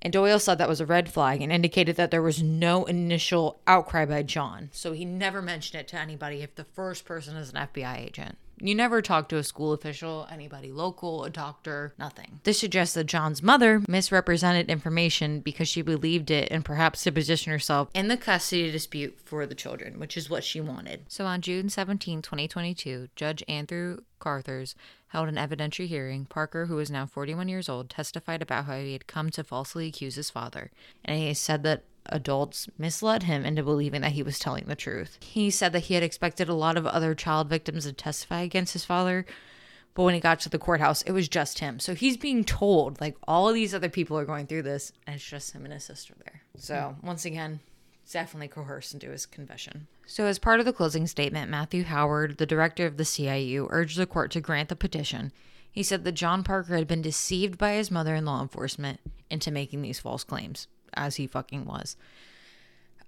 And 0.00 0.12
Doyle 0.12 0.38
said 0.38 0.58
that 0.58 0.68
was 0.68 0.80
a 0.80 0.86
red 0.86 1.08
flag 1.08 1.42
and 1.42 1.50
indicated 1.50 1.96
that 1.96 2.12
there 2.12 2.22
was 2.22 2.40
no 2.40 2.84
initial 2.84 3.58
outcry 3.66 4.04
by 4.04 4.22
John. 4.22 4.68
So 4.72 4.92
he 4.92 5.04
never 5.04 5.42
mentioned 5.42 5.80
it 5.80 5.88
to 5.88 5.98
anybody 5.98 6.42
if 6.42 6.54
the 6.54 6.62
first 6.62 7.04
person 7.04 7.36
is 7.36 7.50
an 7.52 7.56
FBI 7.56 7.98
agent. 7.98 8.38
You 8.58 8.74
never 8.74 9.02
talk 9.02 9.28
to 9.28 9.36
a 9.36 9.42
school 9.42 9.72
official, 9.72 10.26
anybody 10.30 10.72
local, 10.72 11.24
a 11.24 11.30
doctor, 11.30 11.94
nothing. 11.98 12.40
This 12.44 12.58
suggests 12.58 12.94
that 12.94 13.04
John's 13.04 13.42
mother 13.42 13.82
misrepresented 13.86 14.70
information 14.70 15.40
because 15.40 15.68
she 15.68 15.82
believed 15.82 16.30
it 16.30 16.48
and 16.50 16.64
perhaps 16.64 17.02
to 17.04 17.12
position 17.12 17.52
herself 17.52 17.90
in 17.94 18.08
the 18.08 18.16
custody 18.16 18.70
dispute 18.70 19.18
for 19.22 19.46
the 19.46 19.54
children, 19.54 19.98
which 20.00 20.16
is 20.16 20.30
what 20.30 20.44
she 20.44 20.60
wanted. 20.60 21.04
So 21.08 21.26
on 21.26 21.42
June 21.42 21.68
17, 21.68 22.22
2022, 22.22 23.08
Judge 23.14 23.44
Andrew 23.46 23.98
Carruthers 24.18 24.74
held 25.08 25.28
an 25.28 25.36
evidentiary 25.36 25.86
hearing. 25.86 26.24
Parker, 26.24 26.66
who 26.66 26.78
is 26.78 26.90
now 26.90 27.06
41 27.06 27.48
years 27.48 27.68
old, 27.68 27.90
testified 27.90 28.42
about 28.42 28.64
how 28.64 28.78
he 28.78 28.92
had 28.92 29.06
come 29.06 29.30
to 29.30 29.44
falsely 29.44 29.88
accuse 29.88 30.14
his 30.14 30.30
father. 30.30 30.70
And 31.04 31.18
he 31.18 31.34
said 31.34 31.62
that 31.64 31.84
adults 32.08 32.68
misled 32.78 33.24
him 33.24 33.44
into 33.44 33.62
believing 33.62 34.00
that 34.02 34.12
he 34.12 34.22
was 34.22 34.38
telling 34.38 34.64
the 34.66 34.76
truth. 34.76 35.18
He 35.20 35.50
said 35.50 35.72
that 35.72 35.84
he 35.84 35.94
had 35.94 36.02
expected 36.02 36.48
a 36.48 36.54
lot 36.54 36.76
of 36.76 36.86
other 36.86 37.14
child 37.14 37.48
victims 37.48 37.84
to 37.84 37.92
testify 37.92 38.40
against 38.40 38.72
his 38.72 38.84
father, 38.84 39.26
but 39.94 40.02
when 40.02 40.14
he 40.14 40.20
got 40.20 40.40
to 40.40 40.48
the 40.48 40.58
courthouse, 40.58 41.02
it 41.02 41.12
was 41.12 41.28
just 41.28 41.58
him. 41.58 41.78
So 41.78 41.94
he's 41.94 42.16
being 42.16 42.44
told, 42.44 43.00
like, 43.00 43.16
all 43.26 43.50
these 43.52 43.74
other 43.74 43.88
people 43.88 44.18
are 44.18 44.26
going 44.26 44.46
through 44.46 44.62
this, 44.62 44.92
and 45.06 45.16
it's 45.16 45.24
just 45.24 45.52
him 45.52 45.64
and 45.64 45.72
his 45.72 45.84
sister 45.84 46.14
there. 46.24 46.42
So, 46.56 46.96
once 47.02 47.24
again, 47.24 47.60
definitely 48.10 48.48
coerced 48.48 48.94
into 48.94 49.10
his 49.10 49.26
confession. 49.26 49.86
So, 50.06 50.26
as 50.26 50.38
part 50.38 50.60
of 50.60 50.66
the 50.66 50.72
closing 50.72 51.06
statement, 51.06 51.50
Matthew 51.50 51.84
Howard, 51.84 52.38
the 52.38 52.46
director 52.46 52.86
of 52.86 52.98
the 52.98 53.04
CIU, 53.04 53.66
urged 53.70 53.98
the 53.98 54.06
court 54.06 54.30
to 54.32 54.40
grant 54.40 54.68
the 54.68 54.76
petition. 54.76 55.32
He 55.70 55.82
said 55.82 56.04
that 56.04 56.12
John 56.12 56.44
Parker 56.44 56.76
had 56.76 56.86
been 56.86 57.02
deceived 57.02 57.58
by 57.58 57.72
his 57.72 57.90
mother 57.90 58.14
and 58.14 58.24
law 58.24 58.40
enforcement 58.40 59.00
into 59.28 59.50
making 59.50 59.82
these 59.82 59.98
false 59.98 60.24
claims, 60.24 60.68
as 60.94 61.16
he 61.16 61.26
fucking 61.26 61.64
was. 61.64 61.96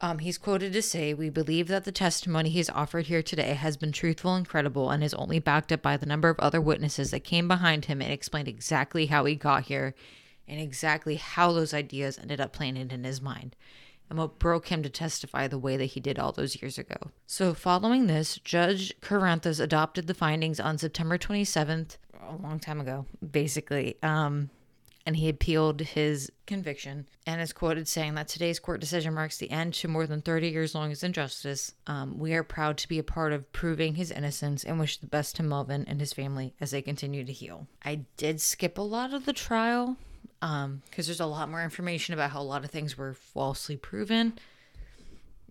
Um, 0.00 0.20
he's 0.20 0.38
quoted 0.38 0.72
to 0.74 0.82
say, 0.82 1.12
We 1.12 1.28
believe 1.28 1.66
that 1.68 1.84
the 1.84 1.92
testimony 1.92 2.50
he's 2.50 2.70
offered 2.70 3.06
here 3.06 3.22
today 3.22 3.54
has 3.54 3.76
been 3.76 3.90
truthful 3.90 4.34
and 4.34 4.48
credible 4.48 4.90
and 4.90 5.02
is 5.02 5.14
only 5.14 5.40
backed 5.40 5.72
up 5.72 5.82
by 5.82 5.96
the 5.96 6.06
number 6.06 6.28
of 6.28 6.38
other 6.38 6.60
witnesses 6.60 7.10
that 7.10 7.24
came 7.24 7.48
behind 7.48 7.86
him 7.86 8.00
and 8.00 8.12
explained 8.12 8.46
exactly 8.46 9.06
how 9.06 9.24
he 9.24 9.34
got 9.34 9.64
here 9.64 9.94
and 10.46 10.60
exactly 10.60 11.16
how 11.16 11.52
those 11.52 11.74
ideas 11.74 12.18
ended 12.18 12.40
up 12.40 12.52
planted 12.52 12.92
in 12.92 13.02
his 13.02 13.20
mind 13.20 13.56
and 14.08 14.18
what 14.18 14.38
broke 14.38 14.68
him 14.68 14.82
to 14.82 14.88
testify 14.88 15.46
the 15.46 15.58
way 15.58 15.76
that 15.76 15.86
he 15.86 16.00
did 16.00 16.18
all 16.18 16.32
those 16.32 16.62
years 16.62 16.78
ago. 16.78 16.96
So, 17.26 17.52
following 17.52 18.06
this, 18.06 18.38
Judge 18.38 18.94
Carruthers 19.00 19.60
adopted 19.60 20.06
the 20.06 20.14
findings 20.14 20.60
on 20.60 20.78
September 20.78 21.18
27th, 21.18 21.96
a 22.26 22.36
long 22.36 22.58
time 22.58 22.80
ago, 22.80 23.04
basically. 23.30 23.96
Um, 24.02 24.50
and 25.08 25.16
he 25.16 25.30
appealed 25.30 25.80
his 25.80 26.30
conviction 26.46 27.08
and 27.26 27.40
is 27.40 27.54
quoted 27.54 27.88
saying 27.88 28.14
that 28.14 28.28
today's 28.28 28.58
court 28.58 28.78
decision 28.78 29.14
marks 29.14 29.38
the 29.38 29.50
end 29.50 29.72
to 29.72 29.88
more 29.88 30.06
than 30.06 30.20
30 30.20 30.50
years 30.50 30.74
long 30.74 30.92
of 30.92 31.02
injustice. 31.02 31.72
Um, 31.86 32.18
we 32.18 32.34
are 32.34 32.42
proud 32.42 32.76
to 32.76 32.88
be 32.88 32.98
a 32.98 33.02
part 33.02 33.32
of 33.32 33.50
proving 33.50 33.94
his 33.94 34.10
innocence 34.10 34.64
and 34.64 34.78
wish 34.78 34.98
the 34.98 35.06
best 35.06 35.34
to 35.36 35.42
Melvin 35.42 35.86
and 35.88 35.98
his 35.98 36.12
family 36.12 36.52
as 36.60 36.72
they 36.72 36.82
continue 36.82 37.24
to 37.24 37.32
heal. 37.32 37.66
I 37.82 38.02
did 38.18 38.42
skip 38.42 38.76
a 38.76 38.82
lot 38.82 39.14
of 39.14 39.24
the 39.24 39.32
trial 39.32 39.96
because 40.42 41.06
there's 41.06 41.20
a 41.20 41.26
lot 41.26 41.48
more 41.48 41.64
information 41.64 42.12
about 42.12 42.32
how 42.32 42.42
a 42.42 42.42
lot 42.42 42.62
of 42.62 42.70
things 42.70 42.98
were 42.98 43.14
falsely 43.14 43.78
proven. 43.78 44.38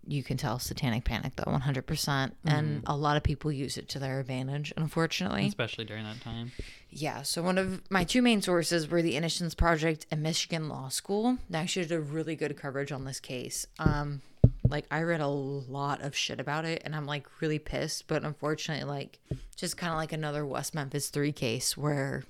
You 0.07 0.23
can 0.23 0.37
tell 0.37 0.57
Satanic 0.57 1.03
Panic 1.03 1.35
though, 1.35 1.51
100%. 1.51 1.85
percent 1.85 2.37
And 2.45 2.83
a 2.87 2.95
lot 2.95 3.17
of 3.17 3.23
people 3.23 3.51
use 3.51 3.77
it 3.77 3.89
to 3.89 3.99
their 3.99 4.19
advantage, 4.19 4.73
unfortunately. 4.77 5.47
especially 5.47 5.85
during 5.85 6.05
that 6.05 6.21
time. 6.21 6.51
Yeah, 6.89 7.23
so 7.23 7.43
one 7.43 7.57
of 7.57 7.81
my 7.91 8.05
two 8.05 8.21
main 8.21 8.41
sources 8.41 8.87
were 8.87 9.01
the 9.01 9.17
Innocence 9.17 9.53
Project 9.53 10.05
and 10.09 10.23
Michigan 10.23 10.69
Law 10.69 10.87
School. 10.87 11.37
They 11.49 11.57
actually 11.57 11.87
did 11.87 11.95
a 11.95 11.99
really 12.01 12.35
good 12.35 12.55
coverage 12.55 12.91
on 12.93 13.03
this 13.03 13.19
case. 13.19 13.67
Um, 13.79 14.21
like 14.69 14.85
I 14.89 15.01
read 15.01 15.19
a 15.21 15.27
lot 15.27 16.01
of 16.01 16.15
shit 16.15 16.39
about 16.39 16.63
it, 16.63 16.81
and 16.85 16.95
I'm 16.95 17.05
like 17.05 17.27
really 17.41 17.59
pissed. 17.59 18.07
But 18.07 18.23
unfortunately, 18.23 18.85
like 18.85 19.19
just 19.57 19.75
kind 19.75 19.91
of 19.91 19.97
like 19.97 20.13
another 20.13 20.45
West 20.45 20.73
Memphis 20.73 21.09
Three 21.09 21.33
case 21.33 21.75
where 21.75 22.23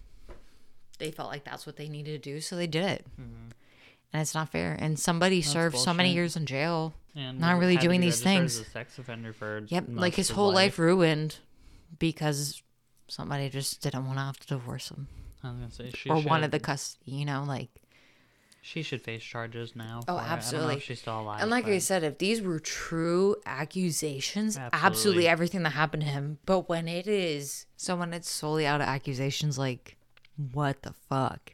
they 0.98 1.12
felt 1.12 1.30
like 1.30 1.44
that's 1.44 1.66
what 1.66 1.76
they 1.76 1.88
needed 1.88 2.24
to 2.24 2.32
do, 2.34 2.42
so 2.42 2.56
they 2.56 2.68
did 2.68 2.84
it. 2.84 3.06
And 4.14 4.22
it's 4.22 4.34
not 4.34 4.50
fair. 4.50 4.76
And 4.80 4.98
somebody 4.98 5.42
served 5.42 5.78
so 5.78 5.94
many 5.94 6.10
bullshit. 6.10 6.16
years 6.16 6.36
in 6.36 6.46
jail. 6.46 6.94
And 7.16 7.40
Not 7.40 7.60
really 7.60 7.74
had 7.74 7.82
to 7.82 7.88
doing 7.88 8.02
be 8.02 8.08
these 8.08 8.24
registered 8.24 8.40
things. 8.40 8.60
As 8.60 8.68
a 8.68 8.70
sex 8.70 9.00
offender 9.00 9.34
for 9.34 9.64
Yep, 9.68 9.90
most 9.90 10.02
like 10.02 10.16
his 10.16 10.30
of 10.30 10.36
whole 10.36 10.54
life 10.54 10.78
ruined 10.80 11.38
because 12.00 12.62
somebody 13.08 13.50
just 13.50 13.82
didn't 13.82 14.06
want 14.06 14.18
to 14.20 14.24
have 14.24 14.38
to 14.38 14.48
divorce 14.48 14.90
him 14.90 15.08
I 15.44 15.50
was 15.50 15.58
gonna 15.60 15.72
say 15.72 15.92
she 15.96 16.10
or 16.10 16.18
should, 16.22 16.30
wanted 16.30 16.52
the 16.52 16.60
custody. 16.60 17.12
You 17.12 17.26
know, 17.26 17.44
like. 17.48 17.70
She 18.62 18.82
should 18.82 19.02
face 19.02 19.24
charges 19.24 19.76
now. 19.76 20.02
Oh, 20.02 20.06
for 20.06 20.12
it. 20.12 20.16
I 20.16 20.18
don't 20.18 20.28
know 20.28 20.34
absolutely. 20.34 20.76
if 20.76 20.84
she's 20.84 21.00
still 21.00 21.22
alive. 21.22 21.42
And 21.42 21.50
like 21.50 21.68
I 21.68 21.76
but 21.76 21.82
said, 21.84 22.04
if 22.04 22.18
these 22.18 22.42
were 22.42 22.60
true 22.60 23.38
accusations, 23.46 24.58
absolutely. 24.58 24.88
Absolutely. 24.88 25.28
everything 25.28 25.64
that 25.64 25.70
happened 25.70 26.04
to 26.04 26.10
him. 26.10 26.40
But 26.46 26.68
when 26.68 26.88
it 26.90 27.08
is, 27.08 27.66
so 27.78 27.96
when 27.96 28.14
it's 28.14 28.30
solely 28.30 28.66
out 28.66 28.82
of 28.82 28.88
accusations, 28.88 29.58
like, 29.58 29.96
what 30.52 30.82
the 30.82 30.94
fuck? 31.08 31.54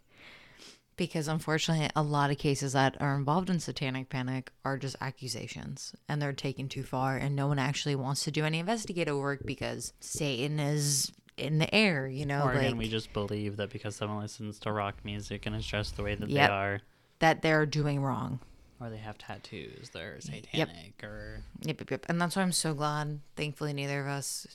Because 0.96 1.28
unfortunately 1.28 1.90
a 1.96 2.04
lot 2.04 2.30
of 2.32 2.38
cases 2.38 2.74
that 2.74 2.96
are 3.02 3.16
involved 3.16 3.50
in 3.50 3.60
satanic 3.60 4.10
panic 4.10 4.52
are 4.64 4.78
just 4.78 4.96
accusations 5.02 5.96
and 6.08 6.22
they're 6.22 6.34
taken 6.34 6.68
too 6.70 6.84
far 6.84 7.18
and 7.18 7.36
no 7.36 7.48
one 7.48 7.60
actually 7.60 7.96
wants 7.96 8.24
to 8.24 8.32
do 8.32 8.44
any 8.46 8.60
investigative 8.60 9.18
work 9.18 9.42
because 9.46 9.94
satan 10.00 10.60
is 10.60 11.12
in 11.38 11.58
the 11.60 11.74
air 11.74 12.08
you 12.08 12.26
know 12.26 12.44
Or 12.44 12.54
like 12.54 12.58
again, 12.58 12.78
we 12.78 12.88
just 12.90 13.12
believe 13.14 13.58
that 13.58 13.72
because 13.72 13.96
someone 13.96 14.22
listens 14.22 14.60
to 14.60 14.72
rock 14.72 14.96
music 15.04 15.46
and 15.46 15.56
is 15.56 15.66
dressed 15.68 15.96
the 15.98 16.04
way 16.04 16.16
that 16.16 16.30
Yep. 16.30 16.50
they 16.50 16.54
are, 16.54 16.82
that 17.20 17.42
they're 17.42 17.66
doing 17.66 18.02
wrong 18.02 18.40
or 18.80 18.90
they 18.90 18.98
have 18.98 19.18
tattoos, 19.18 19.90
they're 19.94 20.20
satanic, 20.20 21.02
or 21.04 21.42
Yep, 21.62 21.80
yep, 21.80 21.92
yep. 21.92 22.06
And 22.10 22.20
that's 22.20 22.36
why 22.36 22.42
I'm 22.42 22.52
so 22.52 22.74
glad. 22.74 23.22
Thankfully, 23.38 23.72
neither 23.72 24.02
of 24.02 24.08
us, 24.08 24.46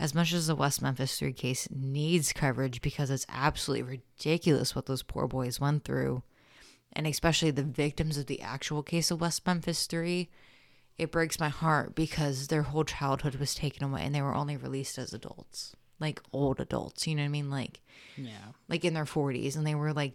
as 0.00 0.14
much 0.14 0.32
as 0.32 0.46
the 0.46 0.56
West 0.56 0.80
Memphis 0.80 1.18
3 1.18 1.34
case 1.34 1.68
needs 1.70 2.32
coverage 2.32 2.80
because 2.80 3.10
it's 3.10 3.26
absolutely 3.28 4.00
ridiculous 4.18 4.74
what 4.74 4.86
those 4.86 5.02
poor 5.02 5.28
boys 5.28 5.60
went 5.60 5.84
through. 5.84 6.22
And 6.94 7.06
especially 7.06 7.50
the 7.50 7.62
victims 7.62 8.16
of 8.16 8.24
the 8.26 8.40
actual 8.40 8.82
case 8.82 9.10
of 9.10 9.20
West 9.20 9.46
Memphis 9.46 9.86
3, 9.86 10.30
it 10.96 11.12
breaks 11.12 11.38
my 11.38 11.50
heart 11.50 11.94
because 11.94 12.48
their 12.48 12.62
whole 12.62 12.84
childhood 12.84 13.36
was 13.36 13.54
taken 13.54 13.84
away 13.84 14.00
and 14.02 14.14
they 14.14 14.22
were 14.22 14.34
only 14.34 14.56
released 14.56 14.96
as 14.96 15.12
adults. 15.12 15.76
Like 16.00 16.22
old 16.32 16.60
adults, 16.60 17.06
you 17.06 17.14
know 17.14 17.22
what 17.22 17.26
I 17.26 17.28
mean? 17.28 17.50
Like, 17.50 17.82
yeah, 18.16 18.52
like 18.70 18.86
in 18.86 18.94
their 18.94 19.04
40s 19.04 19.54
and 19.54 19.66
they 19.66 19.74
were 19.74 19.92
like 19.92 20.14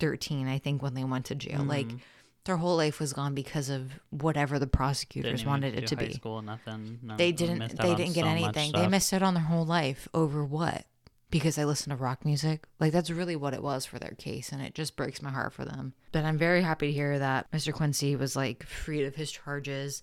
13 0.00 0.48
i 0.48 0.58
think 0.58 0.82
when 0.82 0.94
they 0.94 1.04
went 1.04 1.24
to 1.26 1.36
jail 1.36 1.62
like 1.62 1.86
mm-hmm. 1.86 1.96
Their 2.44 2.56
whole 2.58 2.76
life 2.76 3.00
was 3.00 3.12
gone 3.12 3.34
because 3.34 3.70
of 3.70 3.92
whatever 4.10 4.58
the 4.58 4.66
prosecutors 4.66 5.30
didn't 5.30 5.40
even 5.40 5.50
wanted 5.50 5.74
it 5.74 5.80
do 5.80 5.86
to 5.88 5.96
high 5.96 6.06
be. 6.08 6.12
school, 6.14 6.42
nothing. 6.42 6.98
No, 7.02 7.16
they 7.16 7.32
didn't 7.32 7.58
missed 7.58 7.76
they 7.76 7.94
didn't 7.94 8.14
get 8.14 8.24
so 8.24 8.30
anything. 8.30 8.72
they 8.72 8.86
missed 8.88 9.12
out 9.12 9.22
on 9.22 9.34
their 9.34 9.42
whole 9.44 9.64
life 9.64 10.08
over 10.12 10.44
what? 10.44 10.84
Because 11.30 11.56
they 11.56 11.64
listened 11.64 11.96
to 11.96 12.02
rock 12.02 12.24
music? 12.24 12.64
Like 12.78 12.92
that's 12.92 13.10
really 13.10 13.34
what 13.34 13.54
it 13.54 13.62
was 13.62 13.86
for 13.86 13.98
their 13.98 14.12
case 14.12 14.52
and 14.52 14.60
it 14.62 14.74
just 14.74 14.94
breaks 14.94 15.22
my 15.22 15.30
heart 15.30 15.52
for 15.52 15.64
them. 15.64 15.94
But 16.12 16.24
i'm 16.24 16.38
very 16.38 16.62
happy 16.62 16.88
to 16.88 16.92
hear 16.92 17.18
that 17.18 17.50
mr 17.50 17.72
quincy 17.72 18.14
was 18.14 18.36
like 18.36 18.62
freed 18.64 19.04
of 19.04 19.14
his 19.16 19.32
charges. 19.32 20.02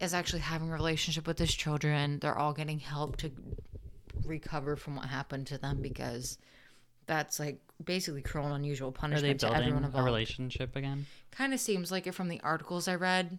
Is 0.00 0.12
actually 0.12 0.40
having 0.40 0.68
a 0.68 0.72
relationship 0.72 1.26
with 1.26 1.38
his 1.38 1.54
children. 1.54 2.18
They're 2.18 2.36
all 2.36 2.52
getting 2.52 2.78
help 2.78 3.16
to 3.18 3.32
recover 4.26 4.76
from 4.76 4.96
what 4.96 5.06
happened 5.06 5.46
to 5.46 5.58
them 5.58 5.80
because 5.80 6.38
that's 7.06 7.40
like 7.40 7.58
basically 7.84 8.22
cruel 8.22 8.46
and 8.46 8.54
unusual 8.54 8.88
Are 8.88 8.92
they 8.92 8.98
punishment 8.98 9.40
to 9.40 9.46
everyone 9.46 9.62
building 9.62 9.84
a 9.84 9.86
involved 9.86 10.04
relationship 10.06 10.76
again? 10.76 11.06
kind 11.30 11.54
of 11.54 11.60
seems 11.60 11.92
like 11.92 12.06
it 12.06 12.14
from 12.14 12.28
the 12.28 12.40
articles 12.40 12.88
I 12.88 12.94
read. 12.96 13.38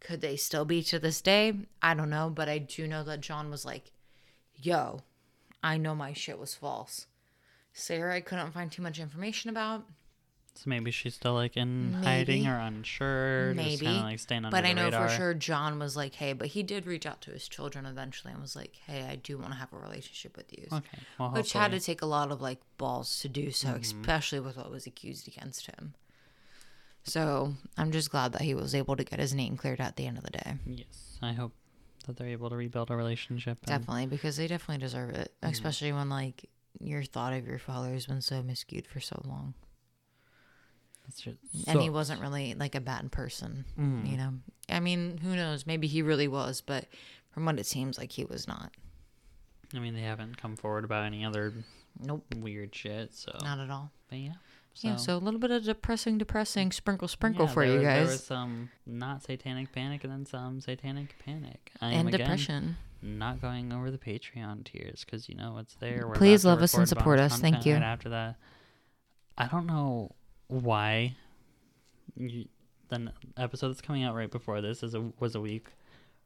Could 0.00 0.20
they 0.20 0.36
still 0.36 0.64
be 0.64 0.82
to 0.84 0.98
this 0.98 1.20
day? 1.20 1.54
I 1.82 1.94
don't 1.94 2.10
know, 2.10 2.30
but 2.30 2.48
I 2.48 2.58
do 2.58 2.86
know 2.86 3.02
that 3.04 3.20
John 3.20 3.50
was 3.50 3.64
like, 3.64 3.90
"Yo, 4.54 5.02
I 5.62 5.76
know 5.76 5.94
my 5.94 6.12
shit 6.12 6.38
was 6.38 6.54
false." 6.54 7.06
Sarah, 7.72 8.14
I 8.14 8.20
couldn't 8.20 8.52
find 8.52 8.70
too 8.70 8.82
much 8.82 9.00
information 9.00 9.50
about. 9.50 9.84
So 10.58 10.64
maybe 10.70 10.90
she's 10.90 11.14
still 11.14 11.34
like 11.34 11.56
in 11.56 11.92
hiding 12.02 12.46
or 12.48 12.58
unsure, 12.58 13.54
just 13.54 13.56
Maybe, 13.56 13.86
kind 13.86 13.98
of 13.98 14.04
like 14.04 14.18
staying 14.18 14.44
under 14.44 14.56
but 14.56 14.64
I 14.64 14.72
know 14.72 14.86
radar. 14.86 15.08
for 15.08 15.14
sure 15.14 15.32
John 15.34 15.78
was 15.78 15.96
like, 15.96 16.14
"Hey," 16.16 16.32
but 16.32 16.48
he 16.48 16.64
did 16.64 16.84
reach 16.84 17.06
out 17.06 17.20
to 17.22 17.30
his 17.30 17.46
children 17.48 17.86
eventually 17.86 18.32
and 18.32 18.42
was 18.42 18.56
like, 18.56 18.74
"Hey, 18.86 19.02
I 19.04 19.14
do 19.14 19.38
want 19.38 19.52
to 19.52 19.56
have 19.58 19.72
a 19.72 19.76
relationship 19.78 20.36
with 20.36 20.52
you." 20.52 20.66
Okay, 20.72 20.98
well, 21.18 21.28
Which 21.30 21.52
hopefully. 21.52 21.62
had 21.62 21.70
to 21.72 21.80
take 21.80 22.02
a 22.02 22.06
lot 22.06 22.32
of 22.32 22.40
like 22.40 22.58
balls 22.76 23.20
to 23.20 23.28
do 23.28 23.50
so, 23.52 23.68
Mm-hmm. 23.68 23.80
especially 24.00 24.40
with 24.40 24.56
what 24.56 24.70
was 24.70 24.84
accused 24.86 25.28
against 25.28 25.66
him. 25.66 25.94
So 27.04 27.54
I'm 27.76 27.92
just 27.92 28.10
glad 28.10 28.32
that 28.32 28.42
he 28.42 28.54
was 28.54 28.74
able 28.74 28.96
to 28.96 29.04
get 29.04 29.18
his 29.18 29.32
name 29.34 29.56
cleared 29.56 29.80
at 29.80 29.96
the 29.96 30.06
end 30.06 30.18
of 30.18 30.24
the 30.24 30.30
day. 30.30 30.54
Yes, 30.66 31.18
I 31.22 31.32
hope 31.32 31.52
that 32.06 32.16
they're 32.16 32.26
able 32.28 32.50
to 32.50 32.56
rebuild 32.56 32.90
a 32.90 32.96
relationship. 32.96 33.58
and- 33.62 33.66
Definitely, 33.80 34.06
because 34.06 34.36
they 34.36 34.46
definitely 34.46 34.82
deserve 34.84 35.10
it, 35.10 35.32
Mm-hmm. 35.42 35.52
especially 35.52 35.92
when 35.92 36.08
like 36.08 36.48
your 36.80 37.02
thought 37.04 37.32
of 37.32 37.46
your 37.46 37.58
father 37.58 37.92
has 37.92 38.06
been 38.06 38.20
so 38.20 38.42
miscued 38.42 38.86
for 38.86 39.00
so 39.00 39.20
long, 39.24 39.54
And 41.66 41.80
he 41.80 41.90
wasn't 41.90 42.20
really 42.20 42.54
like 42.54 42.74
a 42.74 42.80
bad 42.80 43.10
person. 43.12 43.64
Mhm. 43.78 44.10
You 44.10 44.16
know, 44.16 44.34
I 44.68 44.80
mean, 44.80 45.18
who 45.18 45.34
knows? 45.36 45.66
Maybe 45.66 45.86
he 45.86 46.02
really 46.02 46.28
was, 46.28 46.60
but 46.60 46.86
from 47.30 47.44
what 47.46 47.58
it 47.58 47.66
seems 47.66 47.98
like, 47.98 48.12
he 48.12 48.24
was 48.24 48.46
not. 48.46 48.72
I 49.74 49.78
mean, 49.78 49.94
they 49.94 50.02
haven't 50.02 50.36
come 50.38 50.56
forward 50.56 50.84
about 50.84 51.04
any 51.04 51.24
other 51.24 51.52
Nope, 52.00 52.24
weird 52.36 52.74
shit. 52.74 53.14
So, 53.14 53.32
not 53.42 53.58
at 53.58 53.70
all. 53.70 53.90
but 54.08 54.18
yeah. 54.18 54.32
yeah, 54.76 54.96
so 54.96 55.16
a 55.16 55.18
little 55.18 55.40
bit 55.40 55.50
of 55.50 55.64
depressing, 55.64 56.16
depressing 56.18 56.70
sprinkle, 56.72 57.08
sprinkle 57.08 57.46
yeah, 57.46 57.52
for 57.52 57.64
you 57.64 57.74
was- 57.74 57.82
There 57.82 58.04
was 58.04 58.24
some 58.24 58.70
not 58.86 59.22
satanic 59.24 59.72
panic 59.72 60.04
and 60.04 60.12
then 60.12 60.24
some 60.26 60.60
satanic 60.60 61.14
panic. 61.24 61.72
I 61.80 61.92
am 61.92 62.00
and 62.06 62.08
again 62.14 62.20
depression. 62.20 62.76
not 63.02 63.40
going 63.40 63.72
over 63.72 63.90
the 63.90 63.98
Patreon 63.98 64.64
tiers 64.64 65.04
because 65.04 65.28
you 65.28 65.34
know 65.34 65.58
it's 65.58 65.74
there. 65.76 66.06
We're 66.06 66.14
Please 66.14 66.44
love 66.44 66.62
us 66.62 66.74
and 66.74 66.88
support 66.88 67.18
us. 67.18 67.38
Thank 67.40 67.66
you. 67.66 67.74
Right 67.74 67.82
after 67.82 68.08
that, 68.10 68.36
I 69.36 69.46
don't 69.48 69.66
know 69.66 70.14
why. 70.48 71.16
You, 72.16 72.46
the 72.88 73.12
episode 73.36 73.68
that's 73.68 73.80
coming 73.80 74.02
out 74.02 74.14
right 74.14 74.30
before 74.30 74.60
this 74.60 74.82
is 74.82 74.94
a, 74.94 75.10
was 75.20 75.34
a 75.34 75.40
week 75.40 75.68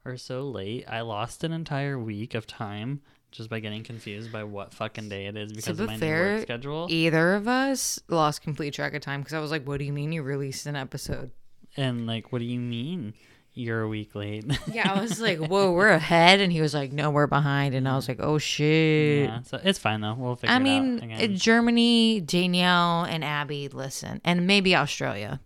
or 0.05 0.17
so 0.17 0.49
late. 0.49 0.85
I 0.87 1.01
lost 1.01 1.43
an 1.43 1.51
entire 1.51 1.99
week 1.99 2.33
of 2.33 2.47
time 2.47 3.01
just 3.31 3.49
by 3.49 3.59
getting 3.59 3.83
confused 3.83 4.31
by 4.31 4.43
what 4.43 4.73
fucking 4.73 5.09
day 5.09 5.25
it 5.25 5.35
is 5.35 5.51
because 5.51 5.77
be 5.77 5.83
of 5.83 5.89
my 5.89 5.95
new 5.97 6.07
work 6.07 6.41
schedule. 6.41 6.87
Either 6.89 7.33
of 7.33 7.47
us 7.47 7.99
lost 8.07 8.41
complete 8.41 8.73
track 8.73 8.93
of 8.93 9.01
time 9.01 9.21
because 9.21 9.33
I 9.33 9.39
was 9.39 9.51
like, 9.51 9.67
"What 9.67 9.79
do 9.79 9.85
you 9.85 9.93
mean 9.93 10.11
you 10.11 10.23
released 10.23 10.65
an 10.65 10.75
episode?" 10.75 11.31
and 11.75 12.07
like, 12.07 12.31
what 12.31 12.39
do 12.39 12.45
you 12.45 12.59
mean 12.59 13.13
you're 13.53 13.81
a 13.81 13.87
week 13.87 14.15
late? 14.15 14.45
Yeah, 14.71 14.91
I 14.93 14.99
was 15.01 15.19
like, 15.21 15.39
"Whoa, 15.39 15.71
we're 15.71 15.89
ahead," 15.89 16.39
and 16.41 16.51
he 16.51 16.61
was 16.61 16.73
like, 16.73 16.91
"No, 16.91 17.11
we're 17.11 17.27
behind," 17.27 17.75
and 17.75 17.87
I 17.87 17.95
was 17.95 18.07
like, 18.07 18.19
"Oh 18.19 18.37
shit." 18.37 19.25
yeah, 19.29 19.41
so 19.43 19.59
it's 19.63 19.79
fine 19.79 20.01
though. 20.01 20.15
We'll 20.17 20.35
figure 20.35 20.53
I 20.53 20.57
it 20.57 20.61
mean. 20.63 21.37
Germany, 21.37 22.19
Danielle, 22.21 23.03
and 23.03 23.23
Abby, 23.23 23.67
listen, 23.69 24.21
and 24.23 24.47
maybe 24.47 24.75
Australia. 24.75 25.39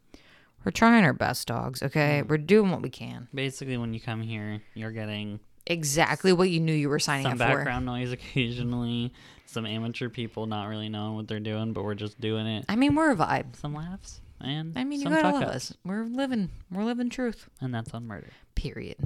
We're 0.66 0.72
trying 0.72 1.04
our 1.06 1.14
best, 1.14 1.48
dogs. 1.48 1.82
Okay, 1.82 2.22
Mm. 2.24 2.30
we're 2.30 2.38
doing 2.38 2.72
what 2.72 2.82
we 2.82 2.90
can. 2.90 3.28
Basically, 3.34 3.78
when 3.78 3.94
you 3.94 4.00
come 4.02 4.22
here, 4.22 4.62
you're 4.74 4.92
getting 4.92 5.40
Exactly 5.70 6.32
what 6.32 6.50
you 6.50 6.62
knew 6.62 6.74
you 6.74 6.88
were 6.88 7.00
signing 7.00 7.24
some 7.26 7.34
up 7.34 7.40
background 7.40 7.86
noise 7.86 8.12
occasionally, 8.14 9.12
some 9.46 9.66
amateur 9.66 10.08
people 10.08 10.46
not 10.46 10.68
really 10.68 10.88
knowing 10.88 11.16
what 11.16 11.28
they're 11.28 11.42
doing, 11.42 11.74
but 11.74 11.84
we're 11.84 11.94
just 11.94 12.20
doing 12.22 12.48
it. 12.48 12.64
I 12.70 12.78
mean, 12.78 12.96
we're 12.96 13.12
a 13.12 13.16
vibe. 13.18 13.56
Some 13.58 13.74
laughs 13.74 14.22
and 14.42 14.78
I 14.78 14.84
mean, 14.84 15.02
you 15.02 15.10
gotta 15.10 15.30
love 15.30 15.44
ups, 15.44 15.56
us. 15.56 15.74
We're 15.84 16.06
living. 16.06 16.50
We're 16.72 16.84
living 16.84 17.10
truth. 17.10 17.50
and 17.62 17.74
that's 17.74 17.94
on 17.94 18.08
murder. 18.08 18.32
Period. 18.56 18.98